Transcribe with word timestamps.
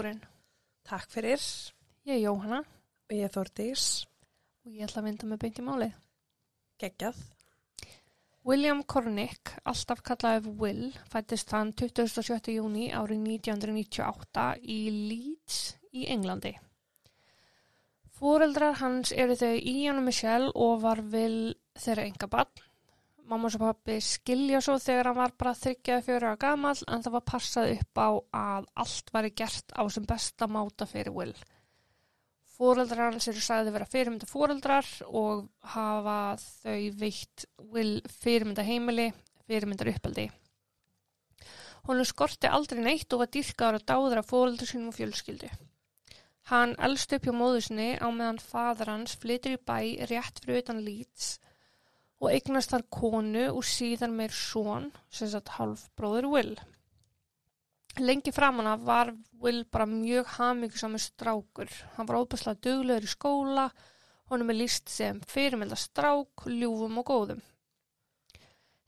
Morskurinn. 0.00 0.20
Takk 0.88 1.10
fyrir. 1.12 1.40
Ég 2.08 2.14
er 2.14 2.20
Jóhanna 2.22 2.60
Og 2.64 3.12
ég 3.12 3.24
er 3.26 3.32
Þórdís. 3.34 4.06
og 4.64 4.72
ég 4.72 4.86
ætla 4.86 5.02
að 5.02 5.04
vinda 5.04 5.26
með 5.26 5.38
beint 5.42 5.58
í 5.58 5.62
málið. 5.62 5.92
Geggjað. 6.80 7.16
William 8.44 8.82
Cornick, 8.82 9.52
alltaf 9.64 10.00
kallaði 10.00 10.54
Will, 10.56 10.94
fættist 11.04 11.52
hann 11.52 11.74
27. 11.74 12.48
júni 12.54 12.88
árið 12.88 13.20
1998 13.44 14.46
í 14.62 14.78
Leeds 15.10 15.76
í 15.92 16.06
Englandi. 16.08 16.54
Fóreldrar 18.16 18.80
hans 18.80 19.12
eru 19.12 19.36
þau 19.36 19.52
Ian 19.52 20.00
og 20.00 20.04
Michelle 20.08 20.50
og 20.54 20.80
var 20.80 21.02
Will 21.12 21.54
þeirra 21.76 22.08
enga 22.08 22.26
barn. 22.26 22.69
Mamma 23.30 23.46
og 23.46 23.60
pappi 23.62 24.00
skilja 24.02 24.58
svo 24.58 24.74
þegar 24.82 25.06
hann 25.06 25.18
var 25.20 25.32
bara 25.38 25.52
34 25.54 26.16
ára 26.18 26.38
gamall 26.40 26.80
en 26.90 27.02
það 27.04 27.12
var 27.14 27.22
passað 27.28 27.74
upp 27.76 27.98
á 28.02 28.08
að 28.34 28.64
allt 28.82 29.10
væri 29.14 29.28
gert 29.38 29.70
á 29.70 29.86
sem 29.86 30.06
besta 30.08 30.48
máta 30.50 30.86
fyrir 30.90 31.14
Will. 31.14 31.36
Fóreldrar 32.56 33.12
hans 33.12 33.28
eru 33.30 33.42
sagði 33.44 33.74
vera 33.76 33.86
fyrirmynda 33.92 34.26
fóreldrar 34.26 34.88
og 35.06 35.44
hafa 35.76 36.16
þau 36.42 36.88
veitt 36.98 37.44
Will 37.70 38.00
fyrirmynda 38.10 38.64
heimili, 38.66 39.12
fyrirmyndar 39.46 39.92
uppeldi. 39.92 40.26
Honum 41.86 42.08
skorti 42.10 42.50
aldrei 42.50 42.82
neitt 42.82 43.14
og 43.14 43.22
var 43.22 43.30
dýrkaður 43.30 43.78
að 43.78 43.86
dáðra 43.92 44.24
fóreldrar 44.26 44.72
sínum 44.72 44.90
og 44.90 44.98
fjölskyldu. 44.98 45.52
Hann 46.50 46.74
elst 46.82 47.14
upp 47.14 47.30
hjá 47.30 47.36
móðu 47.36 47.62
sinni 47.62 47.94
á 47.94 48.10
meðan 48.10 48.42
fadur 48.42 48.90
hans 48.90 49.14
flytur 49.22 49.54
í 49.54 49.62
bæ 49.62 49.78
rétt 50.10 50.42
fyrir 50.42 50.64
utan 50.64 50.82
Leeds 50.82 51.36
og 52.20 52.28
eignast 52.28 52.74
þar 52.74 52.84
konu 52.92 53.46
og 53.48 53.64
síðan 53.64 54.12
meir 54.16 54.34
són, 54.36 54.90
sem 55.08 55.30
sagt 55.32 55.54
halvbróður 55.56 56.28
Will. 56.34 56.54
Lengi 57.98 58.32
framan 58.32 58.68
af 58.70 58.82
var 58.86 59.12
Will 59.40 59.64
bara 59.64 59.86
mjög 59.88 60.28
hamingsamur 60.36 61.00
strákur. 61.00 61.70
Hann 61.96 62.06
var 62.06 62.20
óbærslega 62.20 62.60
duglegur 62.66 63.08
í 63.08 63.10
skóla, 63.10 63.70
honum 64.30 64.52
er 64.52 64.60
líst 64.60 64.92
sem 64.92 65.18
fyrirmynda 65.32 65.78
strák, 65.80 66.44
ljúfum 66.46 67.00
og 67.00 67.08
góðum. 67.08 67.40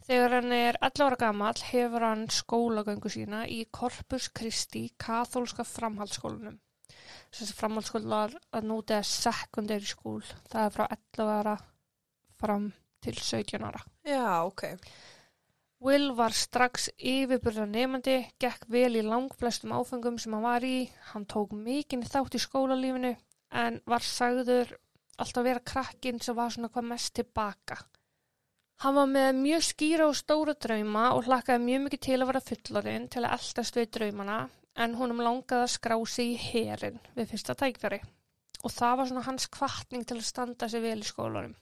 Þegar 0.03 0.37
hann 0.37 0.53
er 0.53 0.77
11 0.83 1.07
ára 1.07 1.19
gamall 1.19 1.65
hefur 1.71 2.05
hann 2.05 2.27
skólagöngu 2.31 3.11
sína 3.15 3.45
í 3.47 3.63
Corpus 3.71 4.29
Christi 4.35 4.89
kathólska 4.99 5.65
framhaldsskólanum. 5.65 6.61
Þessi 7.33 7.57
framhaldsskólar 7.57 8.37
að 8.53 8.69
núti 8.69 8.99
er 8.99 9.09
secondary 9.09 9.89
school. 9.89 10.21
Það 10.51 10.67
er 10.67 10.75
frá 10.77 10.87
11 10.91 11.35
ára 11.39 11.57
fram 12.43 12.73
til 13.03 13.19
17 13.19 13.65
ára. 13.67 13.83
Já, 14.07 14.45
ok. 14.47 14.65
Will 15.83 16.13
var 16.15 16.35
strax 16.37 16.89
yfirbyrða 16.99 17.65
nefandi, 17.67 18.21
gekk 18.39 18.69
vel 18.71 19.01
í 19.01 19.03
langflestum 19.03 19.75
áfengum 19.75 20.21
sem 20.23 20.35
hann 20.37 20.45
var 20.47 20.63
í, 20.63 20.87
hann 21.11 21.27
tók 21.27 21.57
mikinn 21.59 22.05
þátt 22.07 22.37
í 22.39 22.43
skólalífinu 22.43 23.17
en 23.63 23.81
var 23.91 24.07
sagður 24.07 24.71
alltaf 25.19 25.45
vera 25.45 25.65
krakkin 25.73 26.23
sem 26.23 26.39
var 26.39 26.55
svona 26.55 26.71
hvað 26.71 26.89
mest 26.93 27.15
tilbaka. 27.19 27.81
Hann 28.83 28.97
var 28.97 29.11
með 29.11 29.37
mjög 29.39 29.67
skýra 29.67 30.07
og 30.11 30.17
stóra 30.19 30.55
drauma 30.55 31.09
og 31.17 31.27
hlakkaði 31.27 31.65
mjög 31.67 31.85
mikið 31.85 32.05
til 32.07 32.17
að 32.21 32.29
vera 32.31 32.47
fullarinn 32.47 33.11
til 33.11 33.25
að 33.25 33.35
eldast 33.37 33.79
við 33.79 33.91
draumana 33.99 34.39
en 34.83 34.97
honum 34.99 35.21
langaði 35.23 35.67
að 35.67 35.75
skrá 35.75 35.97
sig 36.15 36.33
í 36.33 36.41
herin 36.47 37.03
við 37.19 37.31
fyrsta 37.35 37.59
tækfæri 37.59 38.01
og 38.63 38.71
það 38.73 38.97
var 38.99 39.11
svona 39.11 39.27
hans 39.27 39.47
kvartning 39.53 40.07
til 40.07 40.19
að 40.19 40.27
standa 40.31 40.69
sig 40.71 40.83
vel 40.83 40.99
í 41.03 41.07
skólanum. 41.07 41.55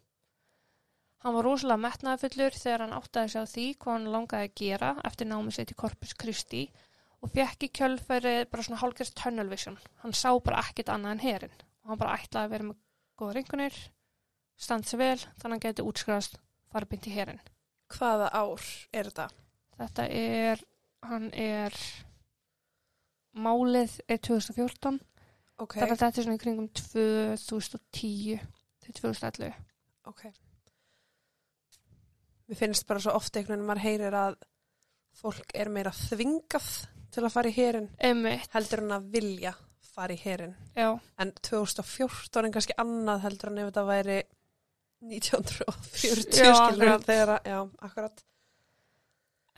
Hann 1.21 1.35
var 1.37 1.45
rosalega 1.45 1.83
metnaðafullur 1.85 2.55
þegar 2.57 2.87
hann 2.87 2.95
áttaði 2.97 3.33
sig 3.33 3.43
á 3.45 3.53
því 3.53 3.65
hvað 3.83 3.97
hann 3.97 4.13
langaði 4.15 4.49
að 4.49 4.55
gera 4.63 4.91
eftir 5.05 5.29
námið 5.29 5.57
sitt 5.59 5.73
í 5.75 5.77
Corpus 5.83 6.15
Christi 6.17 6.63
og 7.21 7.33
fekk 7.35 7.67
í 7.67 7.73
kjölfæri 7.77 8.35
bara 8.49 8.65
svona 8.65 8.81
hálfgerst 8.81 9.19
tunnel 9.21 9.51
vision. 9.51 9.77
Hann 10.01 10.17
sá 10.17 10.31
bara 10.41 10.63
ekkit 10.65 10.89
annað 10.89 11.19
en 11.19 11.25
herin 11.27 11.57
og 11.85 11.93
hann 11.93 12.01
bara 12.01 12.17
ætlaði 12.17 12.49
að 12.49 12.55
vera 12.55 12.69
með 12.71 12.79
góða 13.21 13.37
ringunir, 13.37 13.77
standa 14.57 14.89
sig 14.89 15.01
vel 15.03 15.19
þannig 15.21 15.45
að 15.45 15.51
hann 15.51 15.65
geti 15.67 15.87
útskrifast 15.91 16.41
fara 16.73 16.89
bynt 16.89 17.09
í 17.11 17.15
herin. 17.15 17.43
Hvaða 17.93 18.31
ár 18.33 18.65
er 18.97 19.11
þetta? 19.11 19.29
Þetta 19.81 20.09
er, 20.15 20.65
hann 21.05 21.31
er, 21.37 21.77
málið 23.37 24.01
er 24.09 24.21
2014, 24.25 25.01
Ok, 25.61 25.75
þannig 25.77 25.99
að 25.99 26.03
þetta 26.07 26.21
er 26.21 26.25
svona 26.25 26.39
í 26.39 26.41
kringum 26.41 26.69
2010 26.81 28.47
til 28.81 28.95
2011. 29.03 29.59
ok. 30.09 30.31
Mér 32.51 32.59
finnst 32.59 32.87
bara 32.89 32.99
svo 33.03 33.15
ofta 33.15 33.39
einhvern 33.39 33.61
veginn 33.61 33.69
maður 33.69 33.85
heyrir 33.87 34.17
að 34.19 34.39
fólk 35.21 35.53
er 35.55 35.69
meira 35.71 35.93
þvingað 35.95 36.71
til 37.15 37.23
að 37.27 37.35
fara 37.35 37.51
í 37.51 37.55
herin 37.55 37.89
heldur 38.55 38.83
en 38.85 38.97
að 38.97 39.07
vilja 39.15 39.53
fara 39.91 40.15
í 40.15 40.21
herin. 40.23 40.57
En 41.21 41.33
2014 41.47 42.45
er 42.47 42.53
kannski 42.55 42.77
annað 42.79 43.25
heldur 43.27 43.51
en 43.53 43.63
ef 43.63 43.71
þetta 43.71 43.85
væri 43.89 44.19
1940 45.01 46.43
Já, 46.45 46.51
akkurat. 46.55 47.07
þegar 47.07 47.33
að, 47.37 47.49
já, 47.51 47.61
akkurat. 47.89 48.25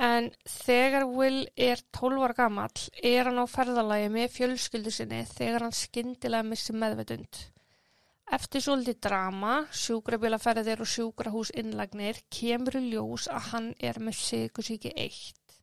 En 0.03 0.29
þegar 0.49 1.05
Will 1.13 1.43
er 1.57 1.83
12 1.95 2.25
ára 2.27 2.37
gamall 2.39 2.85
er 3.03 3.29
hann 3.29 3.39
á 3.39 3.47
ferðalagi 3.51 4.09
með 4.11 4.33
fjölskyldu 4.37 4.93
sinni 4.95 5.21
þegar 5.31 5.67
hann 5.67 5.77
skyndilega 5.77 6.49
missi 6.49 6.75
meðvetund. 6.75 7.43
Eftir 8.33 8.63
svolítið 8.65 9.01
drama, 9.05 9.55
sjúkrabílaferðir 9.77 10.81
og 10.81 10.89
sjúkrahús 10.89 11.51
innlagnir 11.61 12.23
kemur 12.33 12.79
í 12.79 12.87
ljós 12.87 13.27
að 13.29 13.49
hann 13.51 13.67
er 13.77 13.99
með 14.01 14.17
sykusíki 14.23 14.93
1 14.97 15.59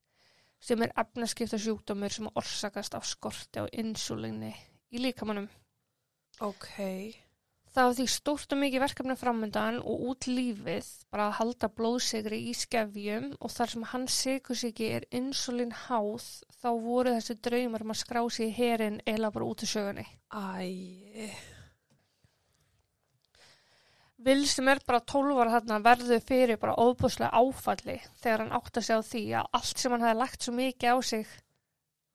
sem 0.62 0.84
er 0.85 0.94
efnaskipta 1.02 1.57
sjúkdómur 1.57 2.13
sem 2.13 2.30
orsakast 2.38 2.94
af 3.00 3.07
skorti 3.09 3.63
á 3.63 3.66
insulinni 3.74 4.52
í 4.94 5.02
líkamannum. 5.02 5.50
Ok, 6.46 6.75
Það 7.69 7.85
var 7.85 7.96
því 7.97 8.06
stórt 8.09 8.53
og 8.56 8.59
mikið 8.63 8.81
verkefni 8.81 9.16
framöndan 9.19 9.75
og 9.86 10.06
út 10.09 10.25
lífið 10.30 10.88
bara 11.13 11.28
að 11.30 11.36
halda 11.38 11.69
blóðsigri 11.78 12.40
í 12.50 12.56
skefjum 12.57 13.28
og 13.38 13.53
þar 13.53 13.74
sem 13.74 13.86
hans 13.91 14.16
sikursiki 14.24 14.90
er 14.97 15.06
insulin 15.19 15.75
háð 15.86 16.25
þá 16.57 16.69
voru 16.86 17.13
þessi 17.13 17.38
draumar 17.46 17.86
um 17.86 17.94
að 17.94 18.01
skrá 18.01 18.24
sig 18.34 18.50
í 18.50 18.57
herin 18.57 18.97
eila 19.06 19.30
bara 19.36 19.50
út 19.51 19.62
í 19.66 19.69
sögunni. 19.69 20.07
æ, 20.34 21.30
Vil 24.19 24.41
sem 24.52 24.68
er 24.68 24.81
bara 24.88 25.00
12 25.07 25.38
ára 25.40 25.53
þarna 25.53 25.78
verður 25.84 26.24
fyrir 26.28 26.59
bara 26.59 26.75
óbúslega 26.75 27.30
áfalli 27.40 27.96
þegar 28.19 28.41
hann 28.44 28.56
átt 28.57 28.80
að 28.80 28.88
segja 28.88 29.00
á 29.00 29.09
því 29.09 29.22
að 29.40 29.53
allt 29.59 29.80
sem 29.80 29.94
hann 29.96 30.03
hefði 30.03 30.19
lagt 30.19 30.44
svo 30.44 30.53
mikið 30.57 30.91
á 30.91 30.97
sig 31.09 31.30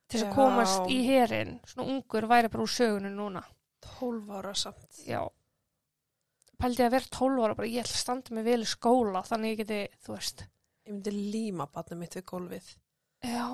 til 0.04 0.19
þess 0.19 0.26
að 0.26 0.34
komast 0.37 0.91
í 0.92 0.98
herin, 1.06 1.54
svona 1.65 1.87
ungur, 1.94 2.26
væri 2.28 2.50
bara 2.53 2.65
úr 2.66 2.72
sögunni 2.75 3.12
núna. 3.15 3.41
12 3.87 4.34
ára 4.37 4.53
samt. 4.56 5.00
Já. 5.09 5.22
Pældi 6.60 6.84
að 6.84 6.94
vera 6.94 7.10
12 7.16 7.47
ára 7.47 7.56
bara 7.59 7.70
ég 7.70 7.84
ætla 7.84 7.97
að 7.97 8.03
standa 8.04 8.36
mig 8.36 8.47
vel 8.47 8.60
í 8.62 8.69
skóla 8.69 9.25
þannig 9.26 9.54
ég 9.54 9.62
geti, 9.62 9.81
þú 10.04 10.16
veist. 10.16 10.44
Ég 10.84 10.92
myndi 10.92 11.15
líma 11.16 11.66
barnið 11.72 12.00
mitt 12.03 12.19
við 12.19 12.26
gólfið. 12.28 12.69
Já. 13.25 13.47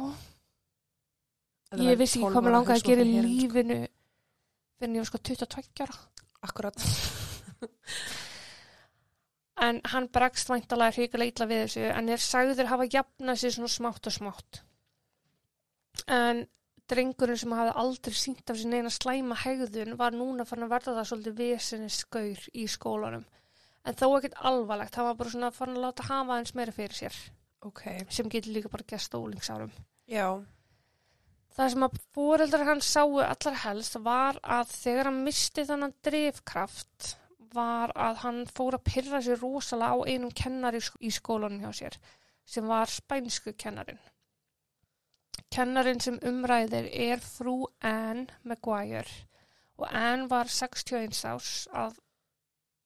Ég 1.79 2.01
vissi 2.01 2.19
ekki 2.19 2.27
12 2.27 2.35
hvað 2.35 2.51
ára 2.51 2.57
langaði 2.57 2.75
að 2.75 2.81
hugsa 2.81 2.91
gera 2.91 3.07
í 3.07 3.23
lífinu 3.29 3.79
fyrir 3.79 4.89
en 4.89 4.99
ég 4.99 5.05
var 5.05 5.11
sko 5.13 5.23
22 5.31 5.87
ára. 5.87 6.01
Akkurat. 6.51 6.85
En 9.61 9.81
hann 9.93 10.07
bregst 10.09 10.49
væntalega 10.49 10.97
hrikalega 10.97 11.33
illa 11.35 11.47
við 11.51 11.63
þessu 11.67 11.89
en 11.93 12.09
er 12.09 12.23
sagður 12.25 12.71
hafa 12.71 12.87
jafnað 12.95 13.41
sér 13.43 13.57
svona 13.57 13.73
smátt 13.75 14.09
og 14.09 14.15
smátt. 14.15 14.61
En 16.09 16.47
drengurinn 16.91 17.39
sem 17.39 17.53
hafi 17.55 17.75
aldrei 17.83 18.17
sínt 18.17 18.51
af 18.51 18.57
sér 18.59 18.73
neina 18.73 18.91
slæma 18.95 19.37
hegðun 19.43 19.99
var 20.01 20.17
núna 20.17 20.47
fann 20.49 20.65
að 20.65 20.73
verða 20.73 20.95
það 20.97 21.11
svolítið 21.11 21.37
vesinni 21.43 21.91
skaur 21.93 22.47
í 22.57 22.65
skólanum. 22.73 23.27
En 23.85 23.97
þó 23.97 24.07
ekkert 24.17 24.41
alvarlegt, 24.45 24.97
hann 24.97 25.07
var 25.11 25.21
bara 25.21 25.35
svona 25.35 25.53
fann 25.57 25.77
að 25.77 25.85
láta 25.87 26.09
hafa 26.09 26.39
eins 26.41 26.55
meira 26.57 26.75
fyrir 26.77 26.97
sér 26.97 27.21
Ok, 27.65 27.83
sem 28.09 28.29
getur 28.33 28.55
líka 28.57 28.73
bara 28.73 28.85
gæst 28.89 29.15
ólingsárum. 29.15 29.71
já. 30.09 30.41
Það 31.51 31.71
sem 31.75 31.83
að 31.85 31.97
fóreldrar 32.15 32.67
hans 32.69 32.87
sáu 32.89 33.19
allar 33.21 33.57
helst 33.65 33.97
var 34.01 34.39
að 34.41 34.71
þegar 34.71 35.09
hann 35.11 35.25
misti 35.27 35.65
þannig 35.69 35.97
drifkraft 36.07 37.09
var 37.55 37.93
að 37.97 38.21
hann 38.25 38.41
fór 38.47 38.77
að 38.79 38.85
pyrra 38.91 39.21
sér 39.25 39.41
rosalega 39.43 39.97
á 39.97 40.09
einum 40.09 40.33
kennari 40.43 40.81
í 40.81 40.87
sk- 40.87 41.01
í 41.01 41.11
skólanum 41.15 41.63
hjá 41.65 41.73
sér 41.81 41.99
sem 42.45 42.67
var 42.67 42.91
spænsku 42.91 43.53
kennarin. 43.59 43.99
Kennarin 45.51 46.01
sem 46.01 46.19
umræðir 46.27 46.89
er 46.93 47.23
frú 47.25 47.57
Anne 47.81 48.27
Maguire 48.45 49.07
og 49.79 49.89
Anne 49.91 50.29
var 50.31 50.51
61 50.53 51.25
árs 51.31 51.67
að 51.73 51.99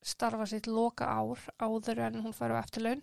starfa 0.05 0.47
sitt 0.47 0.67
loka 0.69 1.09
ár 1.09 1.41
áður 1.59 2.03
en 2.07 2.23
hún 2.25 2.37
færu 2.37 2.57
eftirlaun 2.61 3.03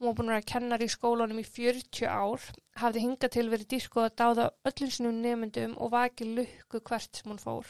Hún 0.00 0.08
var 0.08 0.14
búin 0.18 0.30
að 0.32 0.34
vera 0.34 0.50
kennar 0.50 0.82
í 0.82 0.86
skólanum 0.90 1.38
í 1.38 1.44
40 1.46 2.08
ár, 2.10 2.42
hafði 2.82 3.02
hingað 3.04 3.30
til 3.36 3.44
verið 3.52 3.68
dýrkuð 3.70 4.02
að 4.08 4.16
dáða 4.20 4.46
öllum 4.68 4.90
sinum 4.90 5.20
nefndum 5.22 5.76
og 5.78 5.92
vaki 5.94 6.26
lukku 6.34 6.80
hvert 6.88 7.20
sem 7.20 7.30
hún 7.30 7.38
fór. 7.38 7.68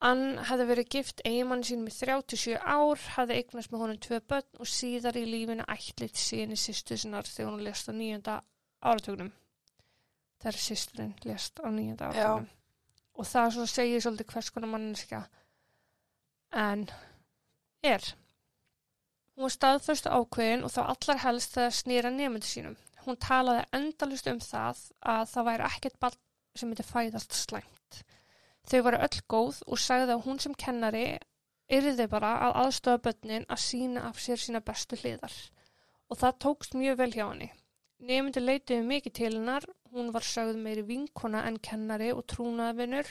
Ann 0.00 0.38
hafði 0.48 0.66
verið 0.68 0.88
gift 0.90 1.22
eigimann 1.24 1.62
sínum 1.64 1.86
í 1.88 1.94
37 1.94 2.58
ár, 2.58 3.00
hafði 3.14 3.38
eignast 3.38 3.70
með 3.72 3.84
honum 3.84 4.00
tvö 4.02 4.20
börn 4.28 4.60
og 4.60 4.68
síðar 4.68 5.16
í 5.16 5.24
lífinu 5.28 5.64
ætlit 5.70 6.18
síðan 6.18 6.52
í 6.56 6.58
sýstu 6.60 6.98
sinnar 6.98 7.28
þegar 7.28 7.52
hún 7.52 7.64
lest 7.64 7.88
á 7.88 7.92
nýjönda 7.94 8.40
áratögnum. 8.82 9.32
þegar 10.44 10.60
sýsturinn 10.60 11.14
lést 11.24 11.60
á 11.64 11.68
nýjönda 11.72 12.10
árunum. 12.10 12.48
Og 13.14 13.26
það 13.30 13.50
svo 13.54 13.66
segir 13.70 14.02
svolítið 14.04 14.32
hvers 14.32 14.50
konar 14.52 14.68
manneska 14.68 15.22
en 16.52 16.84
er. 17.82 18.04
Hún 19.34 19.46
var 19.46 19.54
staðföstu 19.54 20.12
ákveðin 20.12 20.66
og 20.66 20.74
þá 20.74 20.82
allar 20.84 21.22
helst 21.24 21.56
þegar 21.56 21.78
snýra 21.78 22.12
nefndu 22.12 22.46
sínum. 22.46 22.76
Hún 23.06 23.18
talaði 23.20 23.64
endalust 23.78 24.28
um 24.30 24.40
það 24.40 24.82
að 25.14 25.24
það 25.32 25.48
væri 25.48 25.66
ekkert 25.70 25.98
ball 26.04 26.14
sem 26.54 26.70
myndi 26.70 26.86
fæðast 26.86 27.34
slæmt. 27.36 28.04
Þau 28.64 28.80
voru 28.86 29.00
öll 29.06 29.20
góð 29.28 29.60
og 29.66 29.80
sagði 29.80 30.14
að 30.16 30.24
hún 30.26 30.40
sem 30.40 30.54
kennari 30.56 31.04
yrði 31.72 32.06
bara 32.12 32.32
að 32.46 32.56
aðstofa 32.62 33.02
börnin 33.08 33.46
að 33.48 33.62
sína 33.64 34.06
af 34.08 34.20
sér 34.20 34.40
sína 34.40 34.62
bestu 34.64 34.96
hliðar. 35.00 35.34
Og 36.08 36.20
það 36.20 36.40
tókst 36.44 36.76
mjög 36.78 36.98
vel 37.00 37.12
hjá 37.12 37.26
henni. 37.26 37.50
Nefndi 38.04 38.40
leitiði 38.42 38.84
mikið 38.84 39.14
til 39.16 39.32
hennar, 39.32 39.64
hún 39.92 40.10
var 40.12 40.26
sögð 40.26 40.58
meiri 40.60 40.82
vinkona 40.84 41.44
en 41.48 41.60
kennari 41.62 42.10
og 42.12 42.24
trúnaðvinur 42.28 43.08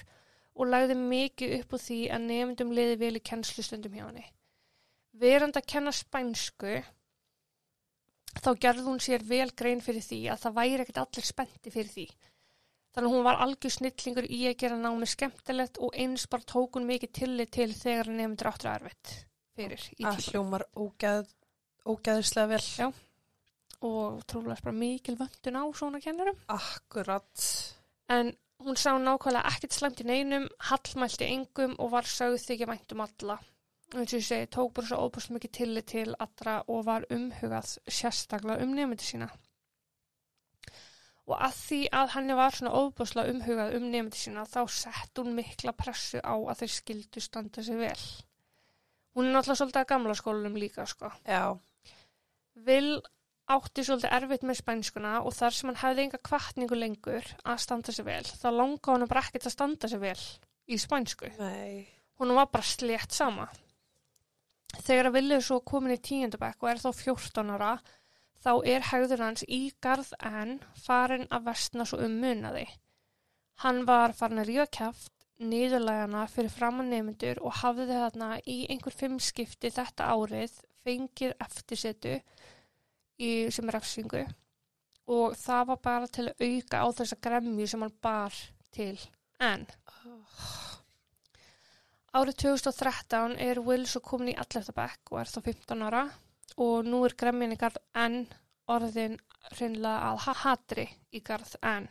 og 0.54 0.70
lagði 0.70 0.98
mikið 1.00 1.56
upp 1.60 1.74
úr 1.74 1.82
því 1.82 2.00
að 2.14 2.28
nefndum 2.28 2.74
leiði 2.78 2.98
vel 3.02 3.16
í 3.18 3.24
kennslustundum 3.30 3.96
hjá 3.98 4.04
henni. 4.06 4.26
Verand 5.24 5.58
að 5.58 5.70
kenna 5.70 5.94
spænsku, 5.94 6.76
þá 8.42 8.52
gerði 8.66 8.86
hún 8.86 9.02
sér 9.02 9.26
vel 9.26 9.50
grein 9.58 9.82
fyrir 9.82 10.06
því 10.06 10.22
að 10.34 10.46
það 10.46 10.58
væri 10.60 10.86
ekkert 10.86 11.02
allir 11.04 11.28
spenti 11.28 11.74
fyrir 11.74 11.92
því. 11.94 12.08
Þannig 12.94 13.10
að 13.10 13.16
hún 13.16 13.26
var 13.26 13.40
algjör 13.42 13.74
snillingur 13.74 14.26
í 14.30 14.40
að 14.50 14.60
gera 14.62 14.76
námi 14.78 15.08
skemmtilegt 15.10 15.80
og 15.82 15.96
eins 15.98 16.28
bara 16.30 16.46
tók 16.46 16.78
hún 16.78 16.86
mikið 16.86 17.14
tillit 17.18 17.54
til 17.56 17.72
þegar 17.74 18.12
nefndur 18.14 18.50
áttur 18.52 18.70
erfitt 18.70 19.14
fyrir 19.58 19.82
að 19.82 19.96
tíma. 19.98 20.12
hljómar 20.28 20.66
ógeð, 20.78 21.32
ógeðislega 21.90 22.52
vel. 22.52 22.68
Já. 22.78 22.92
Og 23.84 24.22
trúlega 24.30 24.64
bara 24.64 24.76
mikil 24.78 25.18
vöndun 25.20 25.58
á 25.58 25.64
svona 25.76 26.02
kennurum. 26.04 26.38
Akkurat. 26.54 27.48
En 28.14 28.30
hún 28.64 28.78
sá 28.80 28.94
nákvæmlega 28.94 29.50
ekkert 29.50 29.76
slæmt 29.76 30.04
í 30.04 30.08
neinum, 30.08 30.46
hallmælti 30.70 31.28
engum 31.34 31.74
og 31.80 31.92
var 31.96 32.08
sögð 32.08 32.46
þykja 32.46 32.70
vænt 32.70 32.96
um 32.96 33.04
alla. 33.08 33.40
Eins 33.94 34.14
og 34.14 34.22
ég 34.22 34.26
segi, 34.26 34.52
tók 34.54 34.72
bara 34.74 34.90
svo 34.90 35.02
óbúst 35.08 35.34
mikið 35.34 35.52
tillit 35.58 35.90
til 35.92 36.14
allra 36.24 36.62
og 36.68 36.86
var 36.86 37.10
umhugað 37.14 37.76
sérstaklega 37.90 38.62
um 38.64 38.78
nefndi 38.78 39.06
sína. 39.06 39.30
Og 41.32 41.40
að 41.40 41.56
því 41.56 41.80
að 41.96 42.14
henni 42.18 42.36
var 42.36 42.56
svona 42.58 42.76
óbúslega 42.76 43.32
umhugað 43.32 43.78
um 43.78 43.88
nefndi 43.94 44.20
sína 44.20 44.44
þá 44.50 44.62
sett 44.76 45.22
hún 45.22 45.36
mikla 45.38 45.72
pressu 45.78 46.20
á 46.20 46.36
að 46.36 46.64
þeir 46.64 46.74
skildu 46.76 47.24
standa 47.24 47.64
sig 47.64 47.80
vel. 47.80 48.04
Hún 49.14 49.30
er 49.30 49.38
náttúrulega 49.38 49.62
svolítið 49.62 49.84
að 49.84 49.92
gamla 49.94 50.16
skólanum 50.20 50.60
líka, 50.60 50.86
sko. 50.90 51.12
Já. 51.24 51.54
Vil 52.66 53.00
átti 53.54 53.84
svolítið 53.86 54.16
erfitt 54.18 54.46
með 54.48 54.60
spænskuna 54.60 55.14
og 55.22 55.36
þar 55.36 55.56
sem 55.56 55.70
hann 55.70 55.82
hefði 55.82 56.06
enga 56.08 56.20
kvartningu 56.30 56.78
lengur 56.80 57.34
að 57.44 57.62
standa 57.64 57.96
sig 57.96 58.08
vel, 58.08 58.24
þá 58.24 58.48
langa 58.52 58.94
hann 58.96 59.10
bara 59.10 59.24
ekkert 59.24 59.48
að 59.50 59.56
standa 59.56 59.90
sig 59.92 60.02
vel 60.04 60.20
í 60.68 60.80
spænsku. 60.80 61.32
Nei. 61.40 61.86
Hún 62.20 62.34
var 62.38 62.50
bara 62.52 62.68
slétt 62.68 63.16
sama. 63.16 63.48
Þegar 64.74 65.10
að 65.10 65.18
Vili 65.18 65.36
er 65.38 65.46
svo 65.46 65.60
komin 65.66 65.94
í 65.94 66.02
tíundabæk 66.02 66.64
og 66.64 66.72
er 66.72 66.82
þá 66.82 66.90
14 66.98 67.54
ára, 67.54 67.74
þá 68.44 68.52
er 68.76 68.88
hegður 68.90 69.24
hans 69.24 69.46
í 69.48 69.62
garð 69.84 70.12
en 70.20 70.58
farin 70.86 71.28
að 71.32 71.50
vestna 71.50 71.88
svo 71.88 72.02
um 72.04 72.20
munaði. 72.22 72.68
Hann 73.64 73.84
var 73.88 74.16
farin 74.18 74.42
að 74.44 74.50
ríða 74.52 74.68
kæft, 74.80 75.14
niðurlægana 75.40 76.28
fyrir 76.32 76.52
framann 76.54 76.92
nefndur 76.92 77.42
og 77.44 77.60
hafði 77.62 77.90
þarna 77.90 78.30
í 78.50 78.64
einhver 78.72 78.96
fimm 78.96 79.20
skipti 79.24 79.72
þetta 79.74 80.12
árið 80.14 80.60
fengið 80.84 81.34
eftirsetu 81.42 82.18
í, 83.20 83.30
sem 83.52 83.70
refsingu 83.72 84.24
og 85.14 85.36
það 85.36 85.66
var 85.72 85.80
bara 85.84 86.08
til 86.08 86.30
að 86.30 86.44
auka 86.48 86.84
á 86.84 86.88
þessa 87.00 87.20
gremju 87.24 87.68
sem 87.68 87.84
hann 87.84 87.96
bar 88.04 88.36
til 88.76 88.96
en 89.44 89.66
árið 92.14 92.38
2013 92.46 93.36
er 93.42 93.60
Will 93.66 93.88
svo 93.90 94.04
komin 94.06 94.32
í 94.32 94.38
11. 94.38 94.72
bekk 94.76 95.12
og 95.12 95.24
er 95.24 95.34
þá 95.34 95.40
15 95.42 95.88
ára 95.90 96.04
og 96.58 96.86
nú 96.86 97.04
er 97.08 97.16
gremjan 97.18 97.56
í 97.56 97.60
garð 97.60 97.80
enn 98.06 98.24
orðin 98.74 99.18
hreinlega 99.54 100.12
að 100.12 100.20
ha- 100.26 100.40
hatri 100.44 100.88
í 101.12 101.22
garð 101.26 101.56
enn 101.62 101.88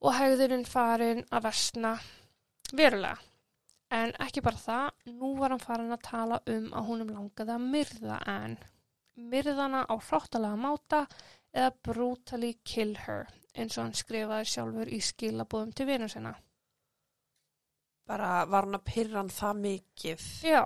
og 0.00 0.14
hegðurinn 0.16 0.64
farin 0.64 1.24
að 1.30 1.44
versna 1.44 1.92
verulega. 2.72 3.18
En 3.90 4.12
ekki 4.22 4.40
bara 4.40 4.56
það, 4.56 4.90
nú 5.18 5.32
var 5.36 5.50
hann 5.50 5.62
farin 5.62 5.92
að 5.92 6.04
tala 6.06 6.38
um 6.46 6.68
að 6.78 6.86
húnum 6.86 7.10
langaði 7.10 7.56
að 7.56 7.64
myrða 7.74 8.18
enn 8.32 8.56
myrðana 9.30 9.82
á 9.90 9.94
hróttalega 9.98 10.56
máta 10.56 11.00
eða 11.52 11.72
brutally 11.84 12.52
kill 12.64 12.94
her 13.06 13.26
eins 13.58 13.76
og 13.76 13.84
hann 13.84 13.98
skrifaði 13.98 14.46
sjálfur 14.46 14.92
í 14.94 15.00
skilabóðum 15.04 15.74
til 15.74 15.88
vinur 15.90 16.12
sinna. 16.12 16.36
Bara 18.10 18.30
var 18.50 18.66
hann 18.66 18.74
að 18.74 18.86
pyrra 18.90 19.20
hann 19.20 19.30
það 19.30 19.58
mikið 19.64 20.22
Já, 20.50 20.64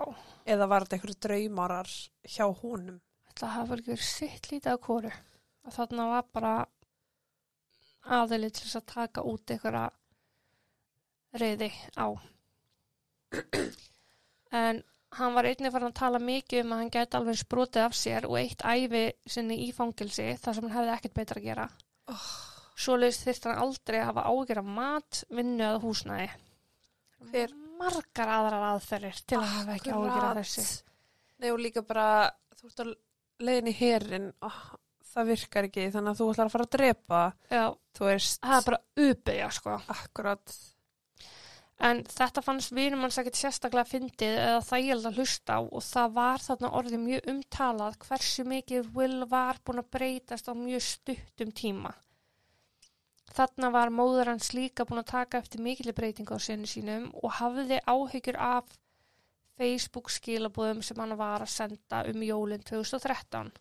eða 0.49 0.69
var 0.71 0.85
þetta 0.85 0.97
einhverju 0.97 1.19
draumarar 1.27 1.91
hjá 2.25 2.47
honum? 2.63 3.01
þetta 3.35 3.51
hafa 3.51 3.75
ekki 3.75 3.91
verið 3.91 4.07
sitt 4.07 4.47
lítið 4.51 4.71
af 4.71 4.81
kóru. 4.85 5.11
Að 5.65 5.75
þarna 5.75 6.07
var 6.07 6.27
bara 6.33 6.53
aðeins 8.15 8.61
til 8.61 8.71
að 8.79 8.85
taka 8.93 9.23
út 9.27 9.51
einhverja 9.51 9.89
reyði 11.35 11.69
á. 11.99 12.07
En 14.55 14.79
hann 15.19 15.35
var 15.35 15.49
einnig 15.49 15.73
farin 15.73 15.89
að 15.91 15.99
tala 15.99 16.21
mikið 16.23 16.63
um 16.63 16.73
að 16.75 16.81
hann 16.83 16.93
gæti 16.95 17.19
alveg 17.19 17.41
sprotið 17.41 17.87
af 17.89 17.97
sér 17.97 18.27
og 18.29 18.37
eitt 18.39 18.63
æfi 18.63 19.03
sinni 19.27 19.59
í 19.65 19.71
fangilsi 19.75 20.29
þar 20.39 20.55
sem 20.55 20.69
hann 20.69 20.77
hefði 20.77 20.95
ekkert 20.95 21.17
betra 21.19 21.41
að 21.41 21.49
gera. 21.49 21.67
Oh, 22.07 22.29
Svoleiðis 22.79 23.19
þyrfti 23.25 23.51
hann 23.51 23.63
aldrei 23.65 23.99
að 23.99 24.09
hafa 24.13 24.27
ágjör 24.31 24.61
af 24.61 24.71
mat, 24.79 25.23
vinnu 25.27 25.63
eða 25.65 25.83
húsnæði. 25.83 26.29
Hver- 27.31 27.55
Margar 27.75 28.29
aðrar 28.31 28.63
aðferðir 28.71 29.17
til 29.27 29.37
að 29.41 29.49
hafa 29.51 29.73
ekki 29.75 29.91
ágjör 29.91 30.23
af 30.29 30.37
þessu. 30.39 30.61
Nei 31.43 31.49
og 31.51 31.57
líka 31.59 31.81
bara, 31.83 32.05
þú 32.55 32.69
ert 32.69 32.83
að 32.85 32.93
leiðin 33.43 33.67
í 33.67 33.73
herin, 33.75 34.29
oh, 34.47 34.61
það 35.11 35.27
virkar 35.33 35.67
ekki 35.67 35.89
þannig 35.91 36.13
að 36.13 36.21
þú 36.21 36.29
ætlar 36.31 36.47
að 36.47 36.53
fara 36.53 36.67
að 36.69 36.71
drepa, 36.77 37.19
Já, 37.51 37.65
veist, 37.99 38.39
það 38.39 38.55
er 38.61 38.69
bara 38.69 39.09
uppeyja 39.09 39.49
sko. 39.57 39.75
akkurat, 39.97 40.55
En 41.83 42.05
þetta 42.07 42.39
fannst 42.39 42.71
vinum 42.71 43.01
hans 43.03 43.17
ekkert 43.19 43.35
sérstaklega 43.35 43.89
fyndið 43.89 44.37
eða 44.39 44.61
þægild 44.63 45.07
að 45.09 45.17
hlusta 45.19 45.57
á 45.59 45.61
og 45.67 45.83
það 45.83 46.13
var 46.15 46.43
þarna 46.45 46.69
orðið 46.79 47.01
mjög 47.03 47.25
umtalað 47.33 47.97
hversu 48.05 48.45
mikið 48.47 48.87
Will 48.95 49.25
var 49.27 49.59
búin 49.67 49.81
að 49.83 49.89
breytast 49.91 50.47
á 50.47 50.53
mjög 50.55 50.85
stuttum 50.87 51.51
tíma. 51.51 51.91
Þarna 53.33 53.69
var 53.73 53.89
móður 53.89 54.29
hans 54.31 54.51
líka 54.53 54.85
búin 54.85 55.01
að 55.01 55.11
taka 55.11 55.39
eftir 55.41 55.63
mikil 55.65 55.93
breytingu 55.97 56.37
á 56.37 56.39
sinni 56.39 56.69
sínum 56.69 57.07
og 57.23 57.33
hafði 57.39 57.79
áhyggjur 57.89 58.37
af 58.37 58.75
Facebook 59.57 60.11
skilabóðum 60.13 60.83
sem 60.83 60.99
hann 61.01 61.15
var 61.17 61.43
að 61.43 61.53
senda 61.53 62.03
um 62.11 62.23
jólinn 62.23 62.63
2013. 62.67 63.51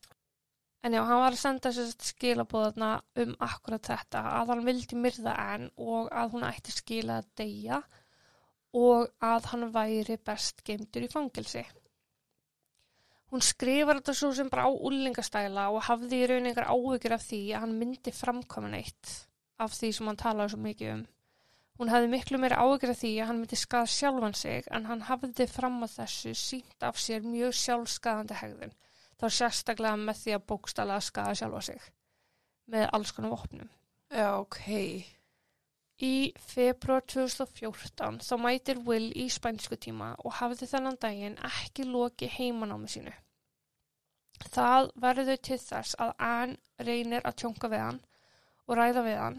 En 0.84 0.92
já, 0.92 1.00
hann 1.00 1.22
var 1.22 1.32
að 1.32 1.40
senda 1.40 1.72
sér 1.72 1.92
skilabóðana 2.10 2.90
um 3.24 3.34
akkurat 3.46 3.88
þetta 3.88 4.24
að 4.34 4.52
hann 4.52 4.64
vildi 4.66 4.98
myrða 5.00 5.36
enn 5.54 5.68
og 5.80 6.10
að 6.12 6.34
hún 6.34 6.48
ætti 6.50 6.74
skila 6.74 7.22
að 7.22 7.30
deyja 7.40 7.80
og 8.76 9.08
að 9.24 9.50
hann 9.52 9.70
væri 9.72 10.18
best 10.20 10.60
geimdur 10.66 11.06
í 11.06 11.10
fangilsi. 11.10 11.64
Hún 13.32 13.42
skrifar 13.42 14.02
þetta 14.02 14.14
svo 14.14 14.34
sem 14.36 14.50
bara 14.52 14.68
á 14.68 14.70
úlingastæla 14.70 15.70
og 15.72 15.86
hafði 15.88 16.20
í 16.20 16.26
raun 16.30 16.50
einhver 16.50 16.68
áhyggjur 16.68 17.16
af 17.16 17.24
því 17.30 17.44
að 17.54 17.64
hann 17.64 17.78
myndi 17.78 18.12
framkvæma 18.14 18.74
neitt 18.74 19.14
af 19.58 19.74
því 19.74 19.90
sem 19.96 20.10
hann 20.10 20.20
talaði 20.20 20.54
svo 20.54 20.62
mikið 20.64 20.92
um. 20.94 21.04
Hún 21.78 21.90
hafði 21.90 22.10
miklu 22.12 22.38
meira 22.38 22.60
af 22.62 22.84
því 22.84 23.10
að 23.18 23.26
hann 23.28 23.40
myndi 23.40 23.58
skada 23.58 23.90
sjálfan 23.90 24.36
sig 24.38 24.68
en 24.70 24.86
hann 24.86 25.02
hafði 25.08 25.46
fram 25.50 25.82
að 25.82 25.96
þessu 25.98 26.34
sínt 26.38 26.86
af 26.86 27.00
sér 27.02 27.26
mjög 27.26 27.56
sjálfskaðandi 27.58 28.38
hegðun. 28.38 28.76
Þá 29.18 29.26
sérstaklega 29.30 29.96
með 29.96 30.20
því 30.22 30.36
að 30.36 30.46
bókstala 30.52 30.98
að 30.98 31.08
skada 31.08 31.34
sjálfa 31.34 31.64
sig 31.70 31.90
með 32.70 32.88
alls 32.92 33.12
konar 33.12 33.34
vopnum. 33.34 33.68
já 34.10 34.38
ok, 34.38 34.60
Í 36.02 36.34
februar 36.42 37.04
2014 37.06 38.16
þá 38.26 38.34
mætir 38.42 38.80
Will 38.86 39.12
í 39.14 39.28
spænsku 39.30 39.76
tíma 39.78 40.14
og 40.26 40.34
hafði 40.40 40.66
þennan 40.66 40.98
daginn 40.98 41.36
ekki 41.38 41.86
loki 41.86 42.26
heimanámi 42.26 42.90
sínu. 42.90 43.12
Það 44.50 44.90
verður 45.04 45.38
til 45.48 45.58
þess 45.62 45.94
að 46.02 46.10
Ann 46.18 46.56
reynir 46.88 47.22
að 47.22 47.36
tjónka 47.42 47.70
við 47.70 47.84
hann 47.84 48.00
og 48.68 48.78
ræða 48.78 49.04
við 49.06 49.20
hann. 49.20 49.38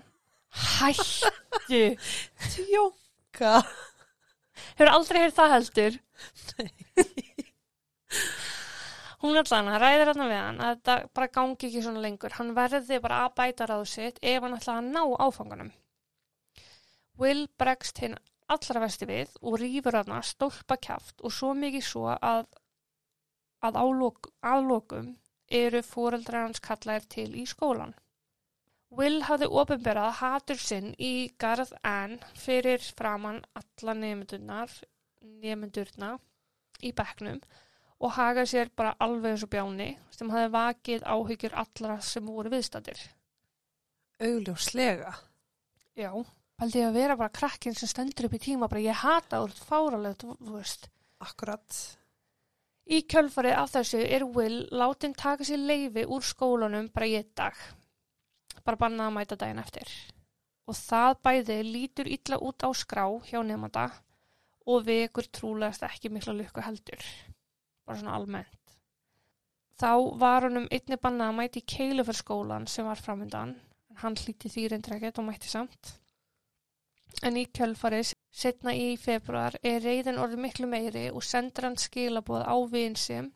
Hættu! 0.55 1.83
tjóka, 2.53 3.59
Hefur 4.75 4.91
aldrei 4.91 5.21
heyrt 5.23 5.35
það 5.35 5.53
heldur? 5.55 5.97
Hún 9.23 9.39
allan, 9.39 9.69
hann 9.71 9.81
ræðir 9.81 10.11
hann 10.11 10.29
við 10.29 10.37
hann 10.37 10.61
að 10.61 10.71
þetta 10.75 10.95
bara 11.17 11.31
gangi 11.37 11.67
ekki 11.69 11.81
svona 11.83 12.03
lengur. 12.03 12.35
Hann 12.37 12.53
verði 12.57 12.99
bara 13.03 13.23
að 13.25 13.35
bæta 13.39 13.67
ráðu 13.69 13.87
sitt 13.89 14.21
ef 14.21 14.43
hann 14.43 14.55
ætla 14.57 14.77
að 14.79 14.89
ná 14.91 15.01
áfanganum. 15.25 15.71
Will 17.19 17.45
bregst 17.59 18.03
hinn 18.03 18.17
allra 18.51 18.83
vesti 18.83 19.07
við 19.09 19.31
og 19.41 19.57
rýfur 19.61 19.97
hana 19.97 20.21
stólpa 20.21 20.77
kjaft 20.77 21.23
og 21.25 21.33
svo 21.33 21.53
mikið 21.57 21.85
svo 21.87 22.09
að, 22.13 22.45
að 23.65 23.79
álok, 23.81 24.29
álokum 24.43 25.15
eru 25.49 25.81
fóreldrar 25.85 26.45
hans 26.45 26.61
kallaðir 26.63 27.07
til 27.15 27.29
í 27.39 27.45
skólan. 27.49 27.95
Will 28.95 29.19
hafði 29.27 29.47
ofinberað 29.51 30.13
hatur 30.21 30.59
sinn 30.61 30.93
í 31.01 31.27
Garð 31.41 31.73
Ann 31.83 32.15
fyrir 32.39 32.83
framann 32.95 33.41
alla 33.59 33.95
nefndurna 33.97 34.65
í 36.79 36.91
bekknum 36.95 37.41
og 37.99 38.15
hagaði 38.15 38.51
sér 38.51 38.71
bara 38.75 38.95
alveg 39.03 39.35
eins 39.35 39.43
og 39.43 39.51
bjáni 39.51 39.89
sem 40.15 40.31
hafði 40.31 40.53
vakið 40.55 41.05
áhyggjur 41.11 41.59
allra 41.63 41.99
sem 42.03 42.25
voru 42.27 42.51
viðstættir. 42.53 42.99
Augljóslega. 44.23 45.11
Já. 45.95 46.11
Paldi 46.55 46.79
ég 46.79 46.87
að 46.87 46.99
vera 47.01 47.19
bara 47.19 47.35
krakkin 47.35 47.75
sem 47.75 47.91
stendur 47.91 48.29
upp 48.29 48.35
í 48.37 48.43
tíma 48.47 48.69
bara 48.71 48.83
ég 48.83 49.03
hata 49.03 49.43
úr 49.43 49.51
fáralegt, 49.55 50.23
þú 50.23 50.55
veist. 50.55 50.87
Akkurat. 51.23 51.79
Í 52.85 53.01
kjölfarið 53.11 53.57
af 53.59 53.73
þessu 53.73 54.03
er 54.03 54.23
Will 54.35 54.61
látin 54.71 55.15
taka 55.17 55.43
sér 55.47 55.59
leifi 55.59 56.05
úr 56.05 56.23
skólanum 56.23 56.87
bara 56.93 57.09
einn 57.11 57.33
dag. 57.35 57.55
Bara 58.65 58.81
bannað 58.81 59.09
að 59.09 59.15
mæta 59.19 59.37
daginn 59.39 59.61
eftir. 59.61 59.91
Og 60.65 60.77
það 60.77 61.17
bæði 61.27 61.57
lítur 61.67 62.09
illa 62.09 62.39
út 62.41 62.65
á 62.65 62.69
skrá 62.73 63.05
hjá 63.29 63.39
nefnda 63.45 63.85
og 64.65 64.85
vekur 64.87 65.27
trúlegast 65.29 65.85
ekki 65.85 66.09
mikla 66.09 66.33
lukku 66.33 66.63
heldur. 66.65 67.03
Bara 67.85 67.99
svona 67.99 68.15
almennt. 68.17 68.61
Þá 69.77 69.91
var 70.21 70.47
honum 70.47 70.65
einni 70.71 70.97
bannað 70.97 71.29
að 71.29 71.37
mæti 71.39 71.61
í 71.61 71.67
keiluferskólan 71.75 72.65
sem 72.71 72.87
var 72.87 73.01
framöndan. 73.01 73.53
Hann 74.01 74.17
hlíti 74.17 74.49
því 74.49 74.69
reyndrækket 74.71 75.19
og 75.21 75.27
mætti 75.27 75.51
samt. 75.51 75.93
En 77.23 77.37
í 77.39 77.45
kjölfarið 77.57 78.13
setna 78.35 78.73
í 78.75 78.95
februar 78.99 79.55
er 79.63 79.83
reyðin 79.83 80.19
orðið 80.19 80.41
miklu 80.45 80.67
meiri 80.71 81.05
og 81.11 81.23
sendur 81.23 81.69
hann 81.69 81.77
skilaboð 81.79 82.43
á 82.43 82.55
vinsinn 82.71 83.29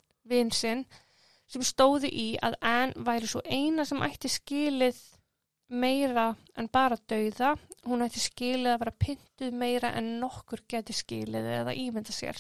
sem 1.50 1.64
stóði 1.66 2.10
í 2.12 2.28
að 2.46 2.58
Ann 2.66 2.92
væri 3.08 3.30
svo 3.30 3.42
eina 3.46 3.86
sem 3.88 4.02
ætti 4.06 4.32
skilið 4.32 5.00
meira 5.70 6.30
en 6.58 6.70
bara 6.72 6.98
dauða. 7.10 7.56
Hún 7.88 8.04
ætti 8.06 8.22
skilið 8.22 8.74
að 8.74 8.80
vera 8.84 8.96
pyntuð 9.06 9.60
meira 9.62 9.92
en 9.98 10.16
nokkur 10.22 10.66
geti 10.70 10.96
skilið 10.96 11.52
eða 11.60 11.76
ímynda 11.78 12.16
sér. 12.16 12.40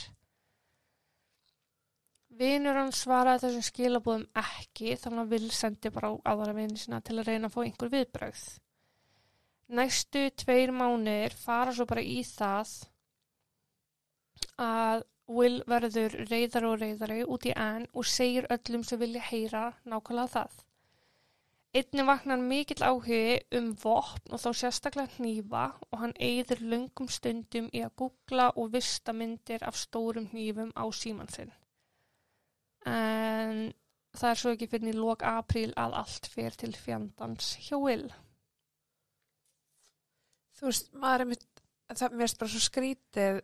Vinur 2.40 2.78
hann 2.80 2.94
svaraði 2.96 3.48
þessum 3.48 3.66
skilabóðum 3.68 4.26
ekki 4.40 4.96
þannig 5.00 5.26
að 5.26 5.34
vil 5.36 5.52
sendi 5.52 5.92
bara 5.92 6.12
á 6.14 6.16
aðra 6.32 6.56
vinni 6.56 6.80
sinna 6.80 7.02
til 7.04 7.18
að 7.20 7.32
reyna 7.32 7.50
að 7.50 7.56
fá 7.56 7.62
einhver 7.66 7.94
viðbrögð. 7.94 8.44
Næstu 9.76 10.26
tveir 10.40 10.72
mánuðir 10.74 11.36
fara 11.38 11.74
svo 11.76 11.86
bara 11.90 12.02
í 12.02 12.22
það 12.26 12.72
að 14.60 15.04
Will 15.30 15.60
verður 15.70 16.16
reyðar 16.26 16.66
og 16.66 16.80
reyðari 16.82 17.20
út 17.22 17.44
í 17.46 17.52
enn 17.54 17.84
og 17.94 18.08
segir 18.10 18.48
öllum 18.50 18.82
sem 18.88 18.98
vilja 18.98 19.22
heyra 19.28 19.68
nákvæmlega 19.86 20.32
það. 20.34 20.56
Einni 21.70 22.02
vaknar 22.02 22.42
mikill 22.42 22.82
áhugi 22.82 23.40
um 23.60 23.68
vopn 23.78 24.34
og 24.34 24.42
þá 24.42 24.50
sérstaklega 24.58 25.20
hnífa 25.20 25.66
og 25.92 26.00
hann 26.02 26.16
eigður 26.18 26.64
lungum 26.72 27.10
stundum 27.14 27.68
í 27.70 27.84
að 27.86 27.94
googla 28.02 28.48
og 28.58 28.72
vista 28.74 29.14
myndir 29.14 29.62
af 29.68 29.78
stórum 29.78 30.26
hnífum 30.32 30.72
á 30.74 30.84
síman 30.90 31.30
sinn. 31.30 31.52
En 32.90 33.70
það 34.18 34.32
er 34.32 34.42
svo 34.42 34.56
ekki 34.56 34.70
fyrir 34.72 34.98
lók 34.98 35.22
apríl 35.30 35.70
að 35.78 35.94
allt 36.02 36.32
fer 36.34 36.58
til 36.58 36.74
fjandans 36.74 37.52
hjá 37.68 37.78
Will. 37.78 38.10
Þú 40.58 40.72
veist, 40.72 40.90
maður 40.98 41.26
er 41.28 41.32
mitt, 41.36 41.64
það 41.94 42.18
mér 42.18 42.32
er 42.32 42.38
bara 42.42 42.54
svo 42.56 42.64
skrítið 42.66 43.42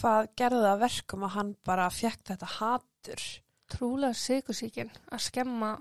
hvað 0.00 0.32
að 0.72 0.82
verkum 0.82 1.28
að 1.28 1.34
hann 1.36 1.54
bara 1.62 1.86
fekk 1.94 2.26
þetta 2.32 2.50
hatur. 2.58 3.24
Trúlega 3.72 4.18
sigursíkin 4.18 4.92
að 5.08 5.26
skemma 5.30 5.76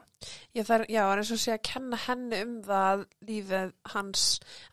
Ég 0.53 0.67
þarf, 0.67 0.86
já, 0.91 1.01
það 1.01 1.12
er 1.12 1.21
eins 1.21 1.31
og 1.33 1.39
sé 1.41 1.53
að 1.55 1.63
kenna 1.65 1.98
henni 2.03 2.39
um 2.45 2.53
það 2.65 3.03
lífið 3.25 3.71
hans, 3.93 4.25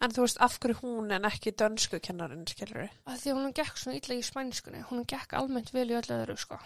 en 0.05 0.15
þú 0.15 0.25
veist, 0.27 0.41
af 0.45 0.59
hverju 0.61 0.81
hún 0.83 1.15
en 1.17 1.29
ekki 1.29 1.55
dönsku 1.63 2.01
kennarinn, 2.05 2.45
skilur 2.51 2.83
við? 2.83 2.99
að 3.09 3.23
því 3.23 3.37
hún 3.39 3.55
gekk 3.57 3.81
svona 3.81 4.01
illa 4.01 4.19
í 4.19 4.27
spænskunni. 4.29 4.83
Hún 4.91 5.07
gekk 5.09 5.33
almennt 5.39 5.73
vel 5.73 5.87
í 5.89 5.97
öllu 5.97 6.19
öðru, 6.19 6.37
sko. 6.43 6.61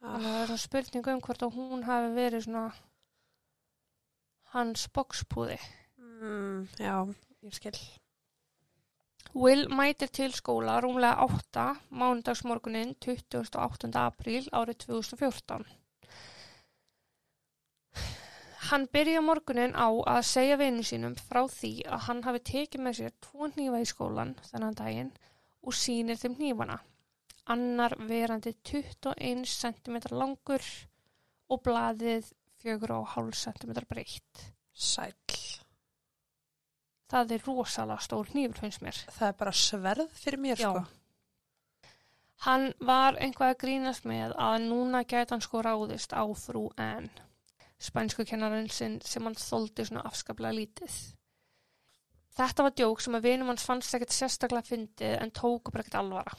Þannig 0.00 0.16
að 0.16 0.26
það 0.26 0.40
er 0.40 0.50
svona 0.50 0.64
spurning 0.64 1.12
um 1.12 1.24
hvort 1.28 1.46
að 1.46 1.56
hún 1.60 1.86
hafi 1.86 2.12
verið 2.16 2.46
svona 2.48 2.66
hans 4.56 4.86
bokspúði. 4.96 5.58
Mm, 6.00 6.64
já, 6.80 6.94
ég 7.46 7.58
skil. 7.60 7.76
Will 9.34 9.68
mætir 9.70 10.10
til 10.10 10.32
skóla 10.34 10.80
rúmlega 10.82 11.22
8 11.22 11.64
mánudagsmorgunin 11.94 12.96
28. 12.98 13.90
apríl 13.94 14.48
árið 14.50 14.78
2014. 14.90 15.66
Hann 18.70 18.88
byrja 18.90 19.20
morgunin 19.22 19.76
á 19.78 19.86
að 19.86 20.26
segja 20.26 20.56
vinnu 20.58 20.82
sínum 20.82 21.14
frá 21.14 21.44
því 21.46 21.70
að 21.86 22.04
hann 22.08 22.24
hafi 22.26 22.42
tekið 22.50 22.82
með 22.82 22.98
sér 22.98 23.14
tvo 23.22 23.46
hnífa 23.52 23.82
í 23.84 23.86
skólan 23.92 24.34
þennan 24.50 24.78
daginn 24.82 25.12
og 25.62 25.78
sýnir 25.78 26.18
þeim 26.18 26.34
hnífana. 26.40 26.80
Annar 27.54 27.94
verandi 28.10 28.56
21 28.66 29.46
cm 29.46 30.00
langur 30.10 30.66
og 31.50 31.62
blaðið 31.62 32.32
4,5 32.66 33.30
cm 33.44 33.78
breytt. 33.86 34.50
Sæl. 34.74 35.14
Það 37.10 37.34
er 37.34 37.44
rosalega 37.46 38.06
stór 38.06 38.30
hnífur 38.30 38.62
finnst 38.62 38.82
mér. 38.86 38.98
Það 39.10 39.28
er 39.28 39.38
bara 39.40 39.52
sverð 39.56 40.12
fyrir 40.14 40.42
mér, 40.42 40.60
Já. 40.60 40.70
sko. 40.70 40.84
Hann 42.46 42.70
var 42.80 43.18
einhvað 43.20 43.52
að 43.52 43.58
grínast 43.60 44.06
með 44.08 44.32
að 44.40 44.62
núna 44.70 45.02
gæti 45.04 45.34
hann 45.34 45.42
sko 45.44 45.60
ráðist 45.66 46.14
á 46.16 46.24
frú 46.40 46.70
Ann, 46.80 47.10
spænsku 47.76 48.24
kennarinn 48.24 48.70
sinn 48.72 49.00
sem 49.04 49.26
hann 49.26 49.36
þóldi 49.36 49.84
svona 49.84 50.06
afskaplega 50.08 50.56
lítið. 50.56 50.94
Þetta 52.38 52.64
var 52.64 52.76
djók 52.78 53.02
sem 53.04 53.18
að 53.18 53.26
vinum 53.26 53.50
hans 53.52 53.66
fannst 53.66 53.96
ekkert 53.96 54.14
sérstaklega 54.16 54.70
fyndið 54.70 55.18
en 55.18 55.34
tóku 55.36 55.74
bara 55.74 55.84
ekkert 55.84 55.98
alvara. 56.00 56.38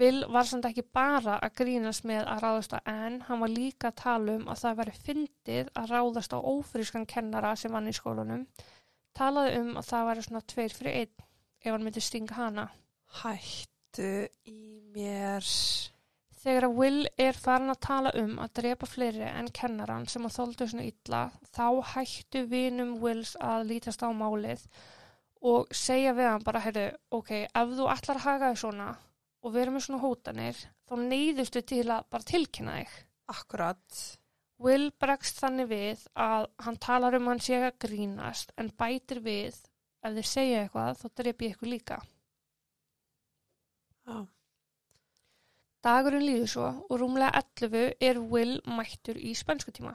Will 0.00 0.24
var 0.32 0.48
samt 0.48 0.68
ekki 0.68 0.84
bara 0.96 1.36
að 1.44 1.54
grínast 1.60 2.04
með 2.08 2.24
að 2.28 2.42
ráðast 2.44 2.74
á 2.76 2.80
Ann, 2.88 3.20
hann 3.26 3.42
var 3.42 3.52
líka 3.52 3.90
að 3.90 4.00
tala 4.00 4.38
um 4.38 4.48
að 4.52 4.62
það 4.62 4.80
væri 4.80 4.96
fyndið 5.04 5.70
að 5.76 5.92
ráðast 5.92 6.36
á 6.36 6.38
ófrískan 6.40 7.06
kennara 7.08 7.52
sem 7.56 7.72
vann 7.72 7.88
í 7.88 7.94
skólanum, 7.96 8.44
talaði 9.16 9.58
um 9.62 9.74
að 9.80 9.88
það 9.90 10.08
væri 10.10 10.24
svona 10.26 10.46
tveir 10.52 10.76
fyrir 10.76 11.00
einn 11.02 11.26
ef 11.66 11.72
hann 11.72 11.84
myndi 11.86 12.02
stinga 12.04 12.38
hana. 12.38 12.66
Hættu 13.22 14.10
í 14.46 14.58
mér. 14.94 15.46
Þegar 16.46 16.68
að 16.68 16.76
Will 16.78 17.08
er 17.18 17.38
farin 17.42 17.72
að 17.72 17.80
tala 17.82 18.12
um 18.20 18.36
að 18.38 18.52
drepa 18.60 18.86
fleiri 18.86 19.24
en 19.26 19.48
kennaran 19.50 20.04
sem 20.10 20.26
að 20.28 20.36
þóldu 20.36 20.68
svona 20.70 20.84
illa, 20.86 21.22
þá 21.50 21.66
hættu 21.94 22.44
vinum 22.46 22.92
Wills 23.02 23.32
að 23.42 23.66
lítast 23.72 24.04
á 24.06 24.14
málið 24.14 24.62
og 25.46 25.66
segja 25.74 26.12
við 26.14 26.30
hann 26.30 26.46
bara, 26.46 26.62
heyrðu, 26.62 26.86
ok, 27.18 27.32
ef 27.50 27.74
þú 27.78 27.88
ætlar 27.90 28.20
að 28.20 28.26
haga 28.28 28.52
þig 28.52 28.62
svona 28.62 28.86
og 29.42 29.56
vera 29.56 29.74
með 29.74 29.84
svona 29.88 30.02
hótanir, 30.02 30.62
þá 30.86 30.94
neyðustu 31.02 31.62
til 31.66 31.84
að 31.90 32.06
bara 32.14 32.30
tilkynna 32.30 32.78
þig. 32.78 32.94
Akkurat. 33.34 34.00
Will 34.62 34.88
bregst 34.96 35.40
þannig 35.42 35.68
við 35.68 36.04
að 36.16 36.46
hann 36.64 36.78
talar 36.80 37.16
um 37.18 37.26
hann 37.28 37.42
sé 37.44 37.58
að 37.60 37.74
grínast 37.84 38.54
en 38.56 38.70
bætir 38.72 39.20
við, 39.24 39.58
ef 40.00 40.14
þeir 40.16 40.28
segja 40.30 40.62
eitthvað, 40.62 41.02
þá 41.02 41.06
drepi 41.20 41.44
ég 41.44 41.52
eitthvað 41.52 41.72
líka. 41.74 41.98
Já. 44.06 44.16
Dagurinn 45.84 46.24
líður 46.24 46.50
svo 46.50 46.68
og 46.88 46.98
rúmlega 47.02 47.42
11 47.60 47.92
er 48.08 48.18
Will 48.32 48.56
mættur 48.66 49.20
í 49.20 49.34
spænskutíma. 49.38 49.92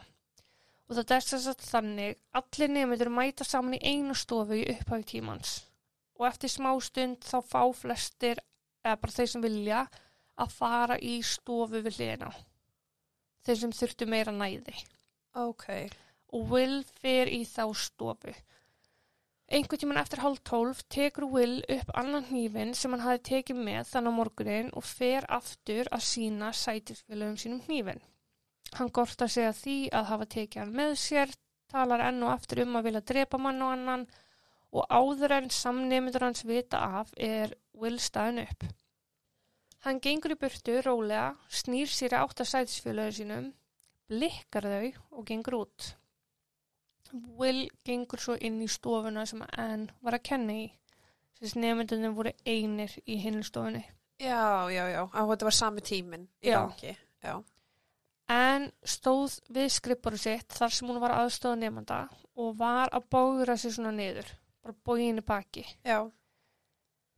Og 0.88 0.96
það 0.98 1.16
er 1.16 1.26
þess 1.32 1.50
að 1.52 1.66
þannig 1.66 2.22
allir 2.38 2.72
nefndur 2.76 3.12
mæta 3.16 3.48
saman 3.48 3.80
í 3.80 3.82
einu 3.82 4.16
stofu 4.16 4.60
í 4.60 4.68
upphafi 4.76 5.08
tímans. 5.16 5.58
Og 6.20 6.28
eftir 6.30 6.54
smá 6.54 6.70
stund 6.84 7.26
þá 7.26 7.38
fá 7.48 7.62
flestir, 7.74 8.40
eða 8.86 9.00
bara 9.02 9.18
þeir 9.18 9.30
sem 9.34 9.46
vilja, 9.48 9.84
að 10.38 10.56
fara 10.60 11.00
í 11.02 11.18
stofu 11.26 11.82
við 11.82 11.96
hliðina. 11.96 12.32
Þeir 13.46 13.60
sem 13.64 13.76
þurftu 13.76 14.08
meira 14.10 14.34
næði. 14.36 14.76
Ok. 15.42 15.68
Og 16.32 16.52
Will 16.54 16.82
fer 17.02 17.32
í 17.32 17.42
þá 17.48 17.66
stofu. 17.76 18.34
Einhvern 19.52 19.82
tíman 19.82 20.00
eftir 20.00 20.22
hálf 20.24 20.40
tólf 20.48 20.82
tekur 20.94 21.26
Will 21.34 21.58
upp 21.76 21.90
annan 22.00 22.24
hnífin 22.30 22.70
sem 22.78 22.94
hann 22.96 23.04
hafi 23.04 23.20
tekið 23.30 23.58
með 23.66 23.90
þannig 23.90 24.16
morgunin 24.16 24.70
og 24.80 24.86
fer 24.88 25.28
aftur 25.28 25.90
að 25.92 26.06
sína 26.08 26.54
sætisfélögum 26.56 27.36
sínum 27.42 27.64
hnífin. 27.66 28.00
Hann 28.78 28.92
sig 29.28 29.48
að 29.50 29.60
því 29.60 29.78
að 29.92 30.10
hafa 30.14 30.30
tekið 30.36 30.62
hann 30.62 30.76
með 30.78 30.94
sér, 31.02 31.34
talar 31.68 32.06
enn 32.08 32.24
og 32.24 32.32
aftur 32.32 32.64
um 32.64 32.78
að 32.80 32.88
vilja 32.88 33.02
drepa 33.12 33.38
mann 33.38 33.62
og 33.66 33.74
annan 33.76 34.06
og 34.72 34.88
áður 34.88 35.36
en 35.42 35.50
samnefndur 35.52 36.24
hans 36.24 36.46
vita 36.48 36.80
af 37.02 37.12
er 37.18 37.52
Will 37.74 38.00
staðin 38.00 38.46
upp. 38.46 38.64
Hann 39.82 40.02
gengur 40.04 40.36
í 40.36 40.38
burtu 40.38 40.76
rólega, 40.86 41.32
snýr 41.50 41.90
sér 41.90 42.20
átt 42.20 42.44
að 42.44 42.52
sætisfélögum 42.52 43.16
sínum, 43.18 43.48
blikkar 44.12 44.68
þau 44.70 44.92
og 45.18 45.26
gengur 45.26 45.58
út. 45.64 45.88
Will 47.40 47.66
gengur 47.86 48.22
svo 48.22 48.36
inn 48.40 48.62
í 48.64 48.70
stofuna 48.72 49.26
sem 49.28 49.42
Ann 49.60 49.90
var 50.06 50.20
að 50.20 50.28
kenna 50.30 50.60
í. 50.64 50.68
Þess 51.40 51.58
nefndunum 51.58 52.14
voru 52.16 52.32
einir 52.46 52.94
í 53.10 53.18
hinstofunni. 53.24 53.82
Já, 54.22 54.70
já, 54.70 54.84
já. 54.94 55.02
Á, 55.10 55.22
þetta 55.26 55.48
var 55.48 55.58
sami 55.58 55.82
tíminn 55.82 56.28
í 56.46 56.54
gangi. 56.54 56.94
Já. 57.26 57.42
en 58.32 58.70
stóð 58.88 59.40
við 59.52 59.68
skrippuru 59.76 60.18
sitt 60.18 60.54
þar 60.56 60.72
sem 60.74 60.88
hún 60.88 61.02
var 61.02 61.18
aðstóða 61.18 61.58
nefnda 61.60 61.98
og 62.40 62.54
var 62.58 62.94
að 62.96 63.10
bógra 63.12 63.58
sig 63.60 63.74
svona 63.76 63.92
niður, 63.92 64.30
bara 64.64 64.78
bóginni 64.86 65.24
baki. 65.26 65.66
Já. 65.84 66.06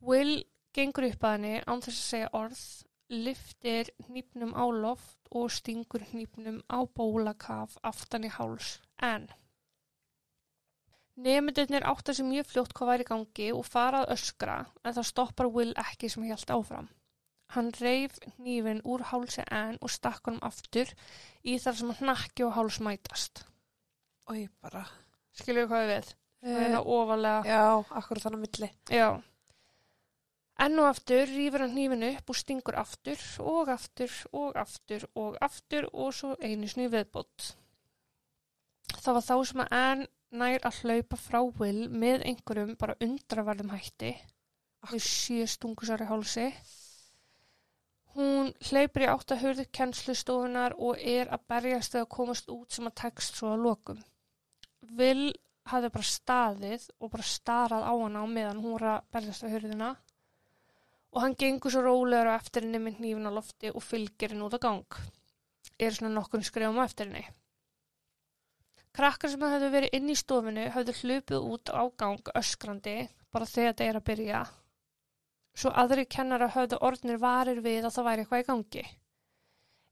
Will 0.02 0.42
gengur 0.74 1.08
upp 1.10 1.28
að 1.28 1.36
henni 1.38 1.54
án 1.68 1.84
þess 1.86 2.00
að 2.00 2.10
segja 2.10 2.32
orð, 2.40 2.64
liftir 3.14 3.92
hnípnum 4.08 4.56
á 4.58 4.66
loft 4.74 5.30
og 5.32 5.52
stingur 5.54 6.06
hnípnum 6.12 6.60
á 6.70 6.80
bólakaf 6.98 7.78
aftan 7.86 8.26
í 8.28 8.32
háls. 8.34 8.80
En 8.98 9.30
nefndurnir 11.16 11.86
átta 11.86 12.14
sig 12.14 12.26
mjög 12.26 12.50
fljótt 12.50 12.74
hvað 12.74 12.92
væri 12.92 13.08
gangi 13.10 13.50
og 13.54 13.66
farað 13.70 14.14
öskra 14.16 14.58
en 14.84 14.96
það 14.96 15.10
stoppar 15.10 15.52
Will 15.54 15.74
ekki 15.78 16.10
sem 16.10 16.26
helt 16.26 16.50
áfram. 16.50 16.90
Hann 17.54 17.70
reif 17.78 18.18
hnífin 18.38 18.82
úr 18.82 19.04
hálsi 19.12 19.44
enn 19.46 19.78
og 19.82 19.92
stakk 19.94 20.26
honum 20.26 20.42
aftur 20.48 20.90
í 21.46 21.60
þar 21.62 21.78
sem 21.78 21.92
hann 21.94 22.10
nakki 22.10 22.48
og 22.48 22.56
háls 22.58 22.80
mætast. 22.82 23.44
Ég 24.34 24.50
bara. 24.64 24.88
Skilju 25.38 25.68
hvað 25.70 25.90
við? 25.92 26.10
Það 26.44 26.64
er 26.64 26.74
það 26.74 26.90
ofalega. 26.96 27.44
já, 27.48 27.64
akkur 28.00 28.20
þannig 28.24 28.42
milli. 28.44 28.70
Já. 28.90 29.08
Enn 30.62 30.78
og 30.80 30.92
aftur 30.92 31.26
rýfur 31.26 31.64
hann 31.64 31.74
hnífinu 31.74 32.12
upp 32.14 32.30
og 32.30 32.38
stingur 32.38 32.76
aftur 32.78 33.22
og 33.42 33.72
aftur 33.74 34.14
og 34.38 34.60
aftur 34.62 35.08
og 35.18 35.38
aftur 35.42 35.88
og 35.92 36.14
svo 36.14 36.36
einu 36.42 36.70
snu 36.70 36.86
viðbót. 36.94 37.56
Það 39.00 39.18
var 39.18 39.26
þá 39.26 39.36
sem 39.50 39.64
að 39.64 39.74
Ann 39.80 40.06
nær 40.34 40.68
að 40.68 40.80
hlaupa 40.84 41.18
frá 41.18 41.42
Will 41.60 41.88
með 41.90 42.24
einhverjum 42.30 42.78
bara 42.78 42.98
undraverðum 43.02 43.74
hætti 43.74 44.14
við 44.92 45.04
sjö 45.08 45.46
stungusar 45.48 46.04
í 46.04 46.08
hálsi. 46.10 46.48
Hún 48.14 48.52
hleypur 48.68 49.06
í 49.06 49.10
átt 49.10 49.34
að 49.34 49.46
hurðu 49.46 49.66
kennslustofunar 49.74 50.76
og 50.78 51.00
er 51.00 51.32
að 51.34 51.48
berjast 51.50 51.96
að 51.98 52.10
komast 52.14 52.52
út 52.54 52.76
sem 52.76 52.90
að 52.90 53.00
tekst 53.02 53.40
svo 53.40 53.54
að 53.56 53.64
lokum. 53.68 54.04
Will 55.00 55.32
hafði 55.72 55.90
bara 55.96 56.10
staðið 56.10 56.90
og 57.00 57.14
bara 57.16 57.26
starað 57.26 57.88
á 57.88 57.94
hana 57.94 58.22
á 58.22 58.28
meðan 58.28 58.62
hún 58.62 58.76
var 58.78 58.90
að 58.92 59.08
berjast 59.16 59.46
við 59.46 59.56
hurðina 59.56 59.94
og 61.14 61.22
hann 61.22 61.36
gengur 61.38 61.72
svo 61.74 61.84
rólegur 61.86 62.32
á 62.34 62.40
eftir 62.40 62.66
henni 62.66 62.82
með 62.82 63.00
hnífin 63.00 63.30
á 63.30 63.32
lofti 63.34 63.70
og 63.72 63.86
fylgir 63.86 64.34
henni 64.34 64.48
út 64.48 64.58
á 64.58 64.66
gang. 64.66 65.00
Er 65.78 65.94
svona 65.94 66.14
nokkur 66.16 66.42
skrifum 66.46 66.82
á 66.82 66.86
eftir 66.86 67.10
henni. 67.10 67.24
Krakkar 68.94 69.32
sem 69.34 69.46
hefðu 69.46 69.70
verið 69.74 69.96
inn 69.98 70.10
í 70.14 70.18
stofinu 70.18 70.66
hefðu 70.74 70.94
hlupið 71.00 71.48
út 71.54 71.70
á 71.74 71.82
gang 71.98 72.34
öskrandi 72.38 72.98
bara 73.34 73.50
þegar 73.50 73.72
þetta 73.72 73.88
er 73.90 74.00
að 74.00 74.08
byrja. 74.10 74.42
Svo 75.54 75.72
aðri 75.84 76.06
kennara 76.10 76.50
höfðu 76.54 76.82
orðnir 76.82 77.22
varir 77.22 77.62
við 77.62 77.88
að 77.88 77.96
það 77.96 78.08
væri 78.10 78.26
eitthvað 78.26 78.44
í 78.44 78.48
gangi. 78.50 78.86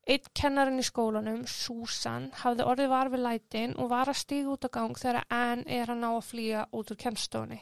Eitt 0.10 0.32
kennarinn 0.34 0.82
í 0.82 0.86
skólanum, 0.86 1.44
Susan, 1.46 2.32
hafði 2.42 2.66
orðið 2.66 2.94
var 2.94 3.12
við 3.14 3.22
lætin 3.26 3.76
og 3.78 3.92
var 3.92 4.10
að 4.10 4.22
stíga 4.24 4.56
út 4.56 4.66
á 4.66 4.70
gang 4.74 4.98
þegar 4.98 5.28
Ann 5.30 5.62
er 5.70 5.94
að 5.94 6.02
ná 6.02 6.08
að 6.10 6.26
flýja 6.30 6.64
út 6.74 6.94
úr 6.94 7.02
kemstofunni. 7.04 7.60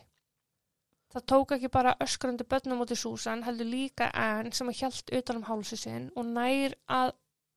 Það 1.09 1.23
tók 1.31 1.51
ekki 1.55 1.69
bara 1.73 1.95
öskrandi 2.05 2.45
börnum 2.45 2.83
út 2.83 2.91
í 2.93 2.97
Susan, 2.99 3.41
heldur 3.41 3.65
líka 3.65 4.11
Ann 4.13 4.51
sem 4.53 4.69
að 4.69 4.81
hjælt 4.83 5.13
utan 5.19 5.39
um 5.39 5.47
hálsi 5.47 5.77
sinn 5.81 6.11
og 6.15 6.27
nær 6.35 6.75
að 6.85 7.15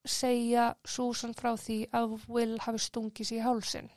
segja 0.08 0.70
Susan 0.88 1.34
frá 1.36 1.50
því 1.60 1.76
að 1.92 2.14
Will 2.32 2.56
hafi 2.64 2.80
stungið 2.80 3.28
sér 3.28 3.40
í 3.42 3.44
hálsin. 3.44 3.90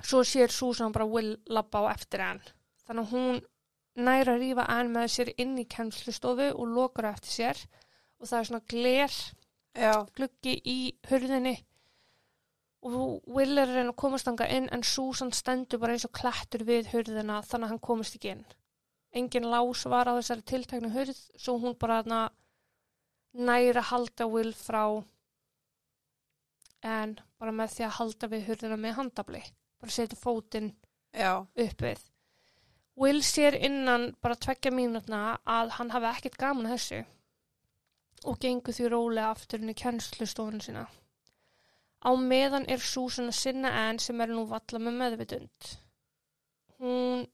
Svo 0.00 0.22
sér 0.24 0.54
Susan 0.54 0.94
bara 0.94 1.08
Will 1.10 1.34
labba 1.50 1.82
á 1.82 1.92
eftir 1.96 2.22
Ann. 2.24 2.42
Þannig 2.86 3.08
að 3.08 3.16
hún 3.16 3.40
nær 4.06 4.30
að 4.30 4.44
rífa 4.44 4.68
Ann 4.70 4.92
með 4.94 5.10
sér 5.16 5.32
inn 5.36 5.58
í 5.58 5.66
kennslustofu 5.74 6.52
og 6.54 6.70
lokar 6.76 7.10
eftir 7.10 7.34
sér 7.34 7.64
og 8.20 8.30
það 8.30 8.38
er 8.38 8.48
svona 8.50 8.68
gler 8.70 9.18
Já. 9.74 9.92
gluggi 10.14 10.54
í 10.62 10.78
hurðinni 11.10 11.56
og 12.86 13.26
Will 13.28 13.58
er 13.58 13.66
að 13.66 13.76
reyna 13.76 13.92
að 13.92 14.00
komast 14.00 14.30
þanga 14.30 14.48
inn 14.54 14.70
en 14.72 14.86
Susan 14.86 15.34
stendur 15.36 15.82
bara 15.82 15.98
eins 15.98 16.06
og 16.06 16.14
klættur 16.16 16.64
við 16.64 16.94
hurðina 16.94 17.42
þannig 17.44 17.66
að 17.66 17.74
hann 17.74 17.86
komist 17.90 18.16
ekki 18.16 18.32
inn. 18.36 18.46
Engin 19.12 19.48
lás 19.50 19.84
var 19.90 20.06
á 20.06 20.14
þessari 20.14 20.46
tilteknu 20.46 20.90
hurð 20.94 21.18
svo 21.34 21.56
hún 21.58 21.74
bara 21.78 22.02
að 22.06 23.82
halda 23.90 24.26
Will 24.30 24.52
frá 24.54 24.84
en 26.82 27.18
bara 27.38 27.52
með 27.52 27.74
því 27.74 27.84
að 27.86 27.96
halda 27.98 28.28
við 28.30 28.46
hurðina 28.48 28.76
með 28.76 28.96
handabli. 29.00 29.42
Bara 29.80 29.92
setja 29.92 30.18
fótinn 30.18 30.70
upp 31.14 31.82
við. 31.82 32.04
Will 33.00 33.22
sér 33.24 33.56
innan 33.56 34.14
bara 34.20 34.36
tveggja 34.36 34.70
mínútna 34.70 35.38
að 35.48 35.74
hann 35.78 35.90
hafi 35.90 36.06
ekkert 36.06 36.38
gaman 36.40 36.70
þessu 36.70 37.04
og 38.28 38.38
gengur 38.40 38.76
því 38.76 38.88
rólega 38.92 39.30
aftur 39.32 39.62
inn 39.62 39.72
í 39.72 39.74
kennslustofun 39.74 40.60
sína. 40.60 40.86
Á 42.04 42.10
meðan 42.16 42.66
er 42.68 42.80
Susan 42.80 43.28
að 43.32 43.38
sinna 43.40 43.70
enn 43.88 43.98
sem 43.98 44.20
er 44.20 44.32
nú 44.32 44.46
valla 44.48 44.80
með 44.80 44.98
meðvitund. 45.00 45.70
Hún 46.80 47.26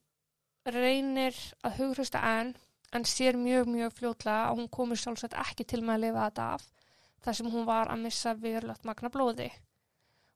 reynir 0.75 1.37
að 1.63 1.79
hughrista 1.81 2.23
enn 2.41 2.55
en 2.95 3.05
sér 3.05 3.37
mjög 3.39 3.69
mjög 3.71 3.95
fljótlega 3.99 4.49
að 4.49 4.59
hún 4.61 4.73
komur 4.73 4.99
sjálfsagt 5.01 5.37
ekki 5.39 5.67
til 5.69 5.83
með 5.83 5.95
að 5.95 6.03
lifa 6.07 6.25
þetta 6.27 6.49
af 6.57 6.67
þar 7.27 7.39
sem 7.39 7.51
hún 7.53 7.67
var 7.67 7.91
að 7.91 8.03
missa 8.07 8.35
verulegt 8.39 8.87
magna 8.87 9.11
blóði. 9.13 9.51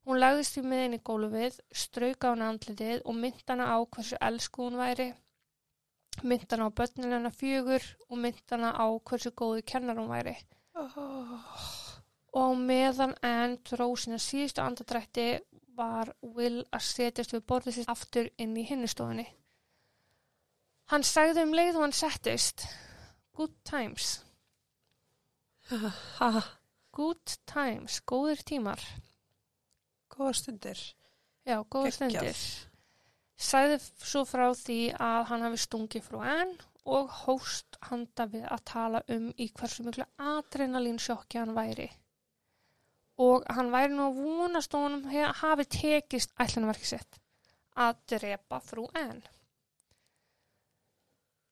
Hún 0.08 0.18
lagðist 0.18 0.56
því 0.56 0.62
með 0.66 0.82
henni 0.82 0.98
í 0.98 1.02
gólfið, 1.06 1.58
strauka 1.70 2.32
hana 2.32 2.48
andlitið 2.50 3.02
og 3.04 3.18
myndi 3.18 3.44
hana 3.50 3.68
á 3.70 3.78
hversu 3.84 4.18
elsku 4.28 4.64
hún 4.66 4.78
væri, 4.80 5.10
myndi 6.24 6.48
hana 6.50 6.70
á 6.72 6.76
börnin 6.80 7.14
hennar 7.14 7.36
fjögur 7.36 7.84
og 8.08 8.16
myndi 8.18 8.42
hana 8.50 8.72
á 8.74 8.86
hversu 8.96 9.30
góði 9.36 9.62
kennar 9.72 10.00
hún 10.00 10.10
væri. 10.10 10.34
Oh. 10.74 11.36
Og 12.40 12.56
meðan 12.58 13.14
enn 13.26 13.58
dró 13.66 13.90
sína 13.98 14.18
síðustu 14.22 14.62
andadrætti 14.64 15.28
var 15.76 16.14
Will 16.22 16.64
að 16.74 16.86
setjast 16.86 17.34
við 17.36 17.46
borðið 17.46 17.78
sitt 17.78 17.92
aftur 17.92 18.30
inn 18.38 18.56
í 18.58 18.66
hinnustofunni. 18.66 19.28
Hann 20.90 21.04
sagði 21.06 21.44
um 21.46 21.52
leið 21.54 21.76
og 21.78 21.84
hann 21.84 21.94
settist, 21.94 22.64
good 23.38 23.52
times, 23.68 24.24
good 26.96 27.36
times, 27.46 28.00
góðir 28.10 28.42
tímar. 28.48 28.80
Góða 30.10 30.32
stundir. 30.40 30.80
Já, 31.46 31.60
góða 31.70 31.86
Geggjað. 31.92 31.94
stundir. 31.94 32.42
Sæði 33.40 33.78
svo 34.04 34.24
frá 34.28 34.48
því 34.58 34.80
að 35.00 35.22
hann 35.30 35.44
hafi 35.46 35.60
stungið 35.62 36.04
frú 36.10 36.20
enn 36.26 36.50
og 36.90 37.08
hóst 37.22 37.78
handa 37.88 38.26
við 38.28 38.44
að 38.50 38.64
tala 38.68 39.00
um 39.14 39.30
í 39.40 39.46
hversu 39.56 39.86
miklu 39.86 40.04
adrenalín 40.18 40.98
sjokki 41.00 41.38
hann 41.40 41.54
væri. 41.56 41.86
Og 43.20 43.44
hann 43.52 43.70
væri 43.72 43.94
nú 43.94 44.08
að 44.10 44.20
vonast 44.24 44.74
og 44.74 45.06
he- 45.12 45.32
hafi 45.40 45.64
tekist 45.64 46.34
ætlunarverki 46.40 46.86
sitt 46.96 47.20
að 47.76 47.96
drepa 48.10 48.60
frú 48.64 48.88
enn. 48.96 49.22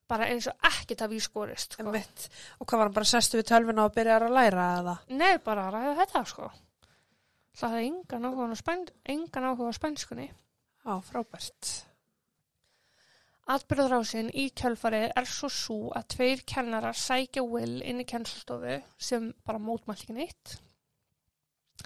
Bara 0.09 0.31
eins 0.33 0.47
og 0.49 0.68
ekkert 0.71 1.05
hafi 1.05 1.18
í 1.18 1.25
skorist. 1.25 1.77
Sko. 1.77 1.92
Og 1.92 2.64
hvað 2.64 2.81
var 2.81 2.88
hann 2.88 2.97
bara 2.97 3.11
sestu 3.11 3.40
við 3.40 3.51
tölvuna 3.51 3.85
og 3.88 3.94
byrjar 3.97 4.25
að 4.25 4.37
læra 4.38 4.68
eða? 4.79 4.97
Nei, 5.12 5.35
bara 5.44 5.66
að 5.68 5.75
ræða 5.77 5.97
þetta 6.03 6.25
sko. 6.31 6.49
Það 7.59 7.75
hefði 7.75 7.90
engan 7.90 8.29
áhuga 8.29 8.47
á, 8.49 8.57
spæn, 8.62 8.87
engan 9.14 9.49
áhuga 9.51 9.75
á 9.75 9.79
spænskunni. 9.79 10.29
Já, 10.87 10.94
frábært. 11.05 11.73
Atbyrðarásinn 13.49 14.29
í 14.37 14.51
kjölfarið 14.61 15.07
er 15.16 15.29
svo 15.29 15.49
svo 15.53 15.79
að 15.97 16.09
tveir 16.14 16.44
kennarar 16.49 16.97
sækja 16.97 17.44
Will 17.49 17.81
inn 17.81 18.03
í 18.03 18.07
kennslustofu 18.09 18.75
sem 19.01 19.31
bara 19.49 19.61
mótmælt 19.61 20.05
ekki 20.05 20.16
neitt. 20.16 20.59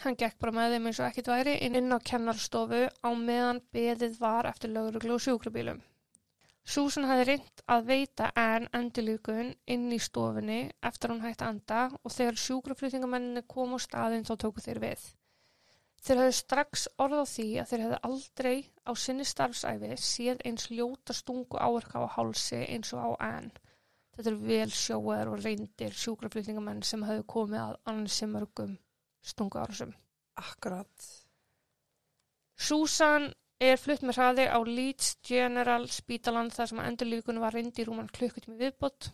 Hann 0.03 0.17
gekk 0.19 0.39
bara 0.43 0.55
með 0.57 0.75
þeim 0.75 0.89
eins 0.91 1.01
og 1.03 1.07
ekkert 1.07 1.31
væri 1.31 1.55
inn, 1.67 1.95
á 1.95 1.99
kennarstofu 2.03 2.83
á 2.91 3.11
meðan 3.15 3.63
beðið 3.75 4.19
var 4.19 4.49
eftir 4.51 4.73
lögreglu 4.75 5.15
og 5.19 5.23
sjúkrabílum. 5.23 5.83
Susan 6.63 7.09
hafði 7.11 7.25
reynd 7.27 7.63
að 7.75 7.89
veita 7.89 8.29
Ann 8.39 8.69
endurlíkun 8.77 9.49
inn 9.75 9.89
í 9.91 9.99
stofunni 9.99 10.61
eftir 10.89 11.11
hún 11.11 11.25
hætti 11.25 11.47
anda 11.49 11.81
og 11.91 12.15
þegar 12.15 12.39
sjúkraflýtingamenninni 12.39 13.43
kom 13.51 13.75
á 13.75 13.79
staðinn 13.83 14.27
þá 14.29 14.37
tóku 14.45 14.63
þeir 14.63 14.81
við. 14.85 15.03
Þeir 16.03 16.21
hefðu 16.23 16.37
strax 16.39 16.87
orð 17.03 17.19
á 17.23 17.27
því 17.33 17.49
að 17.63 17.69
þeir 17.73 17.83
hefðu 17.85 17.99
aldrei 18.09 18.55
á 18.87 18.93
sinni 18.99 19.27
starfsæfi 19.27 19.91
séð 20.03 20.47
eins 20.47 20.69
ljóta 20.71 21.15
stungu 21.15 21.59
áverka 21.59 22.03
á 22.03 22.15
hálsi 22.15 22.63
eins 22.63 22.95
og 22.95 23.03
á 23.07 23.11
Ann. 23.33 23.51
Þetta 24.15 24.31
eru 24.31 24.41
vel 24.47 24.71
sjóaður 24.77 25.35
og 25.35 25.45
reyndir 25.45 25.99
sjúkraflýtingamenn 25.99 26.83
sem 26.87 27.03
hefðu 27.07 27.27
komið 27.35 27.63
að 27.65 27.77
annarsi 27.91 28.31
mörgum 28.31 28.79
stungu 29.23 29.59
árásum. 29.63 29.95
Akkurat. 30.39 31.07
Susan 32.59 33.33
er 33.69 33.81
flutt 33.81 34.03
með 34.07 34.17
hraði 34.19 34.45
á 34.49 34.59
Leeds 34.65 35.09
General 35.27 35.85
Spítalan 35.93 36.51
þar 36.51 36.71
sem 36.71 36.81
endurlíkunum 36.83 37.45
var 37.45 37.55
reyndi 37.57 37.83
í 37.83 37.87
rúman 37.87 38.11
klukkutími 38.11 38.57
viðbót. 38.61 39.11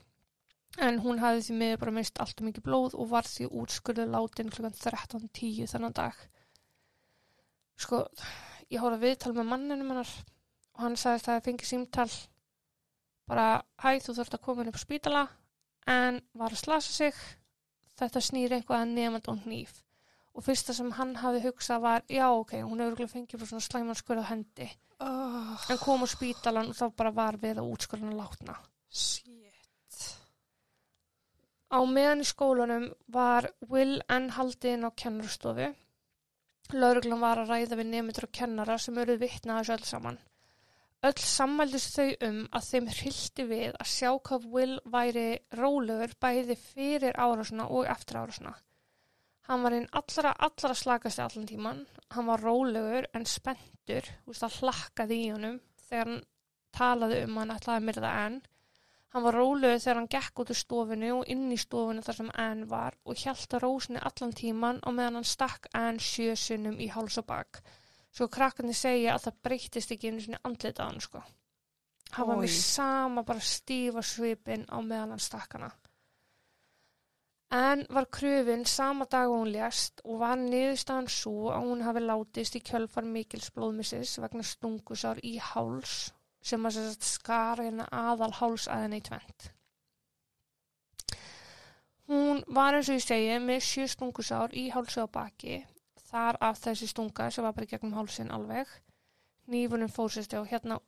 En 0.84 1.00
hún 1.02 1.18
hafði 1.18 1.46
því 1.46 1.56
miður 1.58 1.80
bara 1.82 1.94
mist 1.96 2.20
allt 2.22 2.38
og 2.38 2.46
mikið 2.46 2.64
blóð 2.68 2.94
og 2.94 3.08
var 3.11 3.26
því 3.26 3.48
útskurðu 3.61 4.06
látin 4.12 4.52
klukkan 4.54 4.76
13.10 4.76 5.72
þennan 5.72 5.96
dag. 5.96 6.20
Sko, 7.78 8.04
ég 8.70 8.82
hóra 8.82 9.00
viðtal 9.00 9.34
með 9.34 9.50
manninum 9.50 9.90
hennar 9.94 10.14
og 10.76 10.84
hann 10.84 10.96
sagði 11.00 11.18
að 11.18 11.26
það 11.26 11.44
fengi 11.48 11.68
símtal. 11.72 12.08
Bara, 13.28 13.48
hæ, 13.82 13.98
þú 14.04 14.16
þurft 14.20 14.38
að 14.38 14.44
koma 14.46 14.64
inn 14.64 14.70
upp 14.70 14.78
á 14.78 14.87
spítala 14.87 15.26
en 15.88 16.22
var 16.38 16.54
að 16.54 16.62
slasa 16.62 16.94
sig. 16.94 17.26
Þetta 17.98 18.22
snýr 18.22 18.54
eitthvað 18.54 18.84
að 18.84 18.94
nefnd 18.94 19.32
og 19.32 19.44
nýf 19.50 19.76
og 20.38 20.46
fyrsta 20.46 20.74
sem 20.77 20.92
hann 20.98 21.16
hafi 21.18 21.42
hugsað 21.44 21.83
var 21.83 22.05
já 22.09 22.27
ok, 22.31 22.61
hún 22.62 22.79
hefur 22.79 22.92
örugglega 22.92 23.14
fengið 23.16 23.48
svona 23.48 23.66
slæman 23.66 23.98
skurð 23.98 24.22
á 24.22 24.31
hendi 24.31 24.68
Oh, 25.01 25.55
en 25.70 25.79
kom 25.79 26.03
á 26.03 26.09
spítalan 26.11 26.72
og 26.72 26.77
þá 26.79 26.87
bara 26.98 27.11
var 27.14 27.37
við 27.38 27.61
að 27.61 27.68
útskurðan 27.70 28.16
látna. 28.18 28.57
shit. 28.90 29.98
Á 31.70 31.79
meðan 31.87 32.24
í 32.24 32.27
skólanum 32.27 32.88
var 33.07 33.46
Will 33.70 34.01
enn 34.09 34.31
haldinn 34.35 34.88
á 34.88 34.90
kennarstofu. 34.90 35.68
Lauruglan 36.74 37.22
var 37.22 37.42
að 37.42 37.53
ræða 37.53 37.79
við 37.79 37.90
nefndur 37.92 38.27
og 38.27 38.35
kennara 38.40 38.79
sem 38.79 38.98
eruð 38.98 39.22
vitna 39.22 39.59
að 39.59 39.61
þessu 39.61 39.77
öll 39.77 39.88
saman. 39.92 40.18
Öll 41.09 41.22
sammældist 41.31 41.94
þau 41.94 42.09
um 42.29 42.40
að 42.59 42.68
þeim 42.72 42.88
hrildi 42.98 43.44
við 43.53 43.77
að 43.79 43.92
sjá 43.92 44.11
hvað 44.18 44.48
Will 44.57 44.81
væri 44.96 45.29
rólegur 45.61 46.16
bæði 46.18 46.57
fyrir 46.59 47.14
árásuna 47.14 47.68
og 47.70 47.87
eftir 47.87 48.18
árásuna. 48.18 48.57
Hann 49.48 49.64
var 49.64 49.72
einn 49.72 49.88
allra, 49.96 50.34
allra 50.44 50.74
slakasti 50.76 51.22
allan 51.24 51.46
tíman. 51.48 51.87
Hann 52.12 52.28
var 52.28 52.42
rólegur 52.44 53.08
en 53.16 53.24
spenntur, 53.24 54.04
þú 54.24 54.34
veist, 54.34 54.44
það 54.44 54.58
hlakkaði 54.61 55.20
í 55.24 55.30
honum 55.32 55.58
þegar 55.88 56.11
hann 56.11 56.22
talaði 56.76 57.22
um 57.24 57.40
hann 57.40 57.54
ætlaði 57.54 57.80
að 57.80 57.87
myrða 57.88 58.11
enn. 58.26 58.38
Hann 59.14 59.24
var 59.24 59.38
rólegur 59.38 59.80
þegar 59.80 59.98
hann 60.02 60.11
gekk 60.12 60.42
út 60.42 60.52
úr 60.52 60.58
stofinu 60.61 61.12
og 61.16 61.30
inn 61.32 61.46
í 61.54 61.56
stofinu 61.61 62.04
þar 62.04 62.18
sem 62.18 62.30
Ann 62.44 62.66
var 62.68 62.98
og 63.08 63.16
hjælt 63.16 63.56
að 63.56 63.64
rósinni 63.64 64.02
allan 64.04 64.34
tíman 64.37 64.82
og 64.84 64.96
meðan 64.98 65.20
hann 65.20 65.30
stakk 65.32 65.70
Ann 65.80 66.00
sjösunum 66.02 66.76
í 66.76 66.90
háls 66.92 67.16
og 67.22 67.28
bak. 67.30 67.62
Svo 68.12 68.28
krakkarnir 68.28 68.76
segja 68.76 69.14
að 69.14 69.28
það 69.28 69.40
breytist 69.48 69.94
ekki 69.94 70.12
einu 70.12 70.20
sinni 70.24 70.40
andlita 70.44 70.84
á 70.84 70.88
hann 70.90 71.00
sko. 71.00 71.22
Hann 72.18 72.28
var 72.28 72.37
Oj. 72.37 72.42
með 72.44 72.54
sama 72.61 73.24
bara 73.24 73.44
stífa 73.44 74.04
svipin 74.04 74.68
á 74.68 74.76
meðan 74.80 75.16
hann 75.16 75.24
stakk 75.24 75.56
hana. 75.56 75.72
Ann 77.50 77.87
var 77.88 78.04
kröfin 78.12 78.66
sama 78.66 79.06
dag 79.08 79.30
og 79.30 79.38
hún 79.40 79.52
lést 79.52 80.02
og 80.04 80.18
var 80.20 80.37
niðurstaðan 80.37 81.06
svo 81.08 81.48
að 81.48 81.68
hún 81.70 81.84
hafi 81.87 82.02
látist 82.04 82.58
í 82.58 82.61
kjölfar 82.61 83.06
mikils 83.08 83.48
blóðmissis 83.56 84.18
vegna 84.20 84.44
stungusár 84.44 85.20
í 85.24 85.38
háls 85.40 86.11
sem 86.44 86.66
að 86.68 86.80
skara 87.00 87.64
hérna 87.64 87.87
aðal 87.88 88.34
hálsæðina 88.37 89.00
í 89.00 89.06
tvent. 89.08 89.48
Hún 92.08 92.44
var 92.56 92.76
eins 92.76 92.88
og 92.88 92.96
ég 92.96 93.04
segi 93.04 93.40
með 93.44 93.64
sjö 93.64 93.88
stungusár 93.92 94.52
í 94.56 94.68
hálsi 94.72 95.00
á 95.04 95.08
baki, 95.08 95.58
þar 96.08 96.38
af 96.40 96.61
þessi 96.62 96.88
stunga 96.88 97.30
sem 97.32 97.44
var 97.44 97.56
bara 97.56 97.68
gegnum 97.68 97.96
hálsin 97.96 98.32
alveg. 98.32 98.68
Nýfunum 99.48 99.92
fór 99.92 100.12
sérst 100.12 100.37
á 100.37 100.44
hérna 100.44 100.78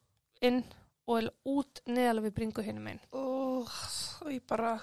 inn 0.44 0.62
og 1.09 1.18
er 1.18 1.29
út 1.49 1.83
neðalega 1.88 2.29
við 2.29 2.37
bringu 2.38 2.64
hinum 2.64 2.88
einn. 2.92 3.03
Oh, 3.12 3.68
og 4.25 4.33
ég 4.33 4.44
bara, 4.49 4.79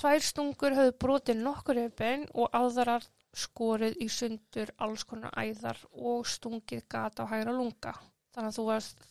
Tvær 0.00 0.22
stungur 0.24 0.76
höfðu 0.78 0.92
brotið 1.02 1.42
nokkur 1.44 1.80
höfbin 1.82 2.22
og 2.32 2.54
aðrar 2.56 3.04
skorið 3.36 3.98
í 4.00 4.06
sundur 4.10 4.72
alls 4.80 5.04
konar 5.04 5.34
æðar 5.36 5.78
og 5.92 6.24
stungið 6.26 6.86
gata 6.90 7.26
á 7.28 7.30
hægra 7.30 7.52
lunga. 7.52 7.92
Þannig 8.32 8.48
að 8.48 8.56
þú 8.56 8.64
varst, 8.70 9.04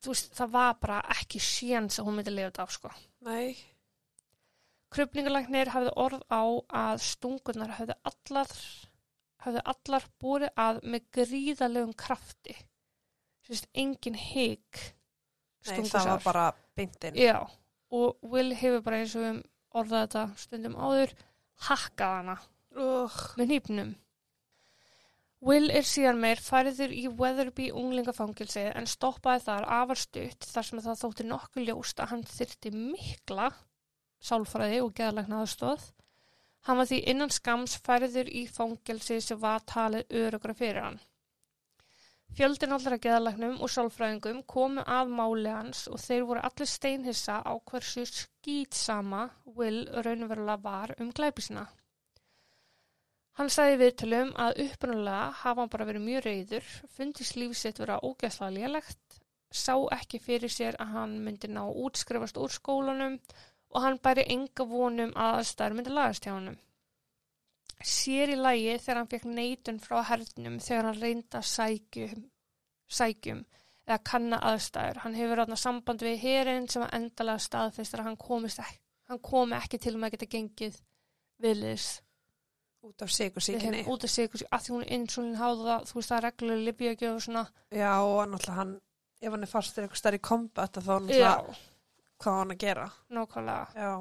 þú 0.00 0.14
veist, 0.14 0.32
það 0.38 0.56
var 0.56 0.72
bara 0.80 1.02
ekki 1.18 1.42
séns 1.42 2.00
að 2.00 2.08
hún 2.08 2.18
myndi 2.18 2.32
lifa 2.32 2.48
þetta 2.48 2.64
af, 2.64 2.74
sko. 2.78 2.94
nei, 3.28 3.58
Krupningalæknir 4.92 5.70
hafði 5.72 5.92
orð 6.00 6.24
á 6.28 6.42
að 6.82 7.04
stungunar 7.06 7.70
hafði 7.78 7.94
allar, 8.08 8.50
hafði 9.44 9.62
allar 9.72 10.08
búið 10.20 10.50
að 10.64 10.80
með 10.84 11.06
gríðalegum 11.16 11.94
krafti. 11.96 12.56
Sérst, 13.46 13.68
engin 13.72 14.18
hygg 14.18 14.82
nei, 15.68 15.80
það 15.88 16.10
var 16.10 16.24
bara 16.26 16.44
beintinn. 16.76 17.16
Já, 17.16 17.40
og 17.92 18.32
Will 18.32 18.54
hefur 18.56 18.82
bara 18.86 19.02
eins 19.02 19.16
og 19.18 19.28
um 19.28 19.42
orðað 19.76 20.06
þetta 20.06 20.24
stundum 20.40 20.78
áður, 20.80 21.12
hakkað 21.68 22.16
hana 22.20 22.38
Oh, 22.72 23.12
með 23.36 23.50
nýpnum. 23.50 23.90
Will 25.42 25.72
er 25.74 25.84
síðan 25.84 26.20
meir 26.22 26.40
færiður 26.40 26.92
í 26.94 27.02
Weatherby 27.18 27.66
unglingafangilsi 27.74 28.62
en 28.70 28.86
stoppaði 28.88 29.42
þar 29.48 29.66
afar 29.76 30.00
stutt 30.00 30.46
þar 30.46 30.68
sem 30.68 30.82
það 30.84 31.00
þótti 31.02 31.26
nokkuð 31.26 31.66
ljóst 31.66 32.00
að 32.00 32.12
hann 32.12 32.22
þyrti 32.30 32.72
mikla 32.76 33.50
sálfræði 34.22 34.78
og 34.84 34.94
geðalegna 34.96 35.42
aðstóð. 35.42 35.88
Hann 36.62 36.78
var 36.78 36.88
því 36.88 37.00
innan 37.10 37.34
skams 37.34 37.74
færiður 37.82 38.30
í 38.30 38.46
fangilsi 38.46 39.18
sem 39.20 39.40
var 39.42 39.66
talið 39.66 40.16
örugra 40.22 40.54
fyrir 40.54 40.84
hann. 40.86 41.00
Fjöldin 42.32 42.72
allra 42.72 42.96
geðalegnum 42.96 43.58
og 43.60 43.68
sálfræðingum 43.68 44.38
komu 44.48 44.80
að 44.88 45.10
máli 45.12 45.50
hans 45.52 45.82
og 45.92 45.98
þeir 46.00 46.22
voru 46.30 46.40
allir 46.48 46.68
steinhissa 46.70 47.34
á 47.44 47.52
hversu 47.68 48.06
skýtsama 48.08 49.26
Will 49.58 49.82
raunverulega 50.06 50.56
var 50.64 50.94
um 50.96 51.10
glæpisina. 51.12 51.66
Hann 53.36 53.52
sagði 53.52 53.76
í 53.76 53.80
viðtölum 53.82 54.32
að 54.46 54.62
upprunalega 54.64 55.28
hafa 55.42 55.60
hann 55.60 55.72
bara 55.74 55.88
verið 55.90 56.06
mjög 56.06 56.24
reyður, 56.24 56.72
fundist 56.96 57.36
lífsitt 57.36 57.84
vera 57.84 58.00
ógæslega 58.00 58.56
lélegt, 58.56 59.20
sá 59.52 59.76
ekki 59.98 60.20
fyrir 60.24 60.52
sér 60.52 60.80
að 60.80 60.96
hann 60.96 61.14
myndi 61.26 61.52
ná 61.52 61.66
útskrifast 61.68 62.40
úr 62.40 62.52
skólanum 62.56 63.20
og 63.72 63.84
hann 63.84 64.00
bæri 64.00 64.24
enga 64.32 64.64
vonum 64.72 65.12
að 65.12 65.42
aðstæður 65.42 65.76
myndi 65.76 65.96
lagast 66.00 66.24
hjá 66.24 66.32
honum. 66.32 66.56
Sér 67.86 68.34
í 68.34 68.38
lagi 68.38 68.76
þegar 68.78 69.00
hann 69.00 69.10
fekk 69.10 69.26
neitun 69.30 69.80
frá 69.82 69.98
hernum 70.10 70.60
þegar 70.62 70.88
hann 70.90 71.00
reynda 71.02 71.42
sækjum, 71.42 72.22
sækjum 72.90 73.42
eða 73.88 73.98
kanna 74.06 74.38
aðstæður. 74.52 75.02
Hann 75.02 75.18
hefur 75.18 75.42
ráðna 75.42 75.58
samband 75.58 76.04
við 76.06 76.20
herin 76.22 76.68
sem 76.70 76.84
að 76.84 76.94
endalega 77.00 77.42
staðfestur 77.42 78.02
að 78.02 78.10
hann, 78.10 78.20
komist 78.20 78.62
hann 79.10 79.20
komi 79.22 79.58
ekki 79.58 79.80
til 79.82 79.96
um 79.98 80.06
að 80.06 80.14
geta 80.16 80.30
gengið 80.36 80.78
viðliðs 81.42 81.88
út 82.82 83.04
af 83.04 83.12
sigur 83.14 83.38
við 83.38 83.46
síkinni. 83.46 83.82
hefum 83.82 83.94
út 83.94 84.06
að 84.06 84.12
segja 84.12 84.46
að 84.48 84.64
því 84.64 84.74
hún 84.74 84.84
er 84.84 84.94
insulin 84.96 85.36
háða 85.38 85.76
þú 85.86 85.98
veist 85.98 86.12
það 86.12 86.16
er 86.16 86.24
reglulega 86.26 86.64
libjögjöf 86.68 87.12
og 87.18 87.22
svona 87.26 87.44
Já, 87.70 87.92
og 88.02 88.22
náttúrulega 88.30 88.56
hann, 88.58 88.72
ef 89.22 89.36
hann 89.36 89.46
er 89.46 89.52
fastur 89.52 89.84
eitthvað 89.84 90.00
stærri 90.00 90.22
kombat, 90.30 90.80
þá 90.82 90.92
náttúrulega, 90.94 91.60
hvað 92.22 92.38
hann 92.40 92.54
að 92.54 92.62
gera? 92.64 92.88
nákvæmlega 93.18 93.84
Já, 93.84 93.92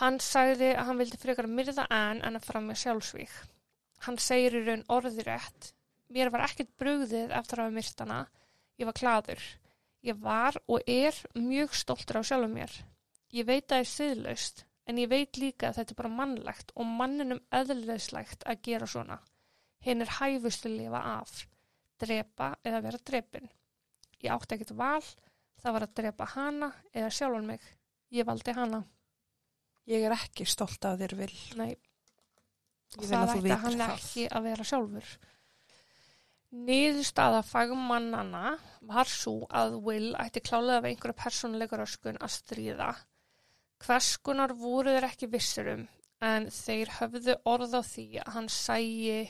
hann 0.00 0.18
sagði 0.22 0.72
að 0.74 0.90
hann 0.90 1.00
vildi 1.02 1.20
frekar 1.20 1.50
myrða 1.50 1.86
Ann 1.94 2.22
en 2.26 2.38
að 2.38 2.48
fram 2.50 2.68
með 2.70 2.82
sjálfsvík 2.82 3.38
hann 4.06 4.18
segir 4.22 4.58
í 4.60 4.66
raun 4.66 4.84
orðirétt 4.94 5.72
mér 6.14 6.30
var 6.34 6.46
ekkert 6.48 6.74
brugðið 6.80 7.32
eftir 7.34 7.60
að 7.60 7.66
hafa 7.66 7.74
myrt 7.76 8.04
hana. 8.04 8.20
Ég 8.78 8.86
var 8.88 8.96
klaður 8.96 9.42
ég 10.06 10.18
var 10.22 10.56
og 10.66 10.82
er 10.86 11.16
mjög 11.34 11.74
stoltur 11.74 12.20
á 12.20 12.22
sjálfum 12.22 12.54
mér. 12.54 12.72
Ég 13.34 13.46
veit 13.46 13.66
að 13.66 13.74
það 13.74 13.82
er 13.82 13.90
siðlaust 13.92 14.64
en 14.88 15.00
ég 15.02 15.10
veit 15.10 15.40
líka 15.40 15.68
að 15.68 15.80
þetta 15.80 15.94
er 15.94 16.00
bara 16.00 16.16
mannlegt 16.20 16.72
og 16.74 16.92
manninum 17.00 17.42
eðlislegt 17.54 18.46
að 18.48 18.62
gera 18.68 18.88
svona. 18.88 19.18
Hinn 19.84 20.02
er 20.02 20.14
hæfust 20.18 20.66
að 20.66 20.78
lifa 20.78 21.02
af. 21.18 21.34
Drepa 21.98 22.52
eða 22.64 22.84
vera 22.86 23.02
drepin. 23.10 23.50
Ég 24.22 24.32
átti 24.32 24.56
ekkert 24.56 24.76
val. 24.78 25.04
Það 25.58 25.74
var 25.74 25.84
að 25.84 25.96
drepa 25.98 26.30
hana 26.36 26.70
eða 26.94 27.10
sjálfan 27.10 27.50
mig. 27.50 27.62
Ég 28.14 28.26
valdi 28.26 28.54
hana 28.54 28.84
ég 29.88 30.04
er 30.08 30.14
ekki 30.16 30.46
stolt 30.48 30.84
af 30.88 30.98
þér 31.00 31.16
vil. 31.22 31.34
Nei, 31.60 31.72
Ég 32.96 33.02
vil 33.04 33.10
það 33.10 33.34
ætti 33.36 33.56
hann 33.64 33.80
það. 33.82 33.90
ekki 33.98 34.28
að 34.32 34.46
vera 34.48 34.64
sjálfur. 34.70 35.10
Niðurstaða 36.68 37.42
fagmannana 37.44 38.54
var 38.88 39.10
svo 39.12 39.42
að 39.52 39.74
Will 39.84 40.14
ætti 40.16 40.40
klálega 40.40 40.80
við 40.86 40.94
einhverja 40.94 41.18
persónuleika 41.20 41.76
röskun 41.76 42.16
að 42.24 42.32
stríða. 42.38 42.86
Hverskunar 43.84 44.54
voru 44.56 44.94
þeir 44.96 45.06
ekki 45.10 45.28
vissur 45.34 45.68
um 45.74 45.84
en 46.24 46.48
þeir 46.50 46.94
höfðu 46.96 47.36
orð 47.46 47.76
á 47.78 47.82
því 47.84 48.06
að 48.24 48.32
hann 48.34 48.48
sæi 48.50 49.28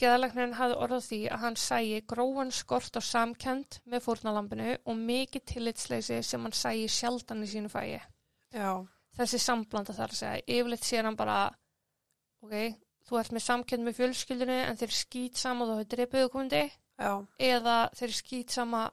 Geðalegnin 0.00 0.54
hafði 0.56 0.76
orð 0.80 0.94
á 0.96 1.00
því 1.04 1.18
að 1.28 1.42
hann 1.42 1.56
sæi 1.60 1.98
gróan 2.08 2.52
skort 2.54 2.94
á 2.96 3.02
samkend 3.04 3.80
með 3.84 4.06
fórnalambinu 4.06 4.70
og 4.88 4.96
mikið 5.02 5.44
tillitsleysi 5.50 6.22
sem 6.24 6.46
hann 6.46 6.56
sæi 6.56 6.86
sjaldan 6.88 7.44
í 7.44 7.50
sínu 7.50 7.68
fæi 7.68 7.98
Já, 8.58 8.72
þessi 9.18 9.40
samblanda 9.42 9.94
þar 9.96 10.14
að 10.14 10.20
segja. 10.20 10.44
Yfirleitt 10.58 10.86
sér 10.86 11.06
hann 11.08 11.18
bara 11.18 11.38
ok, 12.42 12.54
þú 13.08 13.20
ert 13.20 13.34
með 13.34 13.44
samkend 13.46 13.86
með 13.86 13.98
fjölskyldinu 14.02 14.58
en 14.66 14.78
þeir 14.80 14.94
skýt 14.98 15.40
sama 15.40 15.64
og 15.64 15.70
þú 15.70 15.78
hefur 15.78 15.90
dreipið 15.94 16.78
já, 16.98 17.12
eða 17.38 17.76
þeir 17.98 18.14
skýt 18.18 18.54
sama 18.54 18.88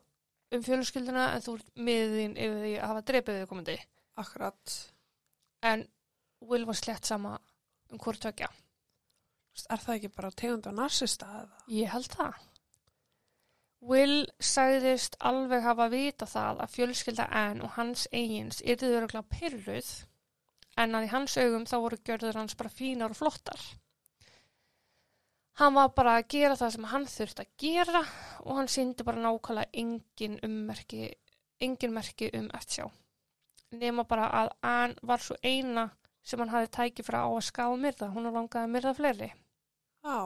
um 0.53 0.63
fjölskylduna 0.65 1.25
en 1.35 1.43
þú 1.45 1.57
ert 1.59 1.71
miðin 1.87 2.37
yfir 2.37 2.59
því 2.61 2.73
að 2.77 2.91
hafa 2.91 3.05
dreipið 3.09 3.45
komandi 3.49 3.77
akkurat. 4.21 4.75
en 5.65 5.87
Will 6.45 6.65
var 6.65 6.77
slett 6.77 7.05
sama 7.05 7.39
um 7.91 7.99
hvort 7.99 8.21
tvekja 8.21 8.51
Er 9.71 9.79
það 9.79 9.95
ekki 9.95 10.09
bara 10.11 10.31
tegund 10.35 10.67
af 10.67 10.75
narsista 10.75 11.25
eða? 11.25 11.61
ég 11.71 11.89
held 11.89 12.09
það 12.11 12.41
Will 13.85 14.25
sagðist 14.41 15.15
alveg 15.29 15.61
hafa 15.61 15.85
vita 15.91 16.25
það 16.25 16.61
að 16.63 16.71
fjölskylda 16.73 17.25
Ann 17.37 17.61
og 17.61 17.75
hans 17.75 18.07
eigins 18.11 18.63
yrðu 18.65 18.95
öruglega 18.97 19.29
pyrruð 19.29 19.89
en 20.81 20.97
að 20.97 21.05
í 21.05 21.11
hans 21.11 21.35
augum 21.37 21.67
þá 21.69 21.75
voru 21.83 21.99
gjörður 22.07 22.39
hans 22.41 22.57
bara 22.57 22.73
fínar 22.73 23.13
og 23.13 23.19
flottar. 23.19 23.61
Hann 25.59 25.75
var 25.77 25.93
bara 25.95 26.17
að 26.19 26.31
gera 26.33 26.57
það 26.59 26.73
sem 26.73 26.87
hann 26.91 27.05
þurfti 27.07 27.43
að 27.45 27.51
gera 27.63 28.01
og 28.43 28.57
hann 28.57 28.71
síndi 28.71 29.05
bara 29.07 29.21
nákvæmlega 29.23 29.71
engin 29.83 30.39
ummerki, 30.43 31.11
engin 31.63 31.93
merki 31.95 32.31
um 32.35 32.49
eftirsjá. 32.57 32.89
Nema 33.75 34.03
bara 34.09 34.31
að 34.41 34.49
Ann 34.67 34.95
var 35.01 35.23
svo 35.23 35.37
eina 35.43 35.85
sem 36.25 36.41
hann 36.41 36.51
hafi 36.51 36.71
tækið 36.75 37.07
frá 37.07 37.21
á 37.23 37.29
að 37.29 37.45
ská 37.47 37.63
myrða. 37.69 38.09
Hún 38.11 38.27
langaði 38.33 38.65
að 38.65 38.73
myrða 38.73 38.93
fleiri. 38.97 39.29
Já. 40.03 40.17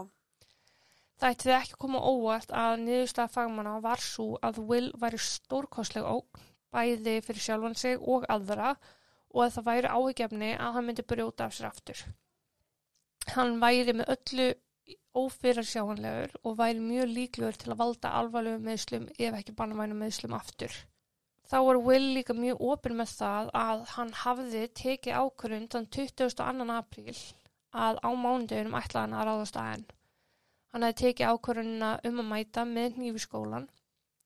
Það 1.19 1.33
ætti 1.33 1.51
ekki 1.51 1.75
að 1.75 1.81
koma 1.83 1.99
óvart 1.99 2.51
að 2.55 2.77
niðurstaða 2.85 3.33
fagmanna 3.33 3.73
var 3.83 3.99
svo 3.99 4.37
að 4.45 4.61
Will 4.69 4.93
væri 5.01 5.19
stórkostleg 5.19 6.05
ógn, 6.07 6.45
bæði 6.71 7.17
fyrir 7.25 7.43
sjálfan 7.43 7.75
sig 7.75 7.99
og 7.99 8.27
aðra 8.31 8.69
og 9.33 9.43
að 9.43 9.51
það 9.57 9.67
væri 9.67 9.91
áhugjefni 9.97 10.51
að 10.55 10.77
hann 10.77 10.87
myndi 10.87 11.05
brjóta 11.11 11.49
af 11.49 11.57
sér 11.57 11.67
aftur. 11.73 12.05
Hann 13.35 13.57
væri 13.59 13.97
með 13.99 14.13
öllu 14.15 14.47
ófyrirsjáanlegur 15.19 16.37
og 16.43 16.57
væri 16.61 16.79
mjög 16.85 17.11
líklegur 17.17 17.59
til 17.59 17.73
að 17.73 17.81
valda 17.83 18.13
alvarlegum 18.21 18.65
meðslum 18.69 19.11
ef 19.11 19.37
ekki 19.41 19.57
bannavænum 19.59 20.01
meðslum 20.05 20.39
aftur. 20.39 20.71
Þá 21.49 21.57
var 21.65 21.83
Will 21.83 22.09
líka 22.15 22.35
mjög 22.37 22.63
opinn 22.71 22.95
með 22.95 23.13
það 23.19 23.53
að 23.59 23.85
hann 23.97 24.15
hafði 24.23 24.65
tekið 24.79 25.19
ákvörðun 25.19 25.69
þann 25.73 25.87
22. 25.99 26.73
apríl 26.79 27.21
að 27.85 27.99
á 28.05 28.09
mánudeginum 28.13 28.77
ætlaði 28.79 29.03
hann 29.03 29.17
að 29.19 29.27
ráðast 29.29 29.57
að 29.59 29.71
henn. 29.73 29.89
Hann 30.73 30.85
hafði 30.85 30.97
tekið 31.01 31.31
ákvörðunina 31.33 31.91
um 32.05 32.21
að 32.21 32.27
mæta 32.29 32.63
með 32.69 32.97
hnífiskólan. 32.99 33.67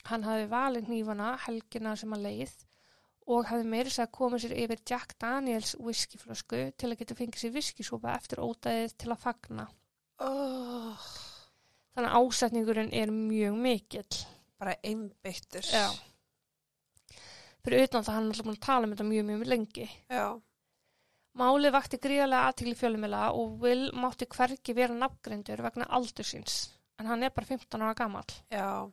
Hann 0.10 0.26
hafði 0.28 0.48
valið 0.52 0.88
hnífana 0.90 1.30
helgina 1.46 1.94
sem 1.96 2.14
að 2.18 2.26
leið 2.28 2.56
og 3.32 3.46
hafði 3.48 3.68
meiri 3.72 3.92
að 4.04 4.10
koma 4.18 4.40
sér 4.44 4.56
yfir 4.60 4.82
Jack 4.90 5.14
Daniels 5.24 5.76
whiskyflösku 5.80 6.66
til 6.76 6.90
að 6.92 6.98
geta 7.00 7.16
fengið 7.16 7.40
sér 7.46 7.54
whiskysúpa 7.56 8.12
eftir 8.18 8.42
ódæðið 8.44 8.98
til 9.00 9.14
að 9.16 9.22
fagna. 9.24 9.68
Oh, 10.20 11.06
Þannig 11.94 12.10
að 12.10 12.18
ásetningurinn 12.20 12.92
er 12.92 13.12
mjög 13.14 13.56
mikill. 13.64 14.20
bara 14.60 14.76
einbeittur. 14.84 15.66
Já. 15.68 15.88
Fyrir 17.64 17.86
utan 17.88 18.04
það 18.04 18.16
hann 18.16 18.26
er 18.28 18.32
alltaf 18.34 18.46
búin 18.48 18.58
að 18.58 18.66
tala 18.68 18.88
um 18.88 18.94
þetta 18.94 19.06
mjög 19.08 19.26
mjög 19.30 19.46
lengi. 19.52 19.88
Já. 20.12 20.28
Málið 21.40 21.74
vakti 21.74 21.98
gríðarlega 21.98 22.50
aðtíkli 22.50 22.76
fjölumila 22.78 23.22
og 23.34 23.56
Will 23.64 23.88
mátti 23.98 24.28
hvergi 24.30 24.76
vera 24.78 24.94
nafngreindur 24.94 25.64
vegna 25.66 25.88
aldur 25.98 26.28
síns, 26.30 26.58
en 27.02 27.10
hann 27.10 27.26
er 27.26 27.34
bara 27.34 27.50
15 27.50 27.82
ára 27.82 27.96
gammal. 27.98 28.28
Já. 28.54 28.86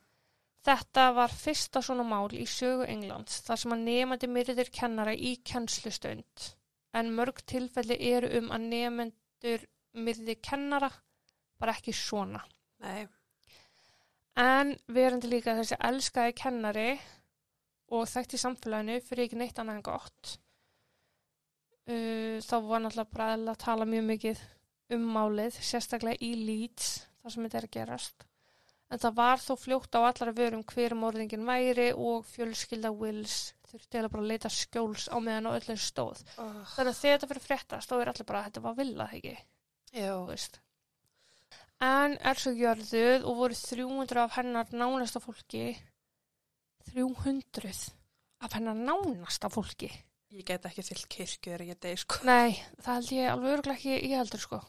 Þetta 0.65 1.05
var 1.17 1.33
fyrsta 1.33 1.81
svona 1.85 2.05
mál 2.05 2.33
í 2.37 2.47
sögu 2.49 2.87
Englands 2.89 3.39
þar 3.45 3.61
sem 3.61 3.75
að 3.75 3.85
nefandi 3.85 4.29
myrðir 4.29 4.73
kennara 4.73 5.13
í 5.13 5.35
kennslustönd, 5.45 6.49
en 6.97 7.13
mörg 7.17 7.41
tilfelli 7.49 7.97
eru 8.09 8.33
um 8.41 8.51
að 8.53 8.67
nefendur 8.73 9.65
myrði 9.93 10.37
kennara, 10.41 10.89
bara 11.61 11.77
ekki 11.77 11.93
svona. 11.93 12.41
Nei. 12.81 13.05
En 14.41 14.73
verandi 14.89 15.29
líka 15.29 15.53
þessi 15.57 15.77
elskaði 15.77 16.37
kennari 16.41 16.91
og 17.91 18.07
þekkt 18.09 18.37
í 18.37 18.39
samfélaginu 18.41 19.01
fyrir 19.05 19.27
ekki 19.27 19.37
neitt 19.41 19.59
annað 19.61 19.77
en 19.77 19.85
gott. 19.85 20.37
Uh, 21.89 22.37
þá 22.45 22.55
var 22.67 22.83
náttúrulega 22.83 23.15
bara 23.15 23.29
að 23.37 23.61
tala 23.63 23.87
mjög 23.89 24.03
mikið 24.09 24.43
um 24.95 25.07
málið, 25.15 25.55
sérstaklega 25.63 26.21
í 26.21 26.33
Leeds, 26.45 26.91
þar 27.21 27.33
sem 27.33 27.47
þetta 27.47 27.59
er 27.59 27.67
að 27.67 27.75
gerast. 27.77 28.27
En 28.91 28.99
það 28.99 29.15
var 29.21 29.39
þó 29.39 29.51
fljótt 29.55 29.95
á 29.95 30.01
allara 30.03 30.33
vörum 30.35 30.63
hver 30.67 30.95
morðingin 30.99 31.47
væri 31.47 31.91
og 31.95 32.25
fjölskylda 32.27 32.91
Wills 32.91 33.53
þurfti 33.71 34.01
eða 34.01 34.09
bara 34.11 34.25
að 34.25 34.33
leita 34.33 34.51
skjóls 34.51 35.05
á 35.07 35.15
meðan 35.23 35.47
á 35.47 35.55
öllum 35.55 35.79
stóð. 35.79 36.25
Oh. 36.35 36.59
Þannig 36.73 36.91
að 36.91 36.99
þegar 36.99 37.15
þetta 37.15 37.29
fyrir 37.31 37.45
fréttast, 37.45 37.91
þá 37.91 37.95
er 38.01 38.11
allir 38.11 38.27
bara 38.27 38.41
að 38.41 38.49
þetta 38.49 38.63
var 38.65 38.75
villað, 38.81 39.15
ekki? 39.15 39.35
En 41.81 42.17
er 42.19 42.37
svo 42.37 42.53
gjörðuð 42.53 43.25
og 43.25 43.39
voru 43.39 43.57
300 43.57 44.21
af 44.25 44.35
hennar 44.37 44.75
nánasta 44.75 45.23
fólki 45.23 45.65
300 46.91 47.71
af 48.43 48.57
hennar 48.57 48.77
nánasta 48.77 49.49
fólki 49.49 49.89
Ég 50.31 50.45
get 50.47 50.65
ekki 50.65 50.85
fyllt 50.87 51.09
kirkju 51.11 51.55
er 51.57 51.65
ég 51.67 51.79
deg, 51.83 51.97
sko. 51.99 52.21
Nei, 52.23 52.55
það 52.79 52.93
held 52.93 53.15
ég 53.17 53.31
alveg 53.31 53.57
örgulega 53.57 53.77
ekki 53.77 53.97
ég 53.97 54.15
heldur 54.15 54.43
sko 54.43 54.61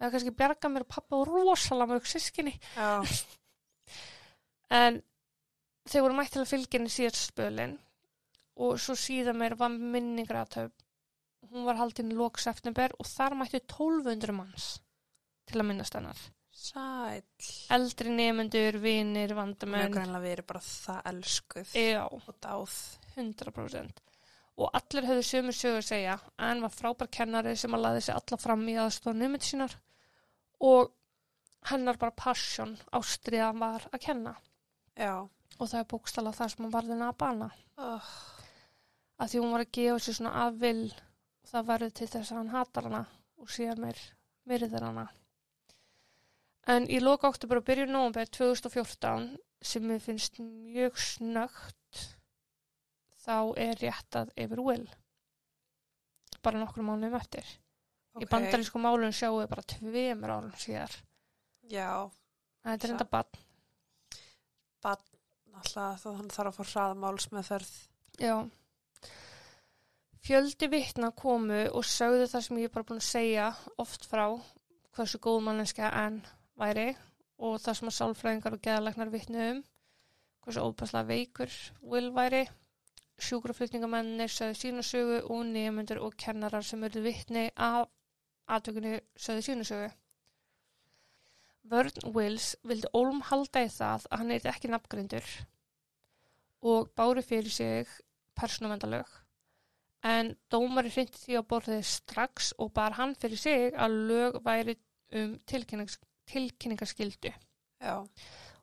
eða 0.00 0.14
kannski 0.14 0.32
bjarga 0.36 0.72
mér 0.72 0.86
pappa 0.88 1.18
og 1.20 1.28
rosalega 1.28 1.92
mörg 1.92 2.08
sískinni 2.08 2.54
Já. 2.72 3.04
en 4.80 5.00
þeir 5.90 6.04
voru 6.06 6.16
mætt 6.16 6.34
til 6.34 6.42
að 6.44 6.52
fylginni 6.54 6.92
síðast 6.92 7.30
spölin 7.30 7.76
og 8.60 8.80
svo 8.80 8.96
síðan 8.98 9.40
mér 9.40 9.56
var 9.60 9.72
minningratöf 9.76 10.72
hún 11.50 11.66
var 11.68 11.80
haldin 11.80 12.12
í 12.12 12.18
lók 12.18 12.40
september 12.40 12.94
og 12.98 13.08
þar 13.08 13.36
mættu 13.40 13.60
1200 13.60 14.36
manns 14.36 14.74
til 15.50 15.60
að 15.60 15.68
minnast 15.72 15.96
hennar 15.96 16.28
Sæl. 16.60 17.22
eldri 17.72 18.12
nefendur, 18.12 18.76
vinir, 18.82 19.30
Mjög 19.30 19.38
vandamenn 19.38 19.94
greinlega 19.94 20.24
verið 20.24 20.48
bara 20.48 20.60
það 20.64 21.06
elskuð 21.12 21.76
já, 21.78 22.02
og 22.04 22.26
dáð. 22.42 22.74
100% 23.14 24.02
og 24.60 24.76
allir 24.76 25.08
höfðu 25.08 25.26
sömu 25.26 25.54
sögur 25.56 25.80
að 25.80 25.88
segja. 25.88 26.16
En 26.38 26.62
var 26.64 26.74
frábær 26.74 27.10
kennari 27.12 27.56
sem 27.56 27.74
að 27.74 27.84
laði 27.86 28.04
sig 28.06 28.16
alla 28.16 28.38
fram 28.40 28.66
í 28.68 28.76
aðstofa 28.80 29.16
nefndir 29.16 29.48
sínar. 29.48 29.76
Og 30.60 30.92
hennar 31.70 31.98
bara 32.00 32.16
passion 32.16 32.76
ástriða 32.96 33.52
var 33.56 33.86
að 33.90 34.02
kenna. 34.06 34.34
Já. 34.96 35.28
og 35.60 35.68
það 35.68 35.80
er 35.80 35.88
bókstala 35.92 36.32
það 36.32 36.50
sem 36.52 36.64
hann 36.64 36.72
varðin 36.72 37.04
að 37.04 37.16
bana. 37.20 37.48
Oh. 37.80 38.10
að 39.20 39.32
því 39.32 39.40
hún 39.40 39.52
var 39.54 39.62
að 39.64 39.72
gefa 39.76 40.00
sér 40.00 40.16
svona 40.16 40.32
afvill 40.46 40.86
og 40.90 41.50
það 41.50 41.66
verður 41.70 41.90
til 41.96 42.08
þess 42.12 42.32
að 42.32 42.38
hann 42.38 42.52
hatar 42.54 42.88
hana 42.88 43.00
og 43.40 43.50
síðan 43.52 43.82
meir 43.84 44.00
myrðir 44.48 44.86
hana. 44.86 45.06
En 46.68 46.86
í 46.88 47.00
loka 47.00 47.28
oktober 47.28 47.60
og 47.60 47.66
byrjun 47.68 47.92
nóvember 47.92 48.28
2014 48.32 49.28
sem 49.60 49.84
mér 49.84 50.00
finnst 50.04 50.40
mjög 50.40 50.96
snögt 51.00 52.04
þá 53.24 53.36
er 53.60 53.74
réttað 53.80 54.32
yfir 54.36 54.62
Will 54.64 54.86
bara 56.40 56.60
nokkur 56.62 56.86
mánuðum 56.86 57.18
eftir 57.20 57.44
í 57.44 58.24
Ok. 58.24 58.30
bandarísku 58.32 58.80
málun 58.80 59.12
sjáum 59.14 59.42
við 59.42 59.50
bara 59.52 59.66
tveimur 59.74 60.32
árum 60.36 60.54
síðar 60.56 60.94
Já. 61.70 62.08
en 62.64 62.72
þetta 62.72 62.88
er 62.88 62.94
enda 62.96 63.08
bann 63.12 63.46
Alltaf 65.60 66.00
þá 66.00 66.08
hann 66.16 66.30
þarf 66.32 66.48
að 66.48 66.56
fá 66.56 66.70
hraðamáls 66.72 67.26
með 67.34 67.48
ferð. 67.50 67.70
Já. 68.22 68.36
Fjöldi 70.24 70.68
vittna 70.72 71.10
komu 71.16 71.58
og 71.76 71.84
sögðu 71.88 72.28
það 72.30 72.44
sem 72.46 72.60
ég 72.60 72.68
er 72.68 72.74
bara 72.74 72.86
búin 72.88 73.00
að 73.02 73.08
segja 73.08 73.46
oft 73.82 74.06
frá 74.08 74.24
hversu 74.96 75.20
góð 75.22 75.40
manneska 75.46 75.90
enn 76.04 76.20
væri 76.60 76.86
og 77.40 77.58
það 77.60 77.78
sem 77.78 77.90
að 77.90 77.96
sálfræðingar 77.98 78.56
og 78.56 78.62
geðalegnar 78.66 79.12
vittnu 79.12 79.44
um 79.50 79.60
hversu 80.44 80.64
óbærslega 80.64 81.08
veikur 81.08 81.56
Will 81.92 82.10
væri 82.16 82.42
sjúkraflutningamennir 83.26 84.32
sögðu 84.32 84.58
sínu 84.60 84.84
sögu 84.86 85.22
og 85.28 85.46
nefnendur 85.48 86.02
og 86.04 86.16
kennarar 86.20 86.66
sem 86.66 86.84
eru 86.88 87.02
vittni 87.04 87.48
af 87.56 87.88
aðtökunni 88.50 88.98
sögðu 89.16 89.46
sínu 89.46 89.66
sögu. 89.68 89.90
Vörn 91.70 92.12
Wills 92.14 92.54
vildi 92.66 92.88
ólum 92.96 93.20
halda 93.28 93.64
í 93.66 93.70
það 93.70 94.06
að 94.08 94.22
hann 94.22 94.34
eitthvað 94.34 94.54
ekki 94.54 94.70
nafngrindur 94.72 95.32
og 96.72 96.92
bári 96.96 97.22
fyrir 97.24 97.52
sig 97.52 97.90
persónumendalög 98.36 99.10
en 100.10 100.32
dómari 100.52 100.92
hrindi 100.92 101.18
því 101.20 101.40
á 101.40 101.42
borðið 101.52 101.82
strax 101.88 102.52
og 102.58 102.72
bar 102.76 102.96
hann 102.96 103.12
fyrir 103.20 103.40
sig 103.40 103.74
að 103.76 103.96
lög 104.08 104.38
væri 104.44 104.76
um 105.20 105.34
tilkynnings, 105.46 105.98
tilkynningaskildu 106.30 107.32
Já. 107.80 107.96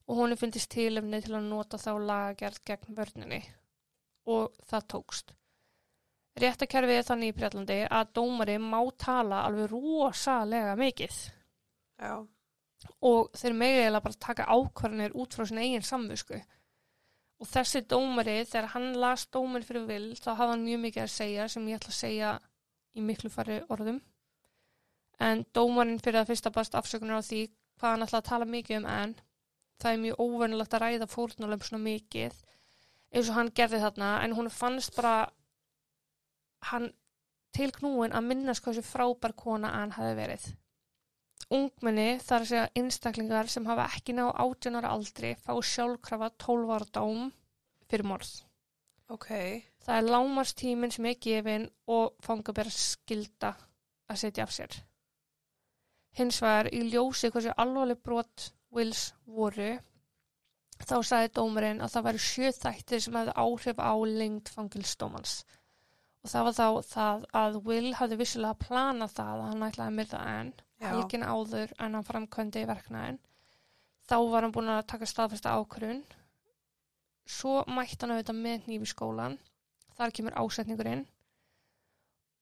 og 0.08 0.17
hún 0.17 0.36
finnist 0.38 0.72
tilefni 0.74 1.22
til 1.22 1.36
að 1.38 1.50
nota 1.52 1.78
þá 1.78 1.91
lagagerð 2.02 2.62
gegn 2.65 2.98
vörninni 2.98 3.41
og 4.28 4.56
það 4.70 4.88
tókst. 4.94 5.34
Réttakerfið 6.38 7.00
er 7.00 7.06
þannig 7.08 7.32
í 7.32 7.36
Breitlandi 7.38 7.78
að 7.90 8.12
dómari 8.20 8.58
má 8.62 8.80
tala 9.02 9.42
alveg 9.48 9.72
rosalega 9.72 10.76
mikið 10.78 11.16
Já. 11.98 12.12
og 13.02 13.32
þeir 13.40 13.56
megi 13.58 13.80
eiginlega 13.80 14.04
bara 14.06 14.22
taka 14.28 14.46
ákvarðanir 14.46 15.16
út 15.18 15.34
frá 15.34 15.48
sinna 15.50 15.63
eigin 15.66 15.88
samvisku. 15.88 16.38
Og 17.42 17.50
þessi 17.50 17.84
dómari, 17.90 18.44
þegar 18.50 18.70
hann 18.74 18.94
las 19.02 19.26
dómari 19.34 19.66
fyrir 19.66 19.88
vil, 19.90 20.06
þá 20.18 20.30
hafði 20.36 20.52
hann 20.54 20.66
mjög 20.66 20.84
mikið 20.86 21.04
að 21.04 21.16
segja 21.16 21.50
sem 21.54 21.68
ég 21.70 21.80
ætla 21.80 21.94
að 21.94 22.00
segja 22.02 22.32
í 22.98 23.06
miklu 23.06 23.30
fari 23.34 23.60
orðum. 23.74 24.00
En 25.22 25.44
dómarinn 25.54 26.02
fyrir 26.02 26.22
að 26.22 26.34
fyrsta 26.34 26.54
bast 26.54 26.78
afsökunar 26.78 27.22
á 27.22 27.26
því 27.26 27.48
hvað 27.78 27.94
hann 27.94 28.06
ætla 28.06 28.22
að 28.22 28.30
tala 28.30 28.50
mikið 28.50 28.80
um 28.80 28.88
en 28.94 29.16
það 29.82 29.92
er 29.92 30.04
mjög 30.04 30.22
óvernilegt 30.22 30.76
að 30.78 30.84
ræða 30.84 31.10
fórnalöfum 31.10 31.70
svona 31.70 31.84
mikið 31.86 32.38
eins 33.13 33.32
og 33.32 33.39
hann 33.39 33.52
gerði 33.56 33.82
þarna 33.84 34.13
en 34.26 34.36
hún 34.38 34.50
fannst 34.54 34.96
bara 34.96 35.15
hann 36.72 36.91
til 37.56 37.72
knúin 37.74 38.15
að 38.15 38.30
minnast 38.30 38.63
hvað 38.63 38.80
þessi 38.80 38.93
frábær 38.93 39.36
kona 39.38 39.74
hann 39.80 39.96
hafi 39.96 40.15
verið 40.17 40.48
ungmenni 41.54 42.17
þar 42.24 42.43
að 42.43 42.50
segja 42.50 42.70
einstaklingar 42.82 43.50
sem 43.52 43.67
hafa 43.70 43.88
ekki 43.96 44.15
18 44.20 44.80
ára 44.80 44.91
aldri 44.96 45.34
fá 45.39 45.54
sjálfkrafa 45.56 46.32
12 46.43 46.74
ára 46.76 46.88
dóm 46.98 47.30
fyrir 47.88 48.08
morð. 48.08 48.32
Ok. 49.08 49.30
Það 49.86 49.98
er 49.98 50.10
lámarstíminn 50.12 50.91
sem 50.91 51.08
er 51.08 51.20
gefin 51.24 51.70
og 51.88 52.17
fangabera 52.24 52.74
skilda 52.74 53.54
að 54.12 54.22
setja 54.24 54.43
af 54.43 54.52
sér. 54.52 54.76
Hins 56.17 56.41
vegar 56.43 56.72
í 56.74 56.82
ljósi 56.91 57.32
hversu 57.32 57.54
alvarleg 57.56 58.02
brot 58.04 58.50
Wills 58.76 59.13
voru 59.24 59.78
þá 60.84 60.98
sagði 61.10 61.34
dómarinn 61.40 61.82
að 61.82 61.94
það 61.96 62.08
væri 62.08 62.24
sjö 62.28 62.52
þættir 62.58 63.04
sem 63.04 63.18
hefði 63.20 63.36
áhrif 63.44 63.82
á 63.82 63.94
lengd 64.20 64.52
fangilsdómans 64.54 65.34
og 66.24 66.32
það 66.34 66.48
var 66.48 66.58
þá 66.58 66.68
það 66.92 67.26
að 67.42 67.60
Will 67.68 67.94
hafði 67.98 68.20
vissulega 68.22 68.62
planað 68.68 69.16
það 69.18 69.34
að 69.34 69.50
hann 69.52 69.68
ætlaði 69.70 69.88
að 69.88 69.98
myrða 70.02 70.22
enn 70.36 70.54
helgin 70.84 71.26
áður 71.26 71.74
en 71.80 71.98
hann 71.98 72.08
framkvæmdi 72.12 72.66
verknæðin 72.70 73.20
þá 74.08 74.18
var 74.32 74.46
hann 74.46 74.56
búin 74.56 74.74
að 74.76 74.86
taka 74.94 75.10
staðfesta 75.10 75.56
ákvörun 75.58 76.04
svo 77.28 77.62
mætti 77.68 78.02
hann 78.04 78.16
auðvitað 78.16 78.42
með 78.44 78.68
nýfi 78.72 78.90
skólan 78.94 79.38
þar 79.98 80.13
kemur 80.16 80.38
ásetningurinn. 80.38 81.06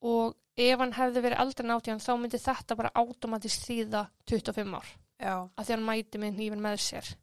Og 0.05 0.35
ef 0.59 0.81
hann 0.81 0.95
hefði 0.95 1.23
verið 1.25 1.41
aldrei 1.41 1.67
nátján 1.69 2.03
þá 2.03 2.11
myndi 2.19 2.41
þetta 2.41 2.77
bara 2.77 2.93
automatist 2.99 3.65
þýða 3.65 4.05
25 4.29 4.75
ár. 4.75 4.89
Já, 5.15 5.35
af 5.47 5.63
því 5.63 5.75
hann 5.75 5.87
mæti 5.87 6.21
með 6.21 6.41
nýfin 6.41 6.63
með 6.63 6.81
sér 6.83 7.13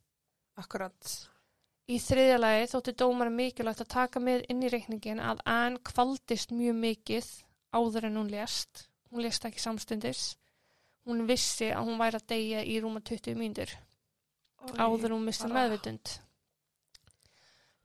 akkurat. 0.60 1.12
Í 1.90 1.98
þriðja 2.00 2.38
lagi 2.38 2.68
þótti 2.70 2.94
dómar 3.02 3.30
mikilvægt 3.34 3.82
að 3.84 3.92
taka 3.94 4.20
með 4.22 4.44
inn 4.52 4.62
í 4.62 4.70
reikningin 4.72 5.22
að 5.22 5.42
Ann 5.50 5.78
kvaldist 5.84 6.54
mjög 6.54 6.76
mikið 6.78 7.30
áður 7.74 8.08
en 8.08 8.20
hún 8.20 8.30
lést. 8.32 8.86
Hún 9.10 9.24
lést 9.26 9.44
ekki 9.48 9.60
samstundis. 9.60 10.26
Hún 11.08 11.24
vissi 11.26 11.72
að 11.74 11.88
hún 11.90 11.98
væri 12.00 12.20
að 12.20 12.28
deyja 12.30 12.62
í 12.62 12.78
rúma 12.80 13.02
20 13.02 13.34
mínútur 13.36 13.74
áður 14.78 15.16
hún 15.16 15.26
misti 15.26 15.48
meðvitund. 15.50 16.12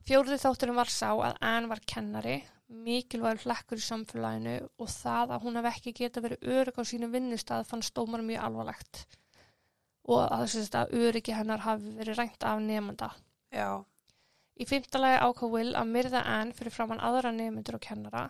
Fjórði 0.06 0.38
þátturinn 0.40 0.78
var 0.78 0.92
sá 0.92 1.10
að 1.10 1.34
Ann 1.44 1.66
var 1.68 1.82
kennari, 1.84 2.38
mikilvægur 2.68 3.42
hlekkur 3.44 3.80
í 3.80 3.84
samfélaginu 3.84 4.54
og 4.78 4.92
það 4.92 5.34
að 5.34 5.44
hún 5.44 5.58
hef 5.58 5.68
ekki 5.72 5.94
geta 5.98 6.22
verið 6.24 6.52
örygg 6.54 6.78
á 6.78 6.82
sínu 6.86 7.10
vinnustað 7.12 7.66
fannst 7.68 7.96
dómar 7.96 8.22
mjög 8.24 8.44
alvarlegt 8.46 9.02
og 10.08 10.24
að 10.24 10.48
þess 10.54 10.74
að 10.80 10.96
öryggi 10.98 11.36
hennar 11.36 11.62
hafi 11.66 11.94
verið 12.00 12.18
rænt 12.18 12.48
af 12.48 12.60
nefnda. 12.64 13.12
Já, 13.52 13.84
Í 14.58 14.66
fymta 14.66 14.98
lagi 14.98 15.18
ákvað 15.22 15.52
Will 15.54 15.74
að 15.78 15.90
myrða 15.94 16.20
Ann 16.26 16.50
fyrir 16.56 16.74
framann 16.74 17.02
aðra 17.04 17.30
nefndur 17.30 17.76
og 17.78 17.82
kennara, 17.84 18.24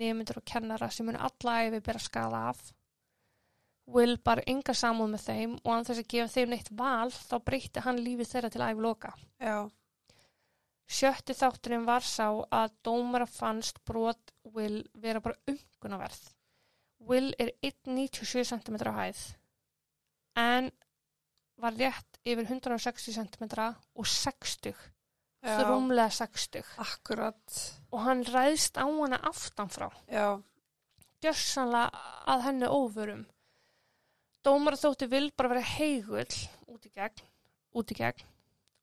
nefndur 0.00 0.40
og 0.40 0.46
kennara 0.50 0.88
sem 0.90 1.06
mun 1.06 1.18
alla 1.28 1.54
æfi 1.62 1.78
bera 1.86 2.00
skada 2.02 2.40
af. 2.50 2.72
Will 3.88 4.16
bar 4.18 4.42
enga 4.50 4.74
samúð 4.74 5.12
með 5.12 5.22
þeim 5.28 5.52
og 5.60 5.68
hann 5.70 5.86
þess 5.86 6.02
að 6.02 6.08
gefa 6.14 6.32
þeim 6.34 6.50
neitt 6.52 6.72
val 6.80 7.12
þá 7.14 7.36
breytti 7.46 7.84
hann 7.86 8.02
lífið 8.02 8.32
þeirra 8.32 8.50
til 8.52 8.64
æfi 8.66 8.84
loka. 8.88 9.12
já, 9.38 9.70
Sjötti 10.88 11.36
þátturinn 11.36 11.86
var 11.86 12.02
sá 12.02 12.26
að 12.26 12.74
dómara 12.82 13.28
fannst 13.30 13.78
brot 13.86 14.34
Will 14.56 14.82
vera 14.98 15.20
bara 15.20 15.38
umgunaverð. 15.46 16.32
Will 17.06 17.30
er 17.38 17.52
1,97 17.62 18.50
cm 18.50 18.82
á 18.82 18.92
hæð 18.98 19.22
en 20.38 20.70
var 21.58 21.74
rétt 21.78 22.20
yfir 22.24 22.44
160 22.46 23.16
cm 23.16 23.48
og 23.94 24.06
60, 24.06 24.74
já. 25.42 25.56
þrúmlega 25.58 26.10
60 26.14 26.62
Akkurat. 26.84 27.58
og 27.92 28.04
hann 28.04 28.22
ræðst 28.28 28.78
á 28.78 28.86
hana 28.86 29.18
aftanfrá, 29.30 29.90
gjörsanlega 31.22 31.90
að 32.30 32.46
henni 32.46 32.70
óvörum. 32.70 33.26
Dómara 34.44 34.78
þótti 34.78 35.08
vil 35.10 35.30
bara 35.36 35.50
vera 35.56 35.66
heigull 35.76 36.36
út 36.70 36.86
í 36.86 36.92
gegn, 36.94 37.24
út 37.74 37.90
í 37.90 37.98
gegn 37.98 38.26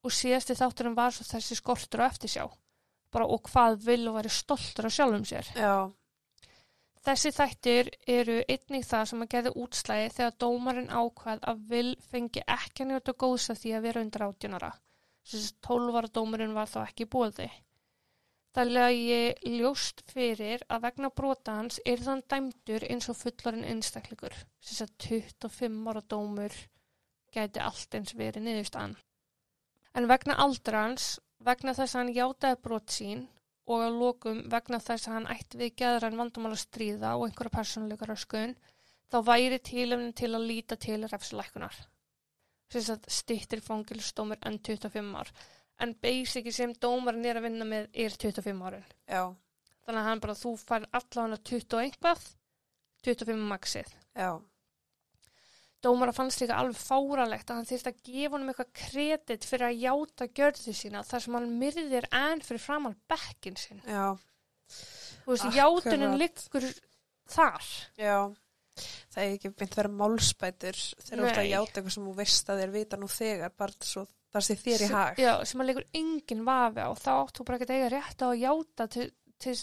og 0.05 0.13
síðasti 0.13 0.53
þátturinn 0.59 0.97
var 0.97 1.15
þessi 1.15 1.55
skortur 1.57 2.03
og 2.03 2.11
eftirsjá 2.11 2.45
bara 3.15 3.27
og 3.31 3.47
hvað 3.47 3.77
vil 3.85 4.09
og 4.09 4.17
væri 4.19 4.31
stoltur 4.33 4.89
á 4.89 4.91
sjálfum 4.91 5.23
sér. 5.25 5.47
já, 5.55 5.87
Þessi 7.05 7.29
þættir 7.35 7.89
eru 8.09 8.35
einnig 8.49 8.85
það 8.87 9.03
sem 9.09 9.19
að 9.21 9.27
gerði 9.35 9.51
útslæði 9.61 10.05
þegar 10.15 10.37
dómarinn 10.41 10.87
ákvað 10.89 11.43
að 11.51 11.59
vil 11.69 11.91
fengi 12.09 12.41
ekki 12.49 12.81
að 12.81 12.89
njóta 12.91 13.13
góðs 13.23 13.45
að 13.53 13.59
því 13.61 13.73
að 13.77 13.85
vera 13.85 14.01
undir 14.05 14.25
átjónara. 14.25 14.69
Þessi 15.29 15.51
12 15.67 15.99
ára 15.99 16.09
dómarinn 16.15 16.55
var 16.57 16.71
þá 16.71 16.79
ekki 16.87 17.07
bóði. 17.15 17.47
Það 18.57 18.71
lagi 18.71 19.19
ljóst 19.59 20.01
fyrir 20.09 20.65
að 20.71 20.87
vegna 20.87 21.11
brota 21.21 21.59
hans 21.59 21.77
er 21.85 22.01
þann 22.01 22.25
dæmdur 22.31 22.87
eins 22.89 23.09
og 23.13 23.19
fullarinn 23.19 23.69
einstaklingur. 23.69 24.33
Þess 24.65 24.85
að 24.87 24.95
25 25.05 25.91
ára 25.91 26.03
dómur 26.15 26.57
gæti 27.35 27.61
allt 27.61 27.99
eins 27.99 28.15
verið 28.17 28.47
niðurstaðan. 28.47 28.97
En 29.93 30.09
vegna 30.09 30.39
aldrans, 30.41 31.19
vegna 31.37 31.77
þess 31.77 31.93
að 31.93 32.01
hann 32.01 32.15
játaði 32.17 32.61
brot 32.65 32.97
sín 32.97 33.27
og 33.65 33.81
að 33.81 33.97
lokum 33.99 34.39
vegna 34.51 34.79
þess 34.83 35.07
að 35.09 35.15
hann 35.17 35.27
ætti 35.33 35.59
við 35.61 35.75
geðran 35.81 36.17
vandamál 36.19 36.53
að 36.53 36.61
stríða 36.61 37.15
og 37.17 37.25
einhverja 37.27 37.53
persónuleika 37.55 38.07
röskun, 38.09 38.55
þá 39.09 39.17
væri 39.25 39.59
tilefnin 39.65 40.13
til 40.17 40.31
að 40.35 40.47
líta 40.49 40.77
til 40.81 41.01
refslækunar. 41.09 41.75
Þess 42.73 42.91
að 42.95 43.09
stýttir 43.17 43.61
fangilstómur 43.65 44.41
enn 44.45 44.59
25 44.59 45.11
ár. 45.17 45.31
En 45.81 45.93
basic 46.01 46.51
sem 46.55 46.73
dómarinn 46.81 47.25
er 47.27 47.39
að 47.39 47.47
vinna 47.49 47.65
með 47.67 47.89
er 47.93 48.13
25 48.15 48.61
árin. 48.65 48.85
já, 49.09 49.23
Þannig 49.85 50.01
að 50.01 50.07
hann 50.09 50.21
bara, 50.23 50.33
þú 50.33 50.51
fær 50.57 50.85
allavega 50.97 51.37
20 51.45 51.75
og 51.75 51.81
einhvað, 51.83 52.21
25 53.05 53.43
maxið. 53.51 53.91
já, 54.15 54.29
Dómara 55.85 56.13
fannst 56.17 56.41
líka 56.41 56.57
alveg 56.57 56.79
fáralegt 56.81 57.51
að 57.51 57.59
hann 57.59 57.67
þyrfti 57.69 57.91
að 57.91 57.99
gefa 58.09 58.33
honum 58.35 58.51
eitthvað 58.53 58.71
kredit 58.81 59.45
fyrir 59.45 59.67
að 59.69 59.83
játa 59.83 60.27
gjörðu 60.39 60.73
sína 60.79 61.03
þar 61.05 61.23
sem 61.25 61.37
hann 61.37 61.51
myrðir 61.61 62.07
enn 62.21 62.41
fyrir 62.45 62.63
framann 62.63 62.97
bekkin 63.11 63.59
sinn. 63.61 63.83
já, 63.85 64.07
Þú 65.25 65.29
veist, 65.33 65.45
Akkurat. 65.45 65.59
játunin 65.61 66.17
liggur 66.21 66.65
þar. 67.35 67.69
já. 68.01 68.17
Það 69.13 69.21
er 69.23 69.33
ekki 69.37 69.49
beint 69.55 69.75
vera 69.77 69.89
málspætur 70.01 70.75
þegar 70.75 71.21
þú 71.21 71.27
ert 71.29 71.37
að 71.39 71.49
játa 71.53 71.77
eitthvað 71.79 71.93
sem 71.95 72.07
þú 72.09 72.15
veist 72.17 72.49
að 72.51 72.59
þér 72.63 72.73
vita 72.73 72.97
nú 72.99 73.07
þegar, 73.07 73.53
bara 73.55 73.71
svo 73.87 74.01
það 74.35 74.43
sé 74.49 74.55
þér 74.59 74.81
í 74.83 74.89
hag. 74.91 75.21
Já, 75.23 75.31
sem 75.47 75.61
að 75.63 75.69
leikur 75.69 75.85
engin 76.01 76.43
vafi 76.49 76.83
á. 76.83 76.89
Þá 76.99 77.11
áttu 77.21 77.45
bara 77.47 77.55
ekki 77.61 77.69
að 77.69 77.77
eiga 77.77 77.91
rétt 77.93 78.25
á 78.25 78.27
að 78.27 78.41
játa 78.41 78.87
til, 78.91 79.05
til, 79.39 79.55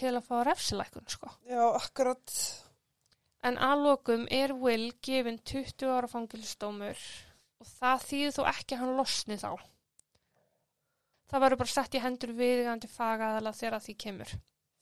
til 0.00 0.10
að 0.18 0.26
fá 0.26 0.34
refsilækun, 0.48 1.06
sko. 1.14 1.30
Já, 1.46 1.62
akkurat. 1.78 2.34
En 3.42 3.58
aðlokum 3.58 4.28
er 4.30 4.54
Will 4.54 4.92
gefin 5.02 5.40
20 5.42 5.90
ára 5.90 6.10
fangilstómur 6.10 6.98
og 7.62 7.68
það 7.68 8.04
þýðir 8.08 8.34
þó 8.36 8.42
ekki 8.52 8.76
að 8.76 8.82
hann 8.82 8.98
losni 8.98 9.38
þá. 9.40 9.50
Það 11.32 11.44
verður 11.46 11.60
bara 11.62 11.72
sett 11.72 11.96
í 11.96 12.02
hendur 12.04 12.34
viðgandi 12.38 12.90
fagaðala 12.92 13.54
þegar 13.56 13.82
því 13.82 13.94
kemur. 14.04 14.34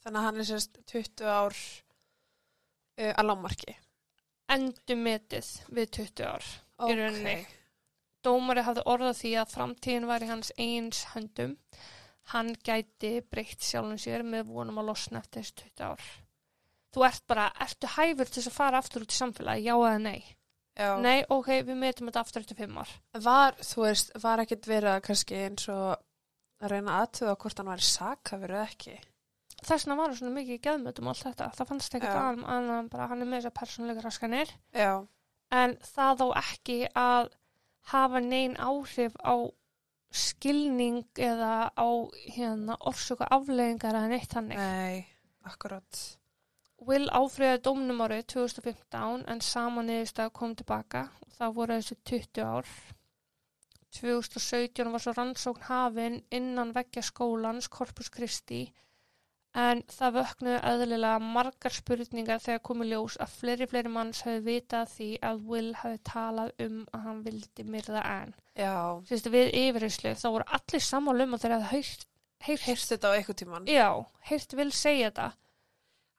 Þannig 0.03 0.21
að 0.21 0.27
hann 0.27 0.41
er 0.43 0.49
sérst 0.49 0.81
20 0.91 1.31
ár 1.31 1.57
uh, 1.57 3.13
að 3.15 3.27
lámarki. 3.29 3.77
Endumetið 4.51 5.51
við 5.71 5.93
20 6.01 6.27
ár. 6.27 6.49
Í 6.91 6.97
rauninni. 6.99 7.37
Dómari 8.25 8.65
hafði 8.67 8.85
orðað 8.93 9.21
því 9.21 9.31
að 9.41 9.53
framtíðin 9.55 10.09
var 10.11 10.25
í 10.25 10.29
hans 10.29 10.51
eins 10.61 11.05
höndum. 11.15 11.55
Hann 12.33 12.53
gæti 12.67 13.21
breytt 13.25 13.65
sjálfum 13.65 14.01
sér 14.01 14.27
með 14.27 14.51
vonum 14.53 14.83
að 14.83 14.91
losna 14.91 15.23
eftir 15.23 15.47
þessu 15.47 15.71
20 15.71 15.87
ár. 15.93 16.11
Þú 16.91 17.05
ert 17.07 17.25
bara, 17.31 17.49
ertu 17.63 17.91
hæfur 17.95 18.29
til 18.29 18.41
þess 18.41 18.51
að 18.51 18.57
fara 18.57 18.81
aftur 18.83 19.05
út 19.05 19.15
í 19.15 19.19
samfélagi, 19.19 19.67
já 19.69 19.75
eða 19.77 19.99
nei? 20.03 20.23
Já. 20.81 20.91
Nei, 21.03 21.19
ok, 21.29 21.51
við 21.67 21.77
metum 21.77 22.09
þetta 22.09 22.23
aftur 22.25 22.45
eftir 22.45 22.59
5 22.59 22.81
ár. 22.81 22.95
Var, 23.27 23.61
þú 23.69 23.85
veist, 23.85 24.11
var 24.23 24.43
ekkit 24.43 24.67
verið 24.71 24.95
að 24.95 25.05
kannski 25.07 25.39
eins 25.45 25.69
og 25.71 26.01
að 26.61 26.75
reyna 26.75 26.99
aðtöða 27.03 27.37
hvort 27.43 27.61
hann 27.61 27.71
væri 27.71 27.87
sakafur 27.87 28.55
eða 28.57 28.67
ekki. 28.67 28.97
Þess 29.61 29.85
vegna 29.85 29.97
var 29.99 30.09
hann 30.09 30.19
svona 30.19 30.37
mikið 30.39 30.61
geðmötum 30.65 31.09
og 31.09 31.15
allt 31.15 31.27
þetta. 31.29 31.51
Það 31.59 31.71
fannst 31.71 31.97
ekkert 31.99 32.15
Já. 32.15 32.21
að 32.21 32.29
hann, 32.49 32.71
hann 32.73 32.91
bara, 32.93 33.09
hann 33.11 33.23
er 33.23 33.29
með 33.29 33.43
þessar 33.43 33.57
persónleika 33.61 34.05
raskanir. 34.07 34.55
Já, 34.73 34.93
En 35.51 35.75
það 35.83 36.23
á 36.23 36.29
ekki 36.39 36.79
að 36.95 37.33
hafa 37.91 38.21
nein 38.23 38.55
áhrif 38.55 39.17
á 39.19 39.51
skilning 40.11 41.03
eða 41.19 41.71
á 41.75 41.89
hérna 42.31 42.77
orsöku 42.87 43.27
afleðingar 43.27 43.99
eða 43.99 44.11
neitt 44.11 44.31
þannig. 44.31 44.59
nei, 44.59 45.07
akkurat. 45.47 46.01
Will 46.89 47.11
áfriðaði 47.13 47.63
dómnum 47.67 48.01
árið 48.07 48.23
2015 48.35 49.27
en 49.29 49.43
sama 49.45 49.85
niðurstað 49.85 50.33
kom 50.37 50.55
tilbaka 50.57 51.09
og 51.27 51.35
það 51.37 51.57
voru 51.59 51.79
þessi 51.81 51.97
20 52.11 52.47
ár. 52.47 52.71
2017 53.99 54.93
var 54.93 55.03
svo 55.03 55.13
rannsókn 55.17 55.67
hafin 55.67 56.21
innan 56.31 56.71
veggja 56.73 57.03
skólans 57.03 57.69
Corpus 57.69 58.09
Christi 58.15 58.69
en 59.59 59.83
það 59.91 60.17
vöknuði 60.21 60.59
eðlilega 60.71 61.31
margar 61.35 61.75
spurningar 61.75 62.43
þegar 62.43 62.63
komið 62.69 62.93
ljós 62.93 63.17
að 63.23 63.33
fleiri 63.35 63.67
fleiri 63.71 63.91
manns 63.91 64.23
hefði 64.27 64.45
vitað 64.47 64.93
því 64.95 65.09
að 65.27 65.43
Will 65.51 65.73
hefði 65.81 66.01
talað 66.07 66.53
um 66.67 66.79
að 66.95 67.05
hann 67.09 67.23
vildi 67.25 67.67
myrða 67.67 68.05
Ann. 68.07 68.35
Já, 68.55 69.03
Sérstu 69.11 69.35
við 69.35 69.51
yfirheyslu 69.65 70.15
þá 70.23 70.27
voru 70.29 70.49
allir 70.59 70.87
sammála 70.87 71.27
um 71.27 71.35
að 71.35 71.45
þeir 71.45 71.55
hefði 71.57 71.71
heyrt, 71.75 72.07
heyrst 72.47 72.95
þetta 72.95 73.11
á 73.11 73.15
eitthvað 73.17 73.41
tíman. 73.43 73.71
já, 73.71 73.89
heyrt 74.31 74.55
Will 74.55 74.73
segja 74.73 75.11
þetta. 75.11 75.31